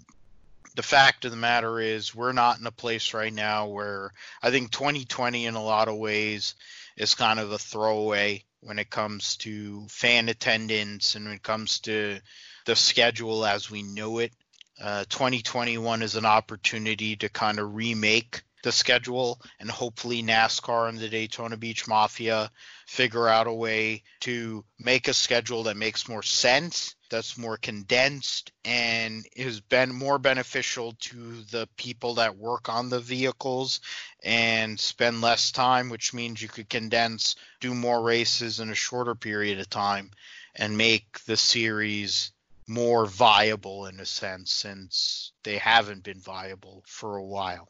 [0.75, 4.11] the fact of the matter is, we're not in a place right now where
[4.43, 6.53] I think 2020, in a lot of ways,
[6.95, 11.79] is kind of a throwaway when it comes to fan attendance and when it comes
[11.79, 12.19] to
[12.65, 14.33] the schedule as we know it.
[14.79, 20.97] Uh, 2021 is an opportunity to kind of remake the schedule and hopefully NASCAR and
[20.97, 22.51] the Daytona Beach Mafia
[22.87, 28.51] figure out a way to make a schedule that makes more sense that's more condensed
[28.65, 33.79] and has been more beneficial to the people that work on the vehicles
[34.23, 39.15] and spend less time, which means you could condense, do more races in a shorter
[39.15, 40.11] period of time,
[40.55, 42.31] and make the series
[42.67, 47.69] more viable in a sense since they haven't been viable for a while.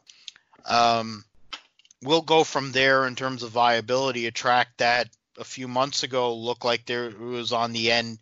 [0.68, 1.24] Um,
[2.02, 4.26] we'll go from there in terms of viability.
[4.26, 5.08] A track that
[5.38, 8.18] a few months ago looked like there was on the end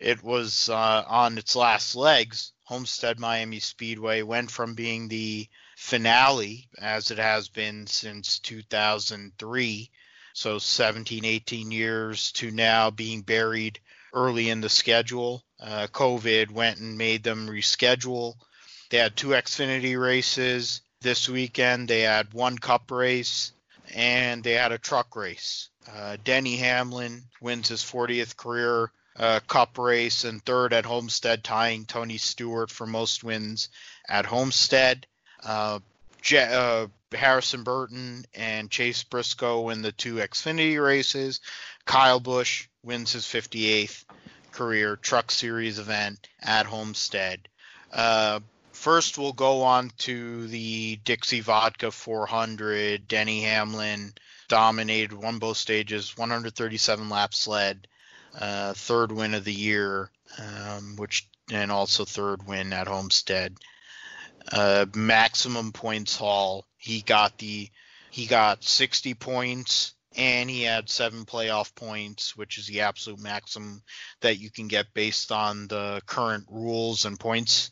[0.00, 2.52] it was uh, on its last legs.
[2.64, 5.46] Homestead Miami Speedway went from being the
[5.76, 9.90] finale, as it has been since 2003,
[10.32, 13.78] so 17, 18 years, to now being buried
[14.14, 15.44] early in the schedule.
[15.60, 18.34] Uh, COVID went and made them reschedule.
[18.88, 20.80] They had two Xfinity races.
[21.02, 23.52] This weekend they had one cup race
[23.94, 25.70] and they had a truck race.
[25.90, 31.86] Uh, Denny Hamlin wins his 40th career uh, cup race and third at Homestead, tying
[31.86, 33.70] Tony Stewart for most wins
[34.10, 35.06] at Homestead.
[35.42, 35.78] Uh,
[36.20, 41.40] Je- uh, Harrison Burton and Chase Briscoe win the two Xfinity races.
[41.86, 44.04] Kyle Busch wins his 58th
[44.52, 47.48] career Truck Series event at Homestead.
[48.80, 53.06] First, we'll go on to the Dixie Vodka 400.
[53.06, 54.14] Denny Hamlin
[54.48, 57.86] dominated, won both stages, 137 laps led,
[58.34, 63.54] uh, third win of the year, um, which and also third win at Homestead.
[64.50, 66.64] Uh, maximum points haul.
[66.78, 67.68] He got the
[68.10, 73.82] he got 60 points and he had seven playoff points, which is the absolute maximum
[74.22, 77.70] that you can get based on the current rules and points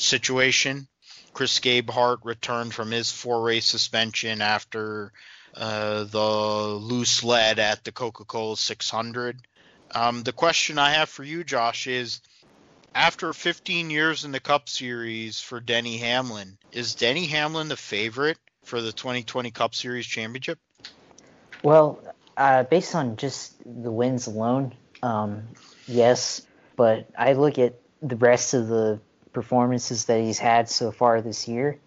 [0.00, 0.88] situation.
[1.32, 5.12] Chris Gabehart returned from his four race suspension after
[5.54, 9.38] uh, the loose lead at the Coca Cola 600.
[9.94, 12.20] Um, the question I have for you, Josh, is
[12.94, 18.38] after 15 years in the Cup Series for Denny Hamlin, is Denny Hamlin the favorite
[18.64, 20.58] for the 2020 Cup Series championship?
[21.62, 22.00] Well,
[22.36, 25.48] uh, based on just the wins alone, um,
[25.86, 26.46] yes.
[26.76, 29.00] But I look at the rest of the
[29.32, 31.78] performances that he's had so far this year,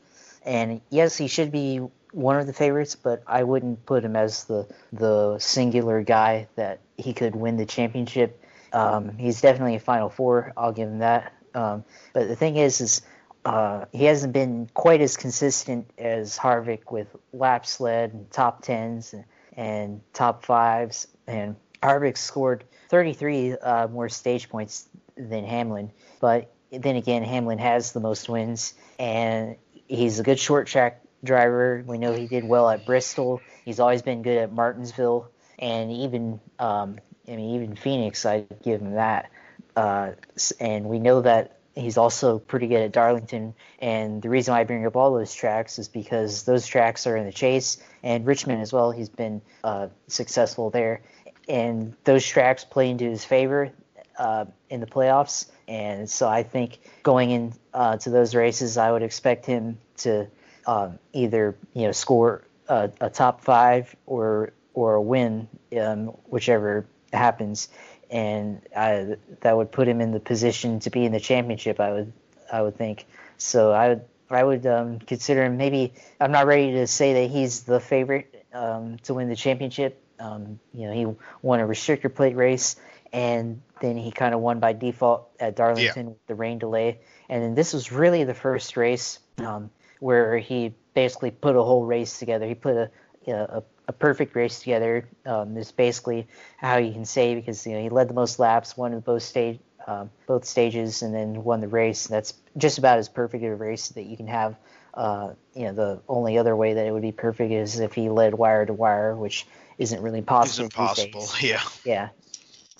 [0.43, 1.81] and yes, he should be
[2.11, 6.79] one of the favorites, but I wouldn't put him as the the singular guy that
[6.97, 8.43] he could win the championship.
[8.73, 10.53] Um, he's definitely a Final Four.
[10.55, 11.33] I'll give him that.
[11.53, 13.01] Um, but the thing is, is
[13.45, 19.13] uh, he hasn't been quite as consistent as Harvick with laps led and top tens
[19.13, 21.07] and, and top fives.
[21.27, 24.87] And Harvick scored 33 uh, more stage points
[25.17, 25.91] than Hamlin.
[26.19, 29.57] But then again, Hamlin has the most wins, and
[29.87, 31.83] he's a good short track driver.
[31.85, 33.41] We know he did well at Bristol.
[33.65, 35.29] He's always been good at Martinsville,
[35.59, 38.25] and even um, I mean even Phoenix.
[38.25, 39.29] I give him that.
[39.75, 40.11] Uh,
[40.59, 43.53] and we know that he's also pretty good at Darlington.
[43.79, 47.15] And the reason why I bring up all those tracks is because those tracks are
[47.15, 48.91] in the chase, and Richmond as well.
[48.91, 51.01] He's been uh, successful there,
[51.49, 53.71] and those tracks play into his favor
[54.17, 55.47] uh, in the playoffs.
[55.67, 60.27] And so I think going in uh, to those races, I would expect him to
[60.67, 65.47] um, either you know score a, a, top five or or a win,
[65.79, 67.67] um, whichever happens
[68.11, 71.79] and I, that would put him in the position to be in the championship.
[71.79, 72.13] I would
[72.51, 73.05] I would think
[73.37, 73.71] so.
[73.71, 75.93] I would I would um, consider him maybe.
[76.19, 80.01] I'm not ready to say that he's the favorite um, to win the championship.
[80.19, 81.07] Um, you know, he
[81.41, 82.75] won a restrictor plate race,
[83.13, 86.09] and then he kind of won by default at Darlington yeah.
[86.09, 86.99] with the rain delay.
[87.29, 89.69] And then this was really the first race um,
[89.99, 92.47] where he basically put a whole race together.
[92.47, 92.91] He put a,
[93.27, 95.07] a, a perfect race together.
[95.25, 96.27] Um, is basically
[96.57, 99.59] how you can say because you know he led the most laps, won both stage
[99.87, 102.07] um, both stages, and then won the race.
[102.07, 104.55] That's just about as perfect a race that you can have.
[104.93, 108.09] Uh, you know, the only other way that it would be perfect is if he
[108.09, 109.47] led wire to wire, which
[109.77, 110.65] isn't really possible.
[110.65, 111.61] Isn't possible, yeah.
[111.85, 112.09] Yeah.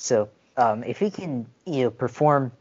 [0.02, 2.52] So um, if he can, you know, perform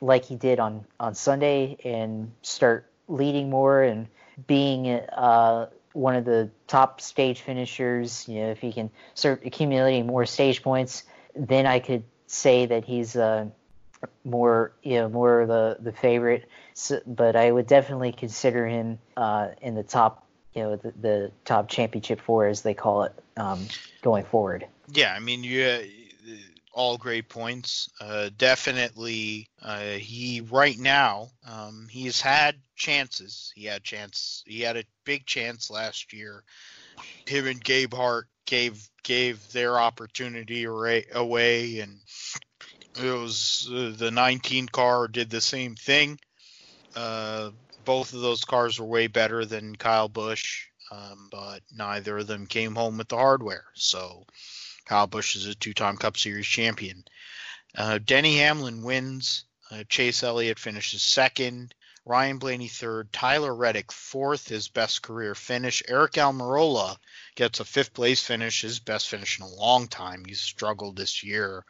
[0.00, 4.06] like he did on on Sunday and start leading more and
[4.46, 8.28] being uh, one of the top stage finishers.
[8.28, 11.04] You know, if he can start accumulating more stage points,
[11.34, 13.46] then I could say that he's uh,
[14.24, 16.48] more, you know, more the the favorite.
[16.74, 21.32] So, but I would definitely consider him uh, in the top, you know, the, the,
[21.44, 23.66] top championship four as they call it, um,
[24.02, 24.66] going forward.
[24.92, 25.80] Yeah, I mean, you
[26.72, 27.88] all great points.
[28.00, 33.52] Uh, definitely, uh, he right now um, he's had chances.
[33.54, 34.42] He had chance.
[34.46, 36.44] He had a big chance last year.
[37.26, 42.00] Him and Gabehart gave gave their opportunity away, and
[42.96, 46.18] it was uh, the 19 car did the same thing.
[46.94, 47.50] Uh,
[47.84, 52.46] both of those cars were way better than Kyle Busch, um, but neither of them
[52.46, 53.64] came home with the hardware.
[53.74, 54.24] So
[54.90, 57.04] Kyle Busch is a two-time Cup Series champion.
[57.76, 59.44] Uh, Denny Hamlin wins.
[59.70, 61.72] Uh, Chase Elliott finishes second.
[62.04, 63.12] Ryan Blaney third.
[63.12, 65.80] Tyler Reddick fourth, his best career finish.
[65.88, 66.96] Aric Almirola
[67.36, 70.24] gets a fifth place finish, his best finish in a long time.
[70.24, 71.64] He's struggled this year.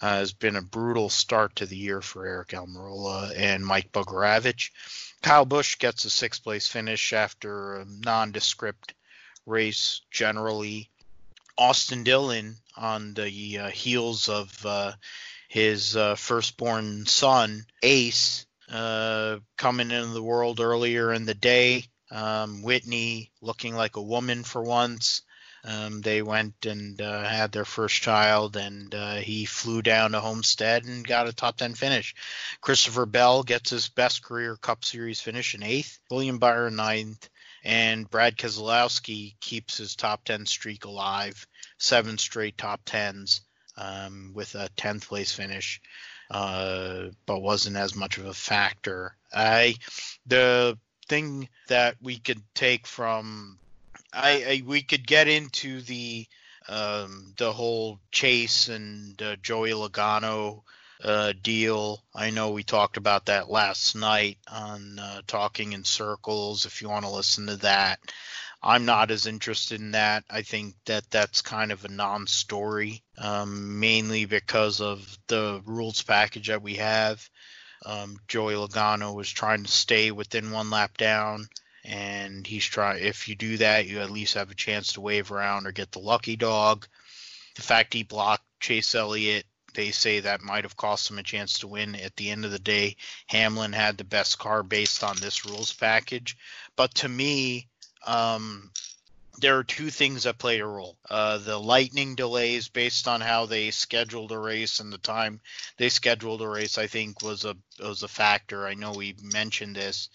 [0.00, 4.70] Uh, has been a brutal start to the year for Aric Almirola and Mike Bugarewicz.
[5.20, 8.94] Kyle Busch gets a sixth place finish after a nondescript
[9.44, 10.90] race generally.
[11.58, 14.92] Austin Dillon on the uh, heels of uh,
[15.48, 21.84] his uh, firstborn son, Ace, uh, coming into the world earlier in the day.
[22.10, 25.22] Um, Whitney looking like a woman for once.
[25.64, 30.20] Um, they went and uh, had their first child, and uh, he flew down to
[30.20, 32.14] Homestead and got a top 10 finish.
[32.60, 37.28] Christopher Bell gets his best career Cup Series finish in eighth, William Byron ninth,
[37.66, 41.48] and Brad Keselowski keeps his top 10 streak alive,
[41.78, 43.40] seven straight top 10s
[43.76, 45.80] um, with a 10th place finish.
[46.30, 49.16] Uh, but wasn't as much of a factor.
[49.34, 49.74] I
[50.26, 50.78] the
[51.08, 53.58] thing that we could take from
[54.12, 56.26] I, I we could get into the
[56.68, 60.62] um, the whole Chase and uh, Joey Logano
[61.02, 62.02] uh, deal.
[62.14, 66.66] I know we talked about that last night on uh, Talking in Circles.
[66.66, 68.00] If you want to listen to that,
[68.62, 70.24] I'm not as interested in that.
[70.30, 76.48] I think that that's kind of a non-story, um, mainly because of the rules package
[76.48, 77.28] that we have.
[77.84, 81.48] Um, Joey Logano was trying to stay within one lap down
[81.84, 83.04] and he's trying.
[83.04, 85.92] If you do that, you at least have a chance to wave around or get
[85.92, 86.86] the lucky dog.
[87.54, 89.46] The fact he blocked Chase Elliott,
[89.76, 91.94] they say that might have cost him a chance to win.
[91.94, 92.96] At the end of the day,
[93.28, 96.36] Hamlin had the best car based on this rules package.
[96.74, 97.68] But to me,
[98.04, 98.72] um,
[99.38, 100.96] there are two things that play a role.
[101.08, 105.40] Uh, the lightning delays based on how they scheduled a race and the time
[105.76, 108.66] they scheduled a race, I think was a was a factor.
[108.66, 110.08] I know we mentioned this.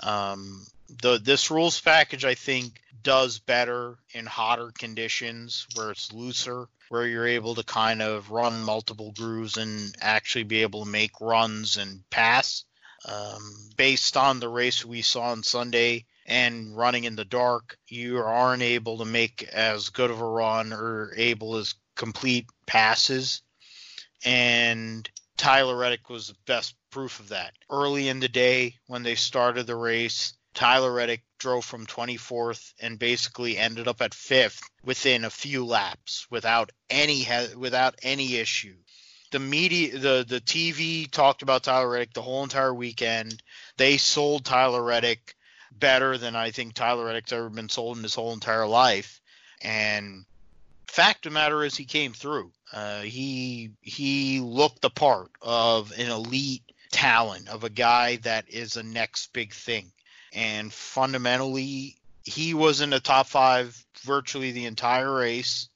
[0.00, 6.68] Um, the this rules package I think does better in hotter conditions where it's looser,
[6.88, 11.20] where you're able to kind of run multiple grooves and actually be able to make
[11.20, 12.64] runs and pass.
[13.06, 18.18] Um, based on the race we saw on Sunday and running in the dark, you
[18.18, 23.42] aren't able to make as good of a run or able as complete passes.
[24.24, 27.52] And Tyler Reddick was the best proof of that.
[27.68, 32.98] Early in the day when they started the race, Tyler Reddick drove from 24th and
[32.98, 37.26] basically ended up at fifth within a few laps without any
[37.56, 38.76] without any issue.
[39.32, 43.42] The media, the the TV talked about Tyler Reddick the whole entire weekend.
[43.76, 45.34] They sold Tyler Reddick
[45.72, 49.20] better than I think Tyler Reddick's ever been sold in his whole entire life.
[49.60, 50.24] And
[50.86, 52.52] fact of the matter is, he came through.
[52.72, 56.62] Uh, he he looked the part of an elite
[56.92, 59.90] talent of a guy that is a next big thing
[60.34, 65.68] and fundamentally he was in the top five virtually the entire race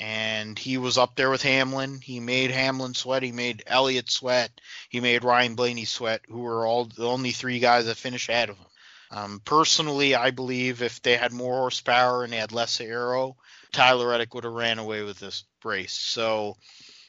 [0.00, 2.00] and he was up there with Hamlin.
[2.00, 3.22] He made Hamlin sweat.
[3.22, 4.50] He made Elliott sweat.
[4.88, 8.50] He made Ryan Blaney sweat, who were all the only three guys that finished ahead
[8.50, 8.66] of him.
[9.10, 13.36] Um, personally, I believe if they had more horsepower and they had less aero,
[13.72, 15.94] Tyler Reddick would have ran away with this race.
[15.94, 16.56] So,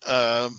[0.07, 0.49] uh,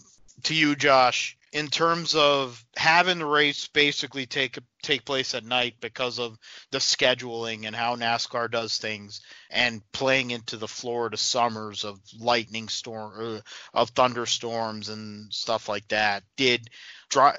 [0.45, 5.75] to you, Josh, in terms of having the race basically take take place at night
[5.81, 6.39] because of
[6.71, 9.21] the scheduling and how NASCAR does things
[9.51, 13.41] and playing into the Florida summers of lightning storm uh,
[13.75, 16.71] of thunderstorms and stuff like that did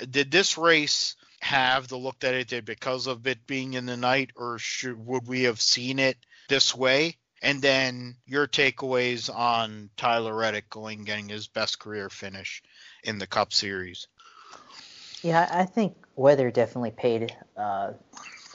[0.09, 3.97] did this race have the look that it did because of it being in the
[3.97, 6.17] night or should would we have seen it
[6.49, 7.17] this way?
[7.41, 12.61] And then your takeaways on Tyler Reddick going getting his best career finish
[13.03, 14.07] in the Cup Series.
[15.21, 17.93] Yeah, I think weather definitely played uh,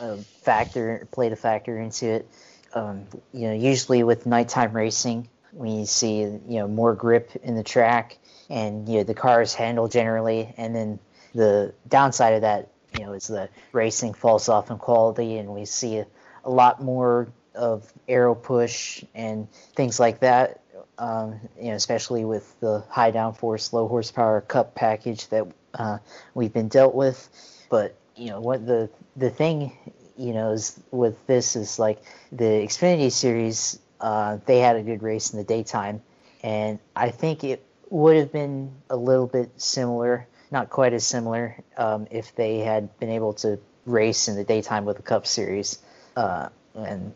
[0.01, 2.28] a factor, played a factor into it.
[2.74, 7.62] Um, you know, usually with nighttime racing, we see you know more grip in the
[7.62, 8.18] track,
[8.51, 10.98] and you know the cars handle generally, and then
[11.35, 15.64] the downside of that, you know, is the racing falls off in quality, and we
[15.64, 16.06] see a,
[16.44, 20.60] a lot more of aero push and things like that
[20.98, 25.98] um, you know, especially with the high downforce, low horsepower cup package that uh,
[26.35, 27.28] we've been dealt with.
[27.68, 29.73] But you know, what the the thing,
[30.16, 32.02] you know, is with this is like
[32.32, 33.78] the Xfinity series.
[34.01, 36.02] Uh, they had a good race in the daytime,
[36.43, 41.56] and I think it would have been a little bit similar, not quite as similar,
[41.77, 45.78] um, if they had been able to race in the daytime with the Cup Series.
[46.14, 47.14] Uh, and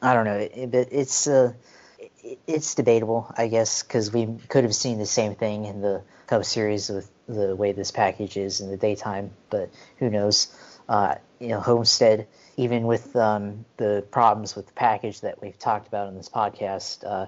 [0.00, 1.54] I don't know, but it's uh,
[2.46, 6.44] it's debatable, I guess, because we could have seen the same thing in the Cup
[6.44, 10.54] Series with the way this package is in the daytime, but who knows?
[10.88, 12.26] Uh, you know, Homestead,
[12.56, 17.04] even with um, the problems with the package that we've talked about in this podcast,
[17.04, 17.26] uh,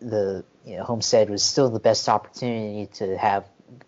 [0.00, 3.44] the you know, Homestead was still the best opportunity to have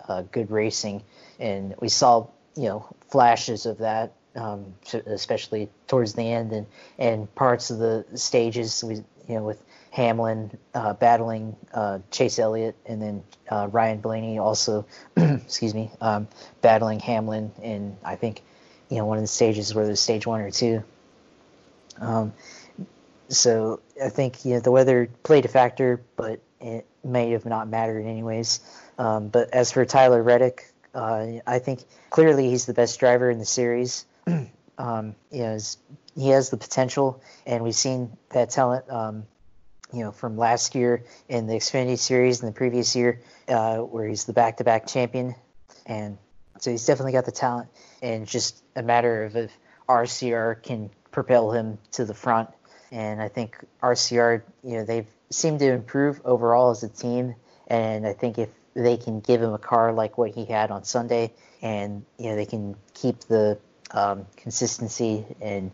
[0.09, 1.03] uh, good racing,
[1.39, 2.27] and we saw
[2.57, 4.75] you know flashes of that um,
[5.07, 6.67] especially towards the end and,
[6.99, 9.63] and parts of the stages we you know with
[9.95, 16.27] Hamlin uh, battling uh, Chase Elliott, and then uh, Ryan Blaney also, excuse me, um,
[16.63, 18.43] battling Hamlin in I think,
[18.89, 20.83] you know, one of the stages where there's stage one or two.
[22.01, 22.33] Um,
[23.29, 27.69] so I think you know the weather played a factor, but it may have not
[27.69, 28.61] mattered anyways.
[28.99, 33.39] Um, but as for Tyler Reddick, uh, I think clearly he's the best driver in
[33.39, 34.07] the series.
[34.77, 35.59] um, you know,
[36.17, 38.91] he has the potential, and we've seen that talent.
[38.91, 39.27] Um,
[39.95, 44.07] you know, from last year in the Xfinity Series and the previous year, uh, where
[44.07, 45.35] he's the back-to-back champion,
[45.87, 46.19] and
[46.59, 47.69] so he's definitely got the talent,
[48.03, 49.53] and just a matter of if
[49.89, 52.51] RCR can propel him to the front.
[52.91, 57.35] And I think RCR, you know, they've seemed to improve overall as a team,
[57.67, 60.85] and I think if they can give him a car like what he had on
[60.85, 63.59] Sunday, and you know they can keep the
[63.93, 65.71] um, consistency and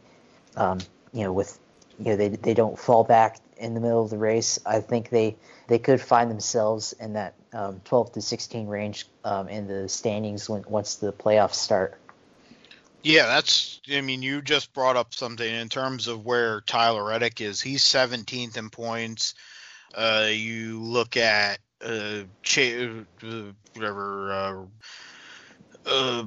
[0.56, 0.78] um,
[1.12, 1.58] you know with
[2.00, 4.58] you know they they don't fall back in the middle of the race.
[4.64, 5.36] I think they
[5.68, 10.48] they could find themselves in that um, 12 to 16 range um, in the standings
[10.48, 11.96] when once the playoffs start.
[13.02, 13.80] Yeah, that's.
[13.90, 17.60] I mean, you just brought up something in terms of where Tyler Reddick is.
[17.60, 19.34] He's 17th in points.
[19.94, 22.88] Uh, you look at uh, Ch-
[23.22, 24.68] uh whatever.
[25.86, 26.24] Uh,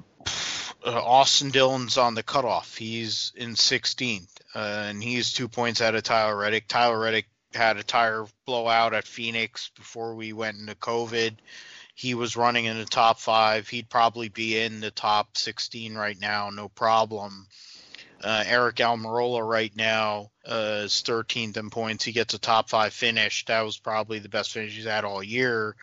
[0.86, 2.76] uh, Austin Dillon's on the cutoff.
[2.76, 6.68] He's in 16th, uh, and he's two points out of Tyler Reddick.
[6.68, 11.36] Tyler Reddick had a tire blowout at Phoenix before we went into COVID.
[11.96, 13.68] He was running in the top five.
[13.68, 17.48] He'd probably be in the top 16 right now, no problem.
[18.22, 22.06] Uh, Aric Almirola right now uh, is 13th in points.
[22.06, 23.46] He gets a top five finish.
[23.46, 25.76] That was probably the best finish he's had all year.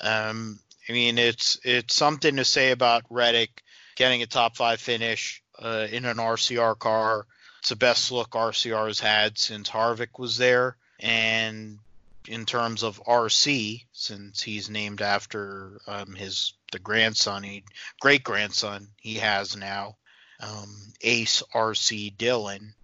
[0.00, 0.58] Um,
[0.88, 3.62] I mean, it's it's something to say about Reddick
[3.94, 7.26] getting a top five finish uh, in an RCR car.
[7.60, 10.76] It's the best look RCR has had since Harvick was there.
[10.98, 11.78] And
[12.26, 17.64] in terms of RC, since he's named after um, his the grandson, he,
[18.00, 19.96] great grandson he has now,
[20.40, 22.74] um, Ace RC Dillon.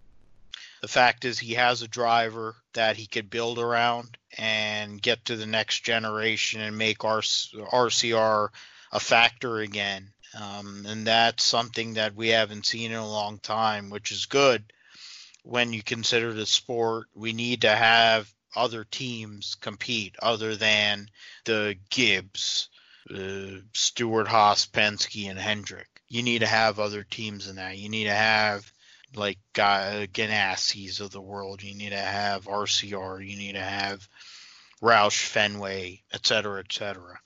[0.82, 5.36] The fact is, he has a driver that he could build around and get to
[5.36, 8.48] the next generation and make RCR
[8.92, 10.12] a factor again.
[10.36, 14.72] Um, and that's something that we haven't seen in a long time, which is good
[15.42, 17.06] when you consider the sport.
[17.14, 21.08] We need to have other teams compete other than
[21.44, 22.68] the Gibbs,
[23.14, 25.88] uh, Stewart Haas, Penske, and Hendrick.
[26.08, 27.78] You need to have other teams in that.
[27.78, 28.70] You need to have
[29.14, 31.62] like uh, Ganassi's of the world.
[31.62, 33.26] You need to have RCR.
[33.26, 34.06] You need to have
[34.82, 37.18] Roush, Fenway, et cetera, et cetera.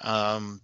[0.00, 0.60] Um,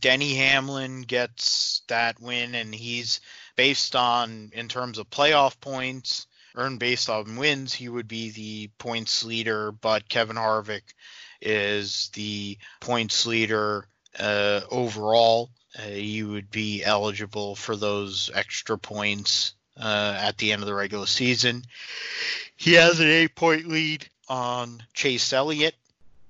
[0.00, 3.20] Denny Hamlin gets that win, and he's
[3.56, 8.68] based on, in terms of playoff points, earned based on wins, he would be the
[8.78, 10.94] points leader, but Kevin Harvick
[11.40, 13.86] is the points leader
[14.18, 15.50] uh, overall.
[15.78, 20.74] Uh, he would be eligible for those extra points uh, at the end of the
[20.74, 21.62] regular season.
[22.56, 25.74] He has an eight point lead on Chase Elliott.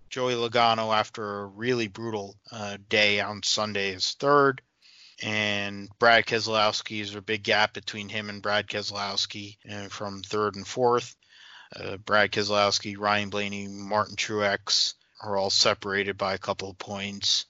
[0.08, 4.62] Joey Logano, after a really brutal uh, day on Sunday, is third.
[5.22, 10.54] And Brad Keselowski is a big gap between him and Brad Keselowski uh, from third
[10.54, 11.16] and fourth.
[11.74, 17.46] Uh, Brad Keselowski, Ryan Blaney, Martin Truex are all separated by a couple of points.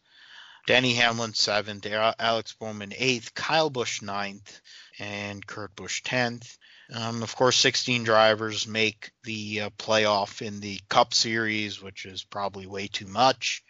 [0.66, 4.60] Denny Hamlin seventh, Alex Bowman eighth, Kyle Busch ninth,
[4.98, 6.58] and Kurt Busch tenth.
[6.94, 12.24] Um, of course, 16 drivers make the uh, playoff in the Cup Series, which is
[12.24, 13.62] probably way too much.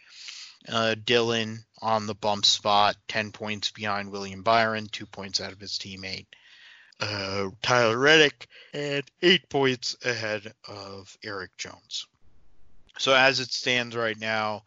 [0.67, 5.59] Uh, Dillon on the bump spot, 10 points behind William Byron, two points out of
[5.59, 6.27] his teammate
[6.99, 12.07] uh, Tyler Reddick, and eight points ahead of Erik Jones.
[12.97, 14.63] So as it stands right now,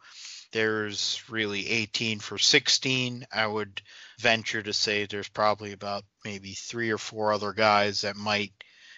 [0.53, 3.27] there's really 18 for 16.
[3.33, 3.83] I would
[4.19, 8.53] venture to say there's probably about maybe three or four other guys that might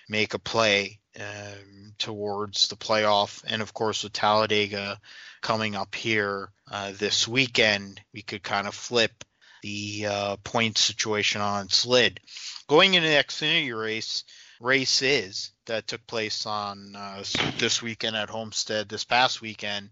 [0.09, 3.43] make a play um, towards the playoff.
[3.47, 5.01] And of course, with Talladega
[5.40, 9.24] coming up here uh, this weekend, we could kind of flip
[9.62, 12.20] the uh, point situation on its lid.
[12.68, 14.24] Going into the Xfinity race,
[14.60, 17.22] races that took place on uh,
[17.59, 19.90] this weekend at Homestead this past weekend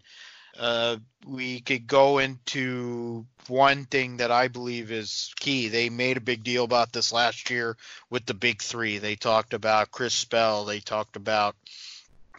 [0.59, 0.97] uh,
[1.27, 5.69] we could go into one thing that I believe is key.
[5.69, 7.77] They made a big deal about this last year
[8.11, 8.99] with the big three.
[8.99, 11.57] They talked about Chris Bell, they talked about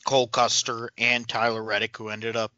[0.05, 2.51] Cole Custer, and Tyler Reddick, who ended up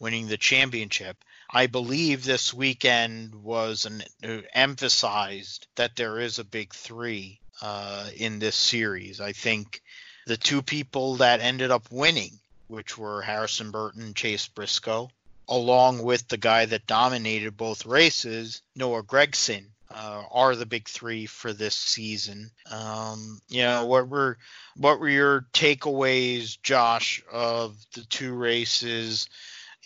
[0.00, 1.16] winning the championship.
[1.50, 8.08] I believe this weekend was an, uh, emphasized that there is a big three uh,
[8.16, 9.20] in this series.
[9.20, 9.82] I think
[10.26, 12.38] the two people that ended up winning
[12.72, 15.10] which were Harrison Burton, Chase Briscoe,
[15.46, 21.26] along with the guy that dominated both races, Noah Gragson, Uh, are the big three
[21.26, 22.50] for this season.
[22.70, 24.38] Um, you know, what were
[24.74, 29.28] what were your takeaways, Josh, of the two races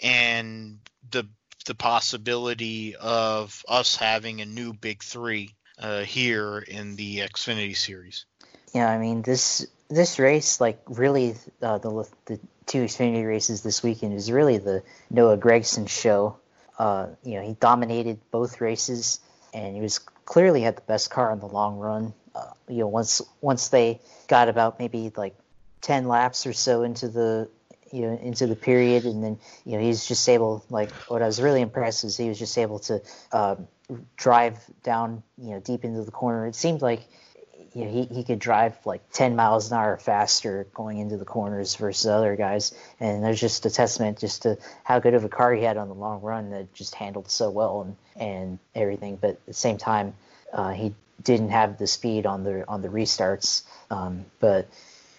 [0.01, 0.79] and
[1.11, 1.25] the
[1.65, 8.27] the possibility of us having a new big three uh, here in the Xfinity series?
[8.73, 13.83] Yeah, I mean this this race, like really, uh, the the two Xfinity races this
[13.83, 16.37] weekend is really the Noah Gragson show.
[16.79, 19.21] Uh, you know, he dominated both races,
[19.55, 22.13] and he was clearly had the best car in the long run.
[22.35, 25.37] Uh, you know, once once they got about maybe like
[25.81, 27.49] ten laps or so into the
[27.93, 31.27] you know into the period, and then you know he's just able like what I
[31.27, 33.01] was really impressed is he was just able to
[33.33, 33.57] uh,
[34.17, 36.47] drive down you know deep into the corner.
[36.47, 37.09] It seemed like
[37.77, 41.27] you know, he, he could drive like 10 miles an hour faster going into the
[41.27, 42.75] corners versus other guys.
[43.01, 45.89] And there's just a testament just to how good of a car he had on
[45.89, 49.17] the long run that just handled so well and, and everything.
[49.17, 50.15] But at the same time,
[50.55, 53.63] uh, he didn't have the speed on the on the restarts.
[53.91, 54.69] Um, but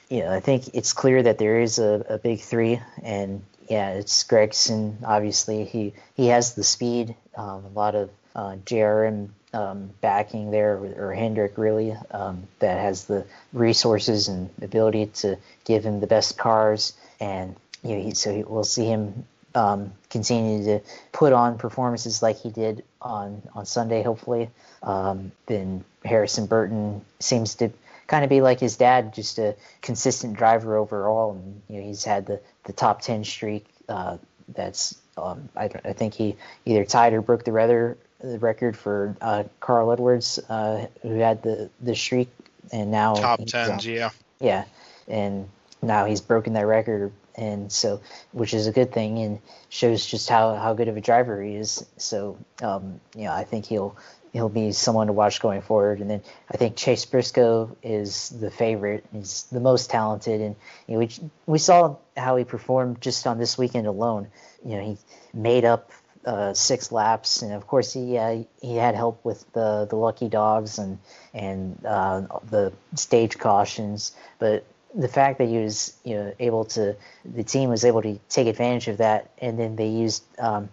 [0.09, 3.91] you know, I think it's clear that there is a, a big three, and yeah,
[3.91, 5.03] it's Gragson.
[5.03, 7.15] Obviously, he he has the speed.
[7.35, 13.05] Um, a lot of uh, JRM um, backing there, or Hendrick really, um, that has
[13.05, 16.93] the resources and ability to give him the best cars.
[17.19, 19.25] And you know, he, so he, we'll see him
[19.55, 20.79] um, continue to
[21.11, 24.49] put on performances like he did on on Sunday, hopefully.
[24.83, 27.71] Um, then Harrison Burton seems to
[28.07, 31.31] kind of be like his dad, just a consistent driver overall.
[31.31, 33.65] And you know, he's had the the top ten streak.
[33.89, 34.17] Uh,
[34.53, 39.15] that's um, I, I, think he either tied or broke the rather the record for
[39.21, 42.29] uh, Carl Edwards, uh, who had the the streak,
[42.71, 44.65] and now top tens, yeah, yeah,
[45.07, 45.49] and
[45.81, 49.39] now he's broken that record, and so which is a good thing and
[49.69, 51.85] shows just how how good of a driver he is.
[51.97, 53.95] So um, you know, I think he'll
[54.33, 55.99] he'll be someone to watch going forward.
[55.99, 56.21] And then
[56.51, 59.05] I think Chase Briscoe is the favorite.
[59.11, 60.55] He's the most talented, and
[60.87, 61.09] you know, we
[61.45, 64.27] we saw how he performed just on this weekend alone.
[64.65, 64.97] You know, he
[65.33, 65.91] made up
[66.27, 70.27] uh, six laps, and of course he uh, he had help with the the lucky
[70.27, 70.99] dogs and
[71.33, 76.95] and uh, the stage cautions, but the fact that he was you know able to
[77.23, 80.67] the team was able to take advantage of that, and then they used um,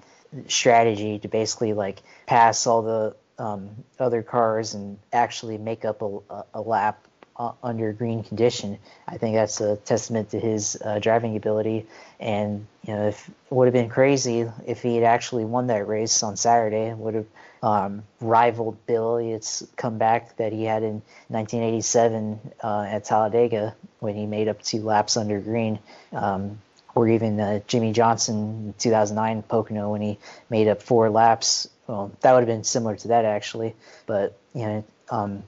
[0.48, 3.70] strategy to basically like pass all the um,
[4.00, 7.06] other cars and actually make up a, a lap
[7.36, 8.78] uh, under green condition.
[9.08, 11.86] I think that's a testament to his uh, driving ability.
[12.20, 15.86] And you know, if, it would have been crazy if he had actually won that
[15.88, 16.92] race on Saturday.
[16.94, 17.26] Would have
[17.62, 24.26] um, rivaled Bill Elliott's comeback that he had in 1987 uh, at Talladega when he
[24.26, 25.78] made up two laps under green.
[26.12, 26.58] Um,
[26.94, 31.68] or even uh, Jimmie Johnson in 2009 Pocono when he made up four laps.
[31.86, 33.74] Well, that would have been similar to that actually,
[34.06, 35.42] but you know, um,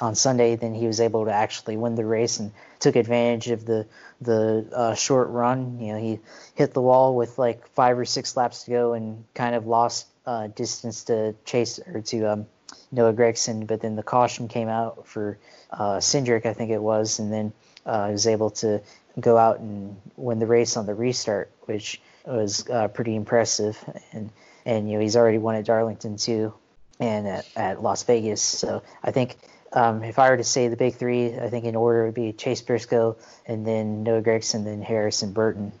[0.00, 3.64] on Sunday, then he was able to actually win the race and took advantage of
[3.64, 3.86] the
[4.20, 5.80] the uh, short run.
[5.80, 6.20] You know, he
[6.54, 10.06] hit the wall with like five or six laps to go and kind of lost
[10.26, 12.46] uh, distance to Chase or to um,
[12.92, 13.66] Noah Gragson.
[13.66, 15.38] But then the caution came out for
[15.70, 17.52] uh, Cindric, I think it was, and then
[17.84, 18.82] uh, he was able to
[19.18, 23.78] go out and win the race on the restart, which was uh, pretty impressive.
[24.12, 24.30] And
[24.66, 26.52] and you know he's already won at Darlington too,
[27.00, 28.42] and at, at Las Vegas.
[28.42, 29.36] So I think
[29.72, 32.32] um, if I were to say the big three, I think in order would be
[32.32, 33.16] Chase Briscoe
[33.46, 35.72] and then Noah Gragson, then Harrison Burton.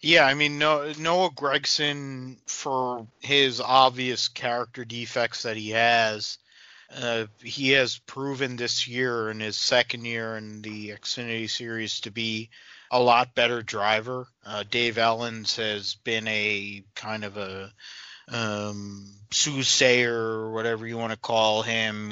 [0.00, 0.90] Yeah, I mean Noah
[1.30, 6.36] Gragson for his obvious character defects that he has,
[6.94, 12.10] uh, he has proven this year in his second year in the Xfinity Series to
[12.10, 12.50] be
[12.90, 14.28] a lot better driver.
[14.44, 17.72] Uh, Dave Elenz has been a kind of a
[18.28, 22.10] um, soothsayer or whatever you want to call him,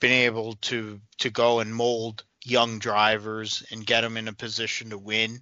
[0.00, 4.90] been able to to go and mold young drivers and get them in a position
[4.90, 5.40] to win.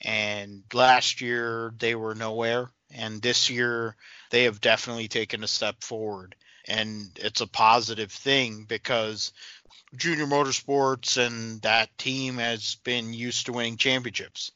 [0.00, 3.96] And last year they were nowhere, and this year
[4.30, 6.34] they have definitely taken a step forward.
[6.66, 9.32] And it's a positive thing because
[9.96, 14.52] Junior Motorsports and that team has been used to winning championships.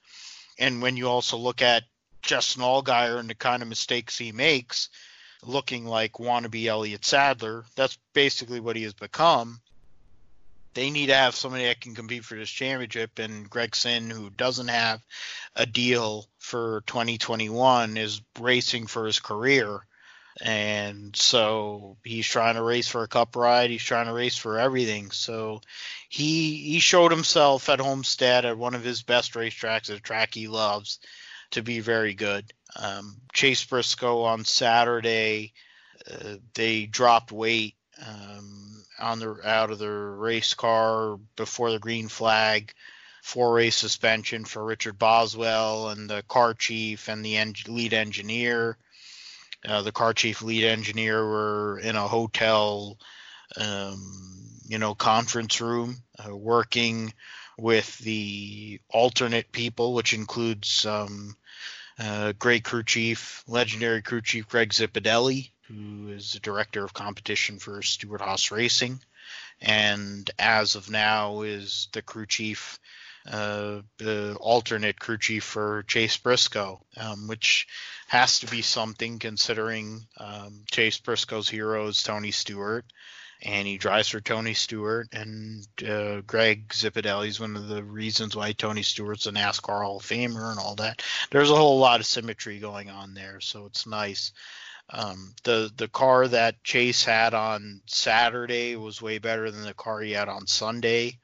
[0.58, 1.84] And when you also look at
[2.22, 4.88] Justin Allgaier and the kind of mistakes he makes,
[5.44, 7.64] looking like wannabe Elliott Sadler.
[7.76, 9.60] That's basically what he has become.
[10.74, 14.68] They need to have somebody that can compete for this championship, and Gragson, who doesn't
[14.68, 15.02] have
[15.54, 19.86] a deal for 2021, is racing for his career.
[20.40, 23.68] And so he's trying to race for a cup ride.
[23.68, 25.10] He's trying to race for everything.
[25.10, 25.60] So
[26.08, 30.48] he he showed himself at Homestead at one of his best racetracks, a track he
[30.48, 31.00] loves,
[31.52, 32.52] to be very good.
[32.76, 35.52] Um, Chase Briscoe on Saturday,
[36.10, 37.76] uh, they dropped weight
[38.06, 42.72] um, on the out of the race car before the green flag,
[43.22, 48.76] four race suspension for Richard Boswell and the car chief and the en- lead engineer.
[49.64, 52.98] Uh, the car chief, lead engineer were in a hotel,
[53.56, 57.12] um, you know, conference room, uh, working
[57.58, 61.36] with the alternate people, which includes um,
[61.98, 67.58] uh, great crew chief, legendary crew chief Greg Zipadelli, who is the director of competition
[67.58, 69.00] for Stewart Haas Racing,
[69.60, 72.78] and as of now is the crew chief,
[73.26, 77.66] uh, the alternate crew chief for Chase Briscoe, um, which
[78.08, 82.84] has to be something considering um, Chase Briscoe's hero is Tony Stewart
[83.42, 85.08] and he drives for Tony Stewart.
[85.12, 89.96] And uh, Greg Zipadelli is one of the reasons why Tony Stewart's a NASCAR Hall
[89.98, 91.02] of Famer and all that.
[91.30, 94.32] There's a whole lot of symmetry going on there, so it's nice.
[94.90, 100.00] Um, the the car that Chase had on Saturday was way better than the car
[100.00, 101.18] he had on Sunday,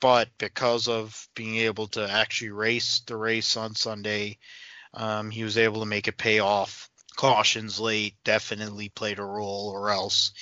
[0.00, 4.38] but because of being able to actually race the race on Sunday,
[4.94, 6.90] um, he was able to make it pay off.
[7.16, 10.32] Cautions late definitely played a role, or else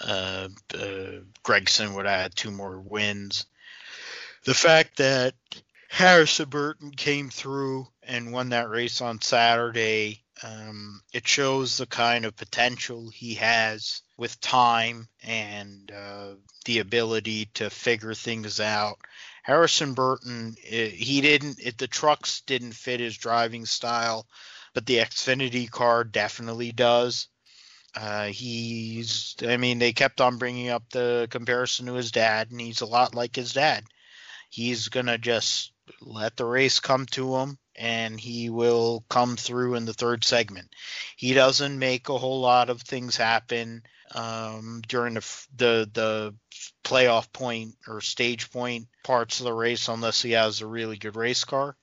[0.00, 3.46] uh, uh, Gragson would add two more wins.
[4.44, 5.34] The fact that
[5.88, 12.24] Harrison Burton came through and won that race on Saturday, um, it shows the kind
[12.24, 18.98] of potential he has with time and uh, the ability to figure things out.
[19.42, 24.26] Harrison Burton, he didn't, it, the trucks didn't fit his driving style,
[24.74, 27.28] but the Xfinity car definitely does.
[27.96, 32.60] Uh, he's, I mean, they kept on bringing up the comparison to his dad, and
[32.60, 33.84] he's a lot like his dad.
[34.48, 39.74] He's going to just let the race come to him, and he will come through
[39.74, 40.68] in the third segment.
[41.16, 43.82] He doesn't make a whole lot of things happen
[44.14, 46.34] um, during the, the, the
[46.84, 51.16] playoff point or stage point parts of the race unless he has a really good
[51.16, 51.76] race car.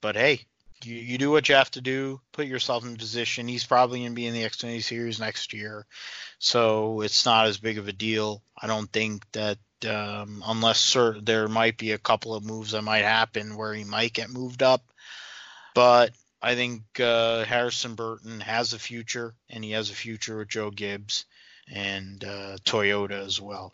[0.00, 0.46] But hey,
[0.84, 3.48] you, you do what you have to do, put yourself in position.
[3.48, 5.86] He's probably going to be in the Xfinity Series next year,
[6.38, 8.42] so it's not as big of a deal.
[8.60, 12.82] I don't think that um, unless sir, there might be a couple of moves that
[12.82, 14.82] might happen where he might get moved up,
[15.74, 20.48] but I think uh, Harrison Burton has a future, and he has a future with
[20.48, 21.24] Joe Gibbs
[21.72, 23.72] and uh, Toyota as well.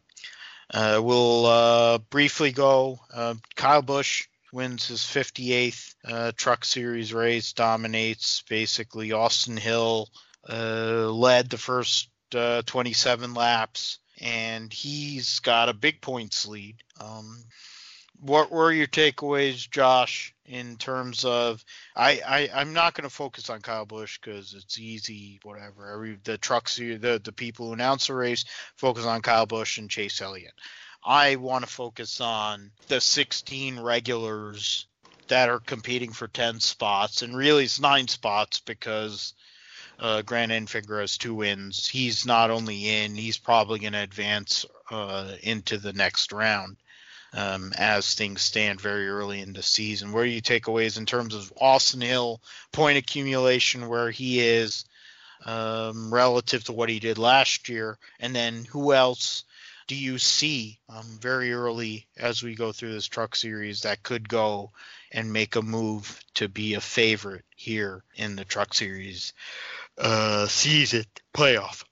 [0.72, 3.00] Uh, we'll uh, briefly go.
[3.12, 9.12] Uh, Kyle Busch wins his 58th uh, Truck Series race, dominates basically.
[9.12, 10.08] Austin Hill
[10.48, 16.76] uh, led the first uh, 27 laps, and he's got a big points lead.
[17.00, 17.44] Um,
[18.20, 21.64] what were your takeaways, Josh, in terms of
[21.94, 25.92] I, I I'm not going to focus on Kyle Busch because it's easy, whatever.
[25.92, 28.44] Every the trucks, the the people who announce the race
[28.76, 30.54] focus on Kyle Busch and Chase Elliott.
[31.08, 34.84] I want to focus on the 16 regulars
[35.28, 39.32] that are competing for 10 spots, and really it's nine spots because
[39.98, 41.86] uh, Grant Enfinger has two wins.
[41.86, 46.76] He's not only in, he's probably going to advance uh, into the next round
[47.32, 50.12] um, as things stand very early in the season.
[50.12, 54.84] Where you takeaways in terms of Austin Hill point accumulation, where he is
[55.46, 59.44] um, relative to what he did last year, and then who else
[59.88, 64.28] do you see um, very early as we go through this truck series that could
[64.28, 64.70] go
[65.10, 69.32] and make a move to be a favorite here in the truck series
[69.96, 71.04] uh, season
[71.34, 71.84] playoff?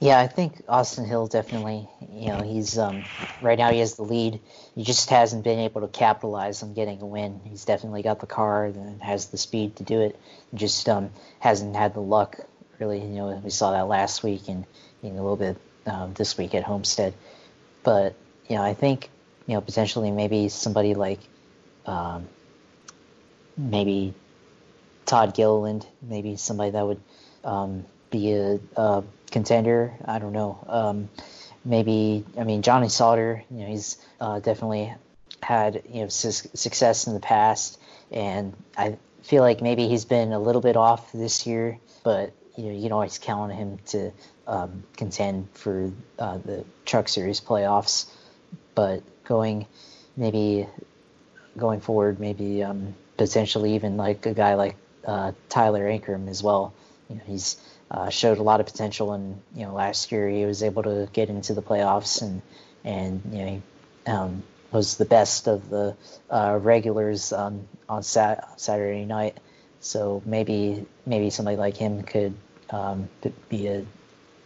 [0.00, 1.88] Yeah, I think Austin Hill definitely.
[2.10, 3.04] You know, he's um,
[3.40, 4.40] right now he has the lead.
[4.74, 7.40] He just hasn't been able to capitalize on getting a win.
[7.44, 10.18] He's definitely got the car and has the speed to do it.
[10.52, 12.40] Just um, hasn't had the luck
[12.80, 13.00] really.
[13.00, 14.66] You know, we saw that last week and
[15.04, 15.56] a little bit
[15.86, 17.14] um, this week at Homestead.
[17.84, 18.14] But
[18.48, 19.10] you know, I think
[19.46, 21.20] you know potentially maybe somebody like
[21.86, 22.26] um,
[23.56, 24.14] maybe
[25.06, 27.00] Todd Gilliland, maybe somebody that would
[27.44, 29.92] um, be a, a, contender.
[30.04, 30.64] I don't know.
[30.66, 31.08] Um,
[31.64, 33.44] maybe I mean Johnny Sauter.
[33.50, 34.94] You know, he's uh, definitely
[35.42, 37.78] had you know su- success in the past,
[38.10, 42.64] and I feel like maybe he's been a little bit off this year, but you
[42.64, 44.12] know you can always count on him to
[44.46, 48.06] um, contend for uh, the Truck Series playoffs.
[48.74, 49.66] But going
[50.16, 50.66] maybe
[51.56, 54.76] going forward, maybe um, potentially even like a guy like
[55.06, 56.72] uh, Tyler Ankrum as well.
[57.08, 57.56] You know, he's
[57.90, 61.08] uh, showed a lot of potential, and you know last year he was able to
[61.12, 62.42] get into the playoffs and
[62.84, 64.42] and you know he um,
[64.72, 65.96] was the best of the
[66.30, 69.38] uh, regulars on on sat- Saturday night.
[69.80, 72.34] So maybe maybe somebody like him could
[72.70, 73.08] um,
[73.48, 73.84] be a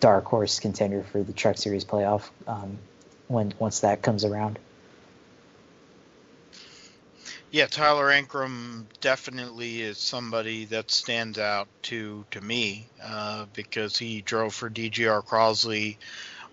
[0.01, 2.79] dark horse contender for the Truck Series playoff um,
[3.27, 4.59] when once that comes around.
[7.51, 14.21] Yeah, Tyler Ankrum definitely is somebody that stands out to to me uh, because he
[14.21, 15.97] drove for DGR Crosley,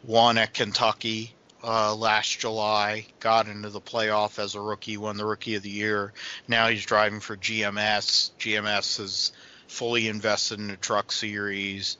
[0.05, 1.35] won at Kentucky
[1.65, 5.69] uh, last July, got into the playoff as a rookie, won the Rookie of the
[5.69, 6.13] Year.
[6.47, 8.31] Now he's driving for GMS.
[8.39, 9.31] GMS is
[9.67, 11.97] fully invested in the Truck Series.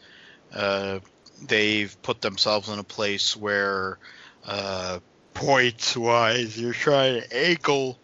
[0.54, 1.00] Uh,
[1.42, 3.98] they've put themselves in a place where
[4.46, 5.00] uh,
[5.34, 7.98] points wise, you're trying to ankle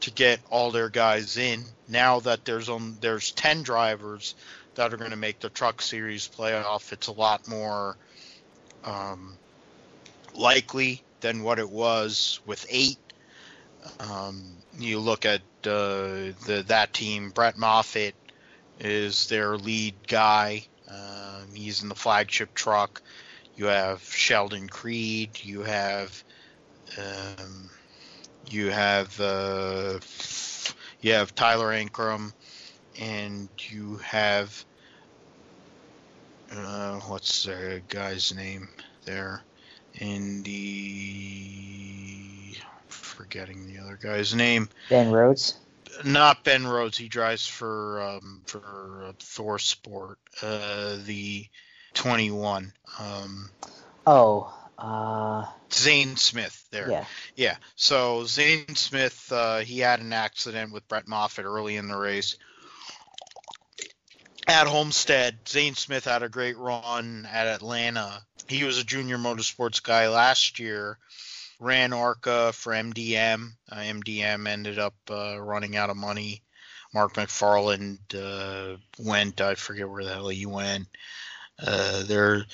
[0.00, 1.64] to get all their guys in.
[1.88, 4.34] Now that there's on there's ten drivers
[4.74, 7.96] that are going to make the Truck Series playoff, it's a lot more
[8.84, 9.36] um,
[10.34, 12.98] likely than what it was with eight.
[14.00, 14.42] Um,
[14.78, 17.30] you look at uh, the that team.
[17.30, 18.14] Brett Moffitt
[18.80, 20.66] is their lead guy.
[20.88, 23.02] Um, he's in the flagship truck.
[23.56, 25.30] You have Sheldon Creed.
[25.42, 26.22] You have
[26.98, 27.70] um,
[28.48, 29.98] you have uh,
[31.00, 32.32] you have Tyler Ankrum,
[33.00, 34.64] and you have
[36.52, 38.68] uh, what's the guy's name
[39.04, 39.42] there
[39.94, 41.46] in the
[42.88, 44.68] forgetting the other guy's name.
[44.88, 45.58] Ben Rhodes.
[46.04, 46.98] Not Ben Rhodes.
[46.98, 48.58] He drives for um, for
[49.08, 50.16] uh, ThorSport.
[50.42, 51.46] Uh, the
[51.96, 52.72] 21.
[52.98, 53.50] Um,
[54.06, 56.90] oh, uh, Zane Smith there.
[56.90, 57.04] Yeah.
[57.34, 57.56] Yeah.
[57.74, 62.36] So Zane Smith, uh, he had an accident with Brett Moffitt early in the race.
[64.46, 68.22] At Homestead, Zane Smith had a great run at Atlanta.
[68.48, 70.98] He was a junior motorsports guy last year.
[71.58, 73.52] Ran ARCA for MDM.
[73.70, 76.42] Uh, MDM ended up uh, running out of money.
[76.94, 79.40] Mark McFarland uh, went.
[79.40, 80.86] I forget where the hell he went.
[81.58, 82.44] Uh, there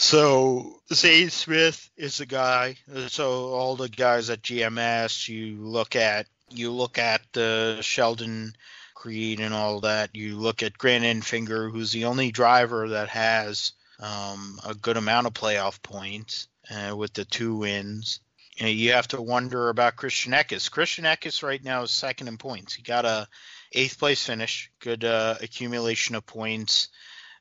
[0.00, 2.76] so Zane Smith is the guy.
[3.08, 8.54] So all the guys at GMS, you look at you look at uh, Sheldon
[8.94, 10.16] Creed and all that.
[10.16, 15.26] You look at Grant Enfinger, who's the only driver that has um, a good amount
[15.26, 18.20] of playoff points uh, with the two wins.
[18.58, 20.70] And you have to wonder about Christian Eckes.
[20.70, 22.74] Christian Eckes right now is second in points.
[22.74, 23.26] He got a
[23.72, 26.88] eighth place finish, good uh, accumulation of points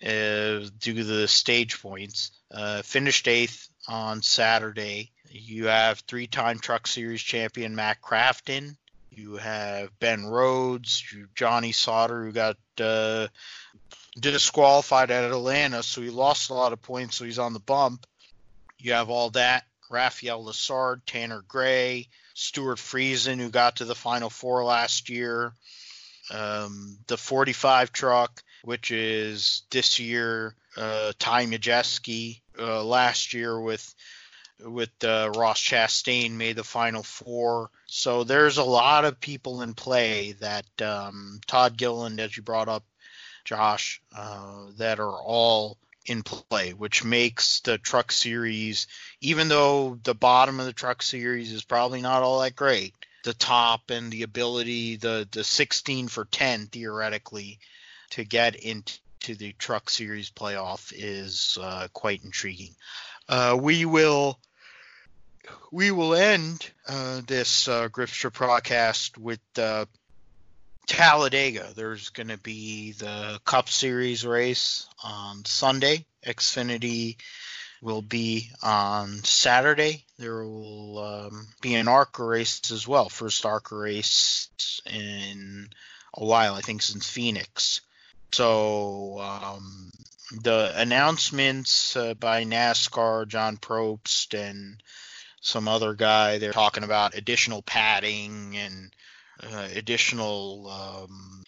[0.02, 2.32] uh, due to the stage points.
[2.52, 5.12] Uh, finished eighth on Saturday.
[5.30, 8.78] You have three-time Truck Series champion Matt Crafton.
[9.12, 11.04] You have Ben Rhodes,
[11.36, 13.28] Johnny Sauter, who got uh,
[14.20, 18.06] disqualified at Atlanta, so he lost a lot of points, so he's on the bump.
[18.80, 19.66] You have all that.
[19.90, 25.54] Raphael Lessard, Tanner Gray, Stewart Friesen, who got to the Final Four last year.
[26.32, 33.94] Um, the 45 truck, which is this year uh, Ty Majeski uh, last year with
[34.62, 37.70] with uh, Ross Chastain made the final four.
[37.88, 42.68] So there's a lot of people in play that um, Todd Gilliland, as you brought
[42.68, 42.84] up,
[43.46, 45.78] Josh, uh, that are all
[46.10, 48.88] in play, which makes the Truck Series,
[49.22, 53.34] even though the bottom of the Truck Series is probably not all that great, the
[53.34, 57.60] top and the ability, the the 16 for 10 theoretically,
[58.12, 62.74] to get into the Truck Series playoff is uh, quite intriguing.
[63.28, 64.40] Uh, we will
[65.72, 69.86] we will end uh, this uh, Gripster podcast with uh,
[70.90, 71.72] Talladega.
[71.76, 76.04] There's going to be the Cup Series race on Sunday.
[76.26, 77.18] Xfinity
[77.80, 80.04] will be on Saturday.
[80.18, 83.08] There will um, be an ARCA race as well.
[83.08, 84.50] First ARCA race
[84.92, 85.70] in
[86.16, 87.82] a while, I think, since Phoenix.
[88.32, 89.92] So um,
[90.42, 94.82] the announcements uh, by NASCAR, John Probst, and
[95.40, 98.92] some other guy, they're talking about additional padding and
[99.42, 101.44] additional um,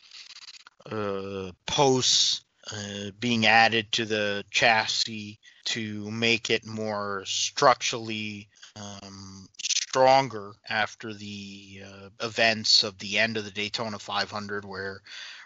[0.90, 10.54] uh, posts uh, being added to the chassis to make it more structurally um, stronger
[10.70, 15.02] after the uh, events of the end of the Daytona 500, where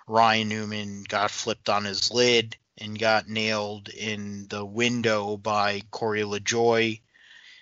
[0.08, 6.22] Ryan Newman got flipped on his lid and got nailed in the window by Corey
[6.22, 7.02] LaJoie.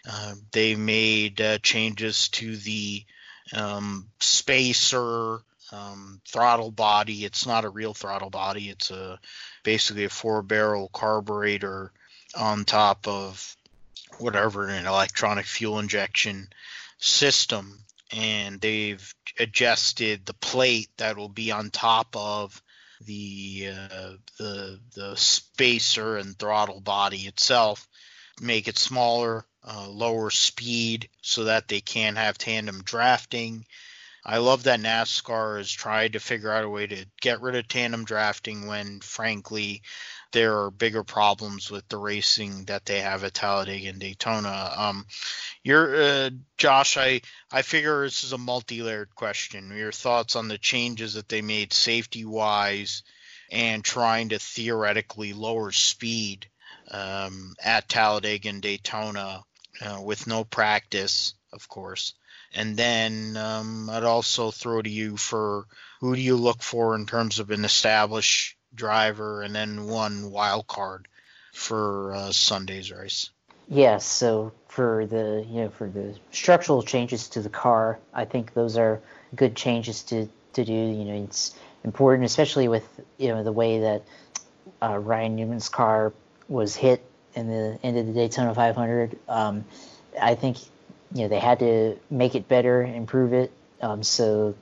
[0.09, 3.05] Uh, they made uh, changes to the
[3.51, 5.39] um, spacer
[5.71, 7.25] um, throttle body.
[7.25, 8.69] It's not a real throttle body.
[8.69, 9.19] It's a
[9.63, 11.91] basically a four barrel carburetor
[12.35, 13.55] on top of
[14.19, 16.47] whatever an electronic fuel injection
[16.99, 17.83] system
[18.15, 22.61] and they've adjusted the plate that will be on top of
[23.05, 27.87] the uh, the the spacer and throttle body itself,
[28.41, 33.65] make it smaller, uh, lower speed so that they can have tandem drafting.
[34.25, 37.67] I love that NASCAR has tried to figure out a way to get rid of
[37.67, 39.81] tandem drafting when, frankly,
[40.31, 44.73] there are bigger problems with the racing that they have at Talladega and Daytona.
[44.75, 45.05] Um,
[45.61, 47.21] your uh, Josh, I
[47.51, 49.75] I figure this is a multi-layered question.
[49.75, 53.03] Your thoughts on the changes that they made safety wise
[53.51, 56.47] and trying to theoretically lower speed
[56.89, 59.43] um, at Talladega and Daytona
[59.81, 62.13] uh, with no practice, of course.
[62.53, 65.65] And then um, I'd also throw to you for
[65.99, 70.67] who do you look for in terms of an established driver and then one wild
[70.67, 71.07] card
[71.53, 73.29] for uh, Sunday's race.
[73.69, 78.53] Yes, so for the you know for the structural changes to the car, I think
[78.53, 79.01] those are
[79.35, 80.73] good changes to to do.
[80.73, 82.85] You know, it's important, especially with
[83.17, 84.03] you know the way that
[84.81, 86.11] uh, Ryan Newman's car
[86.49, 87.03] was hit
[87.35, 89.17] in the end of the Daytona 500.
[89.27, 89.65] Um,
[90.21, 90.57] I think
[91.13, 93.51] you know they had to make it better, improve it,
[93.81, 94.55] um, so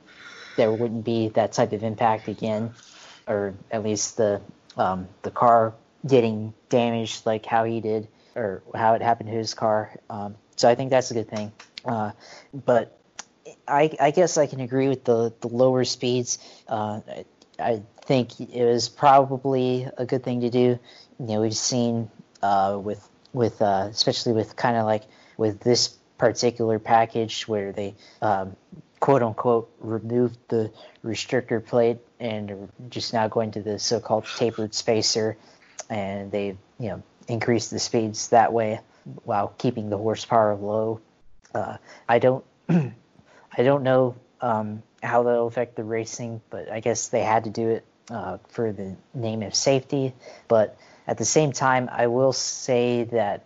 [0.56, 2.74] there wouldn't be that type of impact again
[3.26, 4.40] or at least the
[4.76, 5.74] um, the car
[6.06, 9.90] getting damaged like how he did or how it happened to his car.
[10.08, 11.52] Um, so I think that's a good thing.
[11.84, 12.12] Uh,
[12.52, 12.98] but
[13.68, 16.38] I, I, guess I can agree with the, the lower speeds.
[16.66, 17.00] Uh,
[17.58, 20.78] I think it was probably a good thing to do.
[21.18, 22.10] You know, we've seen
[22.42, 25.04] uh, with with uh, especially with kind of like
[25.36, 25.88] with this
[26.18, 28.56] particular package where they um,
[29.00, 30.70] quote unquote removed the
[31.04, 35.36] restrictor plate and just now going to the so-called tapered spacer,
[35.90, 38.80] and they you know increased the speeds that way
[39.24, 41.00] while keeping the horsepower low.
[41.54, 41.76] Uh,
[42.08, 42.92] I don't I
[43.58, 47.68] don't know um, how that'll affect the racing, but I guess they had to do
[47.70, 50.14] it uh, for the name of safety.
[50.48, 50.76] But
[51.12, 53.44] at the same time, I will say that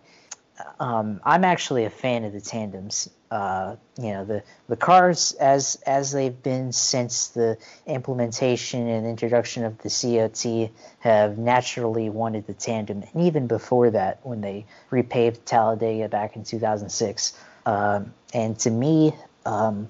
[0.79, 3.09] um, I'm actually a fan of the tandems.
[3.29, 9.65] Uh, you know, the the cars as as they've been since the implementation and introduction
[9.65, 15.43] of the COT have naturally wanted the tandem, and even before that, when they repaved
[15.43, 17.37] Talladega back in 2006.
[17.65, 19.13] Um, and to me,
[19.45, 19.89] um,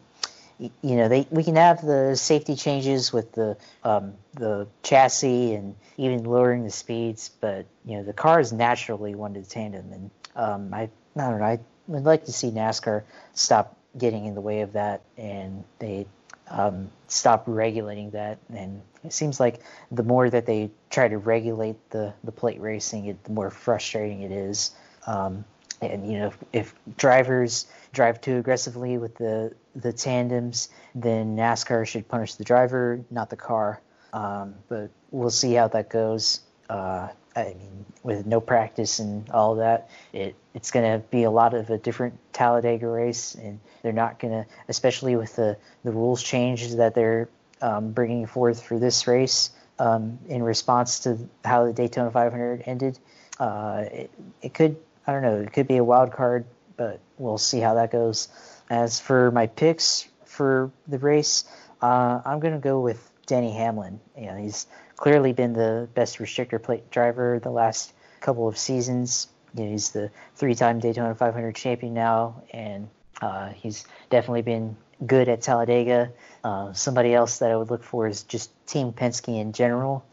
[0.59, 5.75] you know, they we can have the safety changes with the um, the chassis and
[5.97, 10.73] even lowering the speeds, but you know, the cars naturally one the tandem, and um,
[10.73, 11.45] I, I don't know.
[11.45, 13.03] I would like to see NASCAR
[13.33, 16.07] stop getting in the way of that, and they
[16.49, 18.39] um, stop regulating that.
[18.49, 19.61] And it seems like
[19.91, 24.21] the more that they try to regulate the the plate racing, it, the more frustrating
[24.21, 24.71] it is.
[25.05, 25.45] Um,
[25.81, 31.85] and you know, if, if, drivers drive too aggressively with the the tandems, then NASCAR
[31.85, 33.81] should punish the driver, not the car.
[34.13, 36.41] Um, but we'll see how that goes.
[36.69, 41.31] Uh, I mean, with no practice and all that, it it's going to be a
[41.31, 45.91] lot of a different Talladega race, and they're not going to, especially with the the
[45.91, 47.29] rules changes that they're
[47.61, 52.99] um, bringing forth for this race um, in response to how the Daytona 500 ended.
[53.39, 57.37] Uh, it, it could, I don't know, it could be a wild card, but we'll
[57.37, 58.27] see how that goes.
[58.69, 61.45] As for my picks for the race,
[61.81, 64.01] uh, I'm going to go with Denny Hamlin.
[64.17, 64.67] You know, he's
[64.97, 69.27] clearly been the best restrictor plate driver the last couple of seasons.
[69.55, 72.89] You know, he's the three-time Daytona 500 champion now, and
[73.21, 74.75] uh, he's definitely been
[75.05, 76.11] good at Talladega.
[76.43, 80.05] Uh, somebody else that I would look for is just Team Penske in general,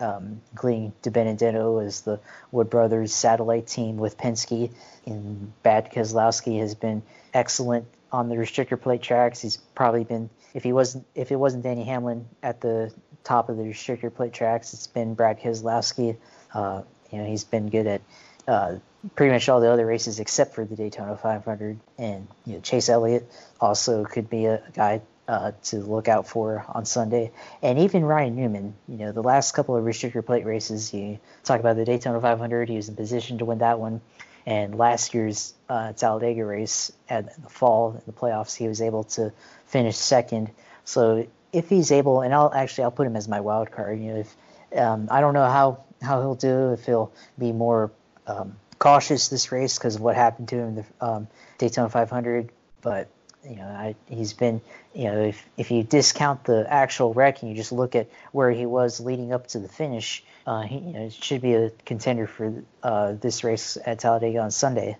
[0.00, 2.20] um, including DiBenedetto as the
[2.50, 4.70] Wood Brothers satellite team with Penske.
[5.06, 7.02] And Brad Keselowski has been
[7.34, 9.40] excellent on the restrictor plate tracks.
[9.40, 12.92] He's probably been if he wasn't if it wasn't Danny Hamlin at the
[13.24, 14.72] top of the restrictor plate tracks.
[14.72, 16.16] It's been Brad Keselowski.
[16.54, 18.00] Uh, you know, he's been good at
[18.48, 18.76] uh,
[19.14, 21.78] pretty much all the other races except for the Daytona 500.
[21.98, 23.30] And you know, Chase Elliott
[23.60, 27.32] also could be a, guy uh, to look out for on Sunday.
[27.62, 31.60] And even Ryan Newman, you know, the last couple of restrictor plate races, you talk
[31.60, 34.00] about the Daytona 500, he was in position to win that one.
[34.44, 39.04] And last year's uh, Talladega race at the fall in the playoffs, he was able
[39.04, 39.32] to
[39.66, 40.50] finish second.
[40.84, 43.98] So if he's able, and I'll actually I'll put him as my wild card.
[43.98, 44.36] You know, if
[44.78, 47.90] um, I don't know how how he'll do, if he'll be more
[48.28, 51.28] um, cautious this race because of what happened to him in the um,
[51.58, 52.50] Daytona 500,
[52.82, 53.08] but
[53.48, 54.60] you know, I, he's been,
[54.94, 58.50] you know, if if you discount the actual wreck and you just look at where
[58.50, 62.26] he was leading up to the finish, uh, he you know, should be a contender
[62.26, 64.96] for uh, this race at Talladega on Sunday.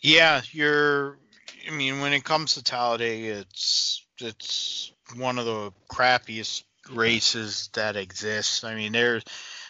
[0.00, 1.18] Yeah, you're.
[1.68, 7.96] I mean, when it comes to Talladega, it's it's one of the crappiest races that
[7.96, 8.64] exist.
[8.64, 9.22] I mean, there's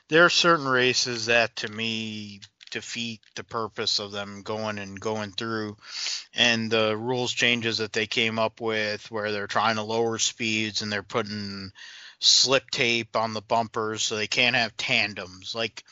[0.09, 2.41] there are certain races that to me
[2.73, 5.77] defeat the purpose of them going and going through
[6.35, 10.83] and the rules changes that they came up with where they're trying to lower speeds
[10.83, 11.71] and they're putting
[12.19, 15.85] slip tape on the bumpers so they can't have tandems like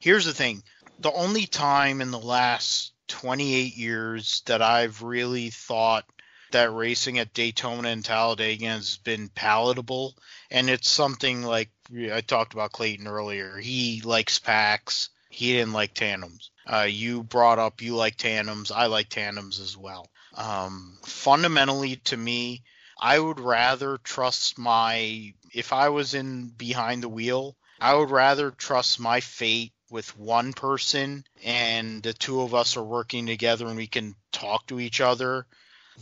[0.00, 0.62] here's the thing
[0.98, 6.04] the only time in the last 28 years that I've really thought
[6.52, 10.14] that racing at Daytona and Talladega has been palatable.
[10.50, 11.70] And it's something like
[12.12, 13.56] I talked about Clayton earlier.
[13.58, 15.10] He likes packs.
[15.28, 16.50] He didn't like tandems.
[16.66, 18.70] Uh, you brought up you like tandems.
[18.70, 20.08] I like tandems as well.
[20.34, 22.62] Um, fundamentally, to me,
[22.98, 25.34] I would rather trust my.
[25.52, 30.52] If I was in behind the wheel, I would rather trust my fate with one
[30.52, 35.00] person and the two of us are working together and we can talk to each
[35.00, 35.46] other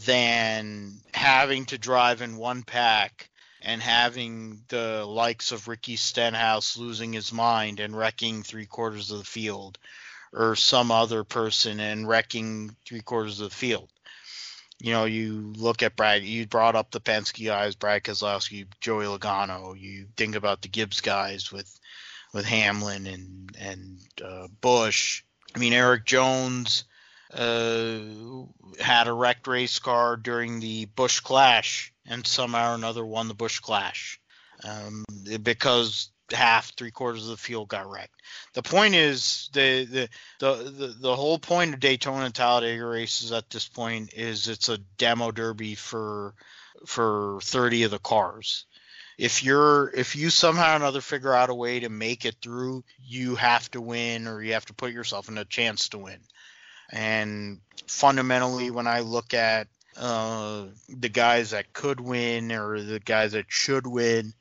[0.07, 3.29] than having to drive in one pack
[3.65, 9.19] and having the likes of Ricky Stenhouse losing his mind and wrecking three quarters of
[9.19, 9.79] the field,
[10.33, 13.89] or some other person and wrecking three quarters of the field.
[14.81, 16.25] You know, you look at Brad.
[16.25, 19.79] You brought up the Penske guys, Brad Keselowski, Joey Logano.
[19.79, 21.81] You think about the Gibbs guys with
[22.35, 25.23] with Hamlin and and uh, Busch.
[25.55, 26.85] I mean, Erik Jones
[27.33, 27.99] uh,
[28.79, 33.35] had a wrecked race car during the Busch Clash, and somehow or another won the
[33.35, 34.21] Busch Clash
[34.63, 35.05] um,
[35.43, 38.21] because half, three quarters of the field got wrecked.
[38.55, 40.09] The point is the the
[40.41, 44.69] the the, the whole point of Daytona and Talladega races at this point is it's
[44.69, 46.35] a demo derby for
[46.87, 48.67] for 30 of the cars.
[49.17, 52.85] If you're if you somehow or another figure out a way to make it through,
[52.99, 56.21] you have to win or you have to put yourself in a chance to win.
[56.91, 63.33] And fundamentally, when I look at uh, the guys that could win or the guys
[63.33, 64.35] that should win,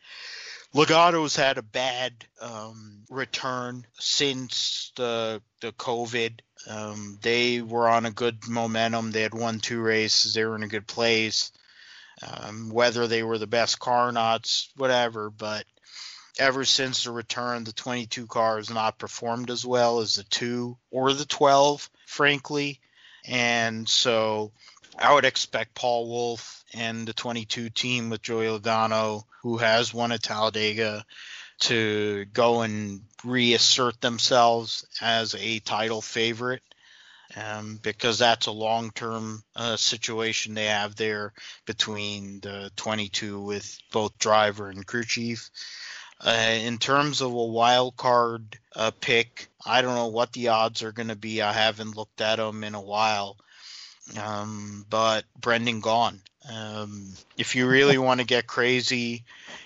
[0.73, 6.39] Logano's had a bad um, return since the the COVID.
[6.67, 9.11] Um, they were on a good momentum.
[9.11, 10.33] They had won two races.
[10.33, 11.51] They were in a good place.
[12.21, 15.29] Um, whether they were the best car or not, whatever.
[15.29, 15.65] But
[16.39, 20.77] ever since the return, the 22 car has not performed as well as the two
[20.89, 22.79] or the 12 frankly.
[23.25, 24.51] And so
[24.97, 30.11] I would expect Paul Wolfe and the 22 team with Joey Logano, who has won
[30.11, 31.05] at Talladega,
[31.61, 36.61] to go and reassert themselves as a title favorite.
[37.35, 41.33] Um, because that's a long-term uh, situation they have there
[41.65, 45.49] between the 22 with both driver and crew chief.
[46.19, 50.83] Uh, in terms of a wild card uh, pick, I don't know what the odds
[50.83, 51.41] are going to be.
[51.41, 53.37] I haven't looked at them in a while.
[54.21, 56.19] Um, but Brendan Gaughan.
[56.51, 59.23] Um, if you really want to get crazy,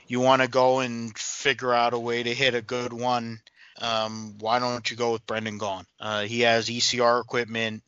[0.07, 3.39] you want to go and figure out a way to hit a good one.
[3.79, 5.85] Um, why don't you go with Brendan Gaughan?
[5.99, 7.83] Uh, he has ECR equipment.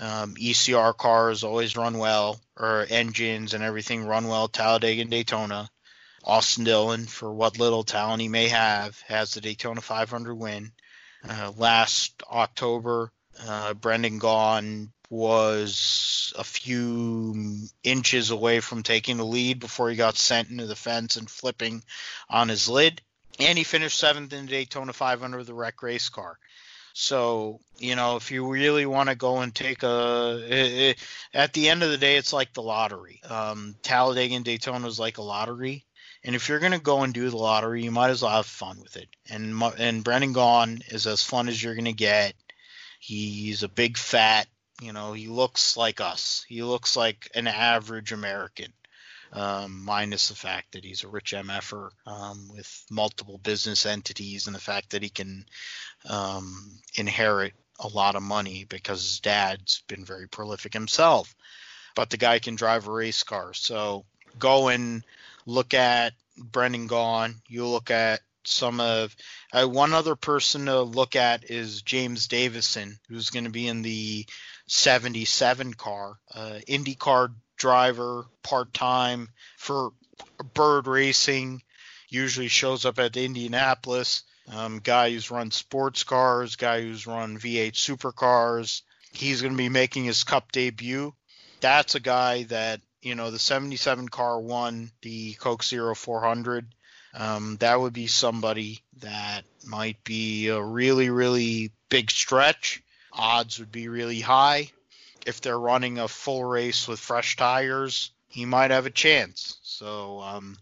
[0.00, 4.48] Um, ECR cars always run well, or engines and everything run well.
[4.48, 5.68] Talladega and Daytona.
[6.24, 10.72] Austin Dillon, for what little talent he may have, has the Daytona 500 win.
[11.28, 13.12] Uh, last October,
[13.46, 20.16] uh, Brendan Gaughan was a few inches away from taking the lead before he got
[20.16, 21.82] sent into the fence and flipping
[22.28, 23.02] on his lid.
[23.38, 26.38] And he finished seventh in the Daytona 500 with the wreck race car.
[26.96, 30.98] So, you know, if you really want to go and take a, it, it,
[31.34, 33.20] at the end of the day, it's like the lottery.
[33.28, 35.84] Um, Talladega and Daytona is like a lottery.
[36.22, 38.46] And if you're going to go and do the lottery, you might as well have
[38.46, 39.08] fun with it.
[39.28, 42.34] And and Brendan Gaughan is as fun as you're going to get.
[43.00, 44.46] He's a big fat,
[44.80, 46.44] you know, he looks like us.
[46.48, 48.72] He looks like an average American.
[49.32, 54.54] Um, minus the fact that he's a rich MFer um, with multiple business entities and
[54.54, 55.44] the fact that he can
[56.08, 61.34] um, inherit a lot of money because his dad's been very prolific himself.
[61.96, 63.54] But the guy can drive a race car.
[63.54, 64.04] So
[64.38, 65.02] go and
[65.46, 67.34] look at Brendan Gaughan.
[67.48, 69.14] You look at some of
[69.52, 73.82] uh, one other person to look at is James Davison, who's going to be in
[73.82, 74.26] the
[74.66, 79.28] 77 car, uh, IndyCar driver, part time
[79.58, 79.92] for
[80.54, 81.62] Byrd Racing.
[82.08, 84.22] Usually shows up at Indianapolis.
[84.52, 88.82] Um, guy who's run sports cars, guy who's run V8 supercars.
[89.12, 91.14] He's going to be making his Cup debut.
[91.60, 96.74] That's a guy that you know the 77 car won the Coke Zero 400.
[97.14, 102.82] Um, that would be somebody that might be a really really big stretch.
[103.14, 104.70] Odds would be really high.
[105.26, 109.58] If they're running a full race with fresh tires, he might have a chance.
[109.62, 110.58] So um,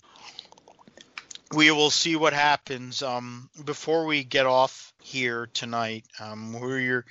[1.53, 3.03] we will see what happens.
[3.03, 7.05] Um, before we get off here tonight, um, who your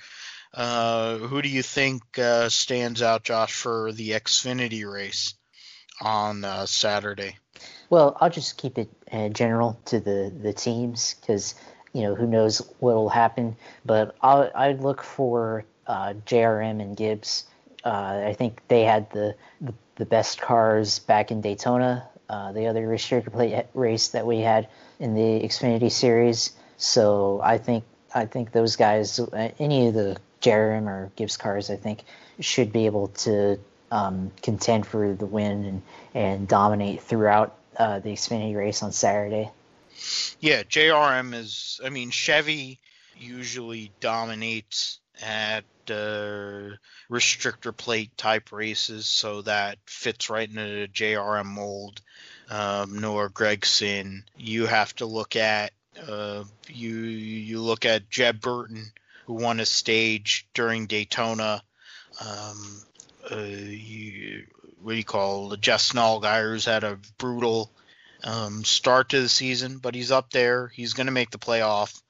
[0.54, 5.34] uh, who do you think uh, stands out, Josh, for the Xfinity race
[6.00, 7.38] on uh, Saturday?
[7.90, 11.54] Well, I'll just keep it uh, general to the the teams because
[11.92, 13.56] you know who knows what will happen.
[13.84, 17.44] But i I'd look for uh, JRM and Gibbs.
[17.84, 22.66] Uh, I think they had the, the, the best cars back in Daytona, uh, the
[22.66, 24.68] other restrictor plate race that we had
[25.00, 26.52] in the Xfinity series.
[26.76, 31.70] So I think I think those guys, uh, any of the JRM or Gibbs cars,
[31.70, 32.04] I think
[32.40, 33.58] should be able to
[33.90, 35.82] um, contend for the win and,
[36.14, 39.50] and dominate throughout uh, the Xfinity race on Saturday.
[40.40, 41.80] Yeah, JRM is.
[41.84, 42.78] I mean, Chevy
[43.18, 46.76] usually dominates at uh,
[47.10, 52.00] restrictor plate type races, so that fits right into the JRM mold.
[52.50, 54.24] Um, Noah Gragson.
[54.36, 55.72] You have to look at
[56.08, 58.92] uh, you you look at Jeb Burton,
[59.26, 61.62] who won a stage during Daytona.
[62.20, 62.82] Um,
[63.30, 64.46] uh, you,
[64.82, 67.70] what do you call the Justin Allgaier's had a brutal
[68.24, 70.68] um, start to the season, but he's up there.
[70.68, 72.00] He's going to make the playoff,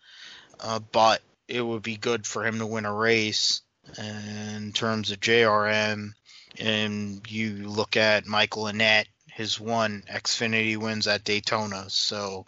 [0.60, 3.62] uh, but it would be good for him to win a race.
[3.98, 6.12] in terms of JRM,
[6.58, 12.46] and you look at Michael Annett, his one Xfinity wins at Daytona, so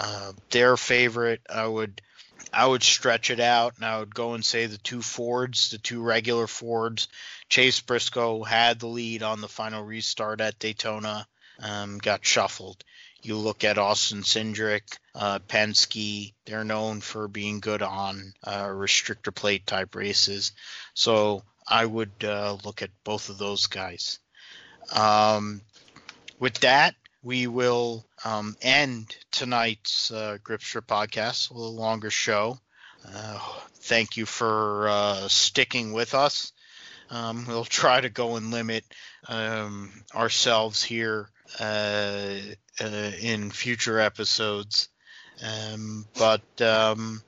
[0.00, 1.42] uh, their favorite.
[1.48, 2.00] I would
[2.52, 5.78] I would stretch it out and I would go and say the two Fords, the
[5.78, 7.08] two regular Fords.
[7.48, 11.26] Chase Briscoe had the lead on the final restart at Daytona,
[11.60, 12.84] um, got shuffled.
[13.24, 19.34] You look at Austin Cindric, uh, Penske, they're known for being good on uh, restrictor
[19.34, 20.52] plate type races.
[20.92, 24.18] So I would uh, look at both of those guys.
[24.92, 25.62] Um,
[26.38, 32.58] with that, we will um, end tonight's uh, Gripster podcast, a little longer show.
[33.10, 33.38] Uh,
[33.76, 36.52] thank you for uh, sticking with us.
[37.10, 38.84] Um, we'll try to go and limit
[39.28, 42.34] um, ourselves here uh,
[42.80, 44.88] uh, in future episodes.
[45.44, 47.22] Um, but um,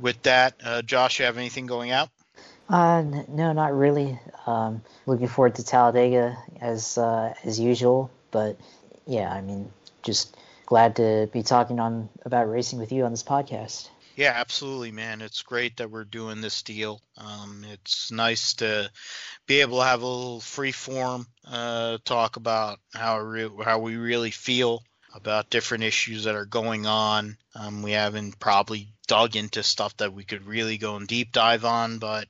[0.00, 2.10] with that, uh, Josh, you have anything going out?
[2.68, 4.18] Uh, n- no, not really.
[4.46, 8.10] Um, looking forward to Talladega as uh, as usual.
[8.30, 8.58] But
[9.06, 9.70] yeah, I mean,
[10.02, 13.88] just glad to be talking on about racing with you on this podcast.
[14.16, 15.22] Yeah, absolutely, man.
[15.22, 17.00] It's great that we're doing this deal.
[17.16, 18.90] Um, it's nice to
[19.46, 23.96] be able to have a little free form uh, talk about how re- how we
[23.96, 24.82] really feel
[25.14, 27.36] about different issues that are going on.
[27.54, 31.64] Um, we haven't probably dug into stuff that we could really go and deep dive
[31.64, 32.26] on, but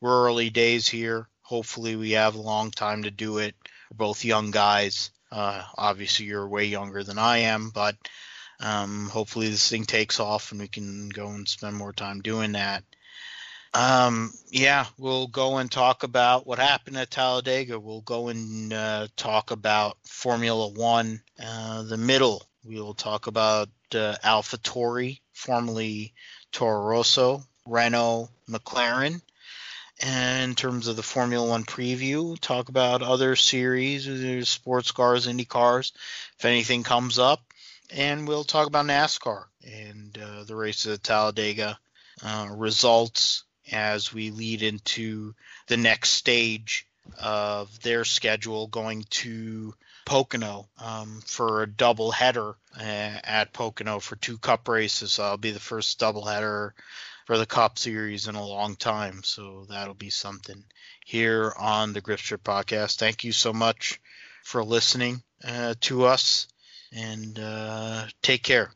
[0.00, 1.28] we're early days here.
[1.42, 3.54] Hopefully, we have a long time to do it.
[3.90, 5.10] We're both young guys.
[5.30, 7.96] Uh, obviously, you're way younger than I am, but
[8.60, 12.52] um, hopefully, this thing takes off and we can go and spend more time doing
[12.52, 12.84] that.
[13.76, 17.78] Um, yeah, we'll go and talk about what happened at Talladega.
[17.78, 22.48] We'll go and uh, talk about Formula One, uh, the middle.
[22.64, 26.14] We will talk about uh, AlphaTauri, formerly
[26.52, 29.20] Toro Rosso, Renault, McLaren.
[30.00, 35.44] And in terms of the Formula One preview, talk about other series, sports cars, Indy
[35.44, 35.92] cars,
[36.38, 37.42] if anything comes up.
[37.90, 41.78] And we'll talk about NASCAR and uh, the races at Talladega,
[42.24, 45.34] uh, results, as we lead into
[45.66, 46.86] the next stage
[47.18, 49.74] of their schedule going to
[50.04, 55.12] Pocono um, for a double header uh, at Pocono for two cup races.
[55.12, 56.74] So that'll be the first double header
[57.26, 59.22] for the Cup Series in a long time.
[59.24, 60.64] So that'll be something
[61.04, 62.96] here on the Gripster podcast.
[62.98, 64.00] Thank you so much
[64.44, 66.46] for listening uh, to us
[66.92, 68.70] and uh, take care.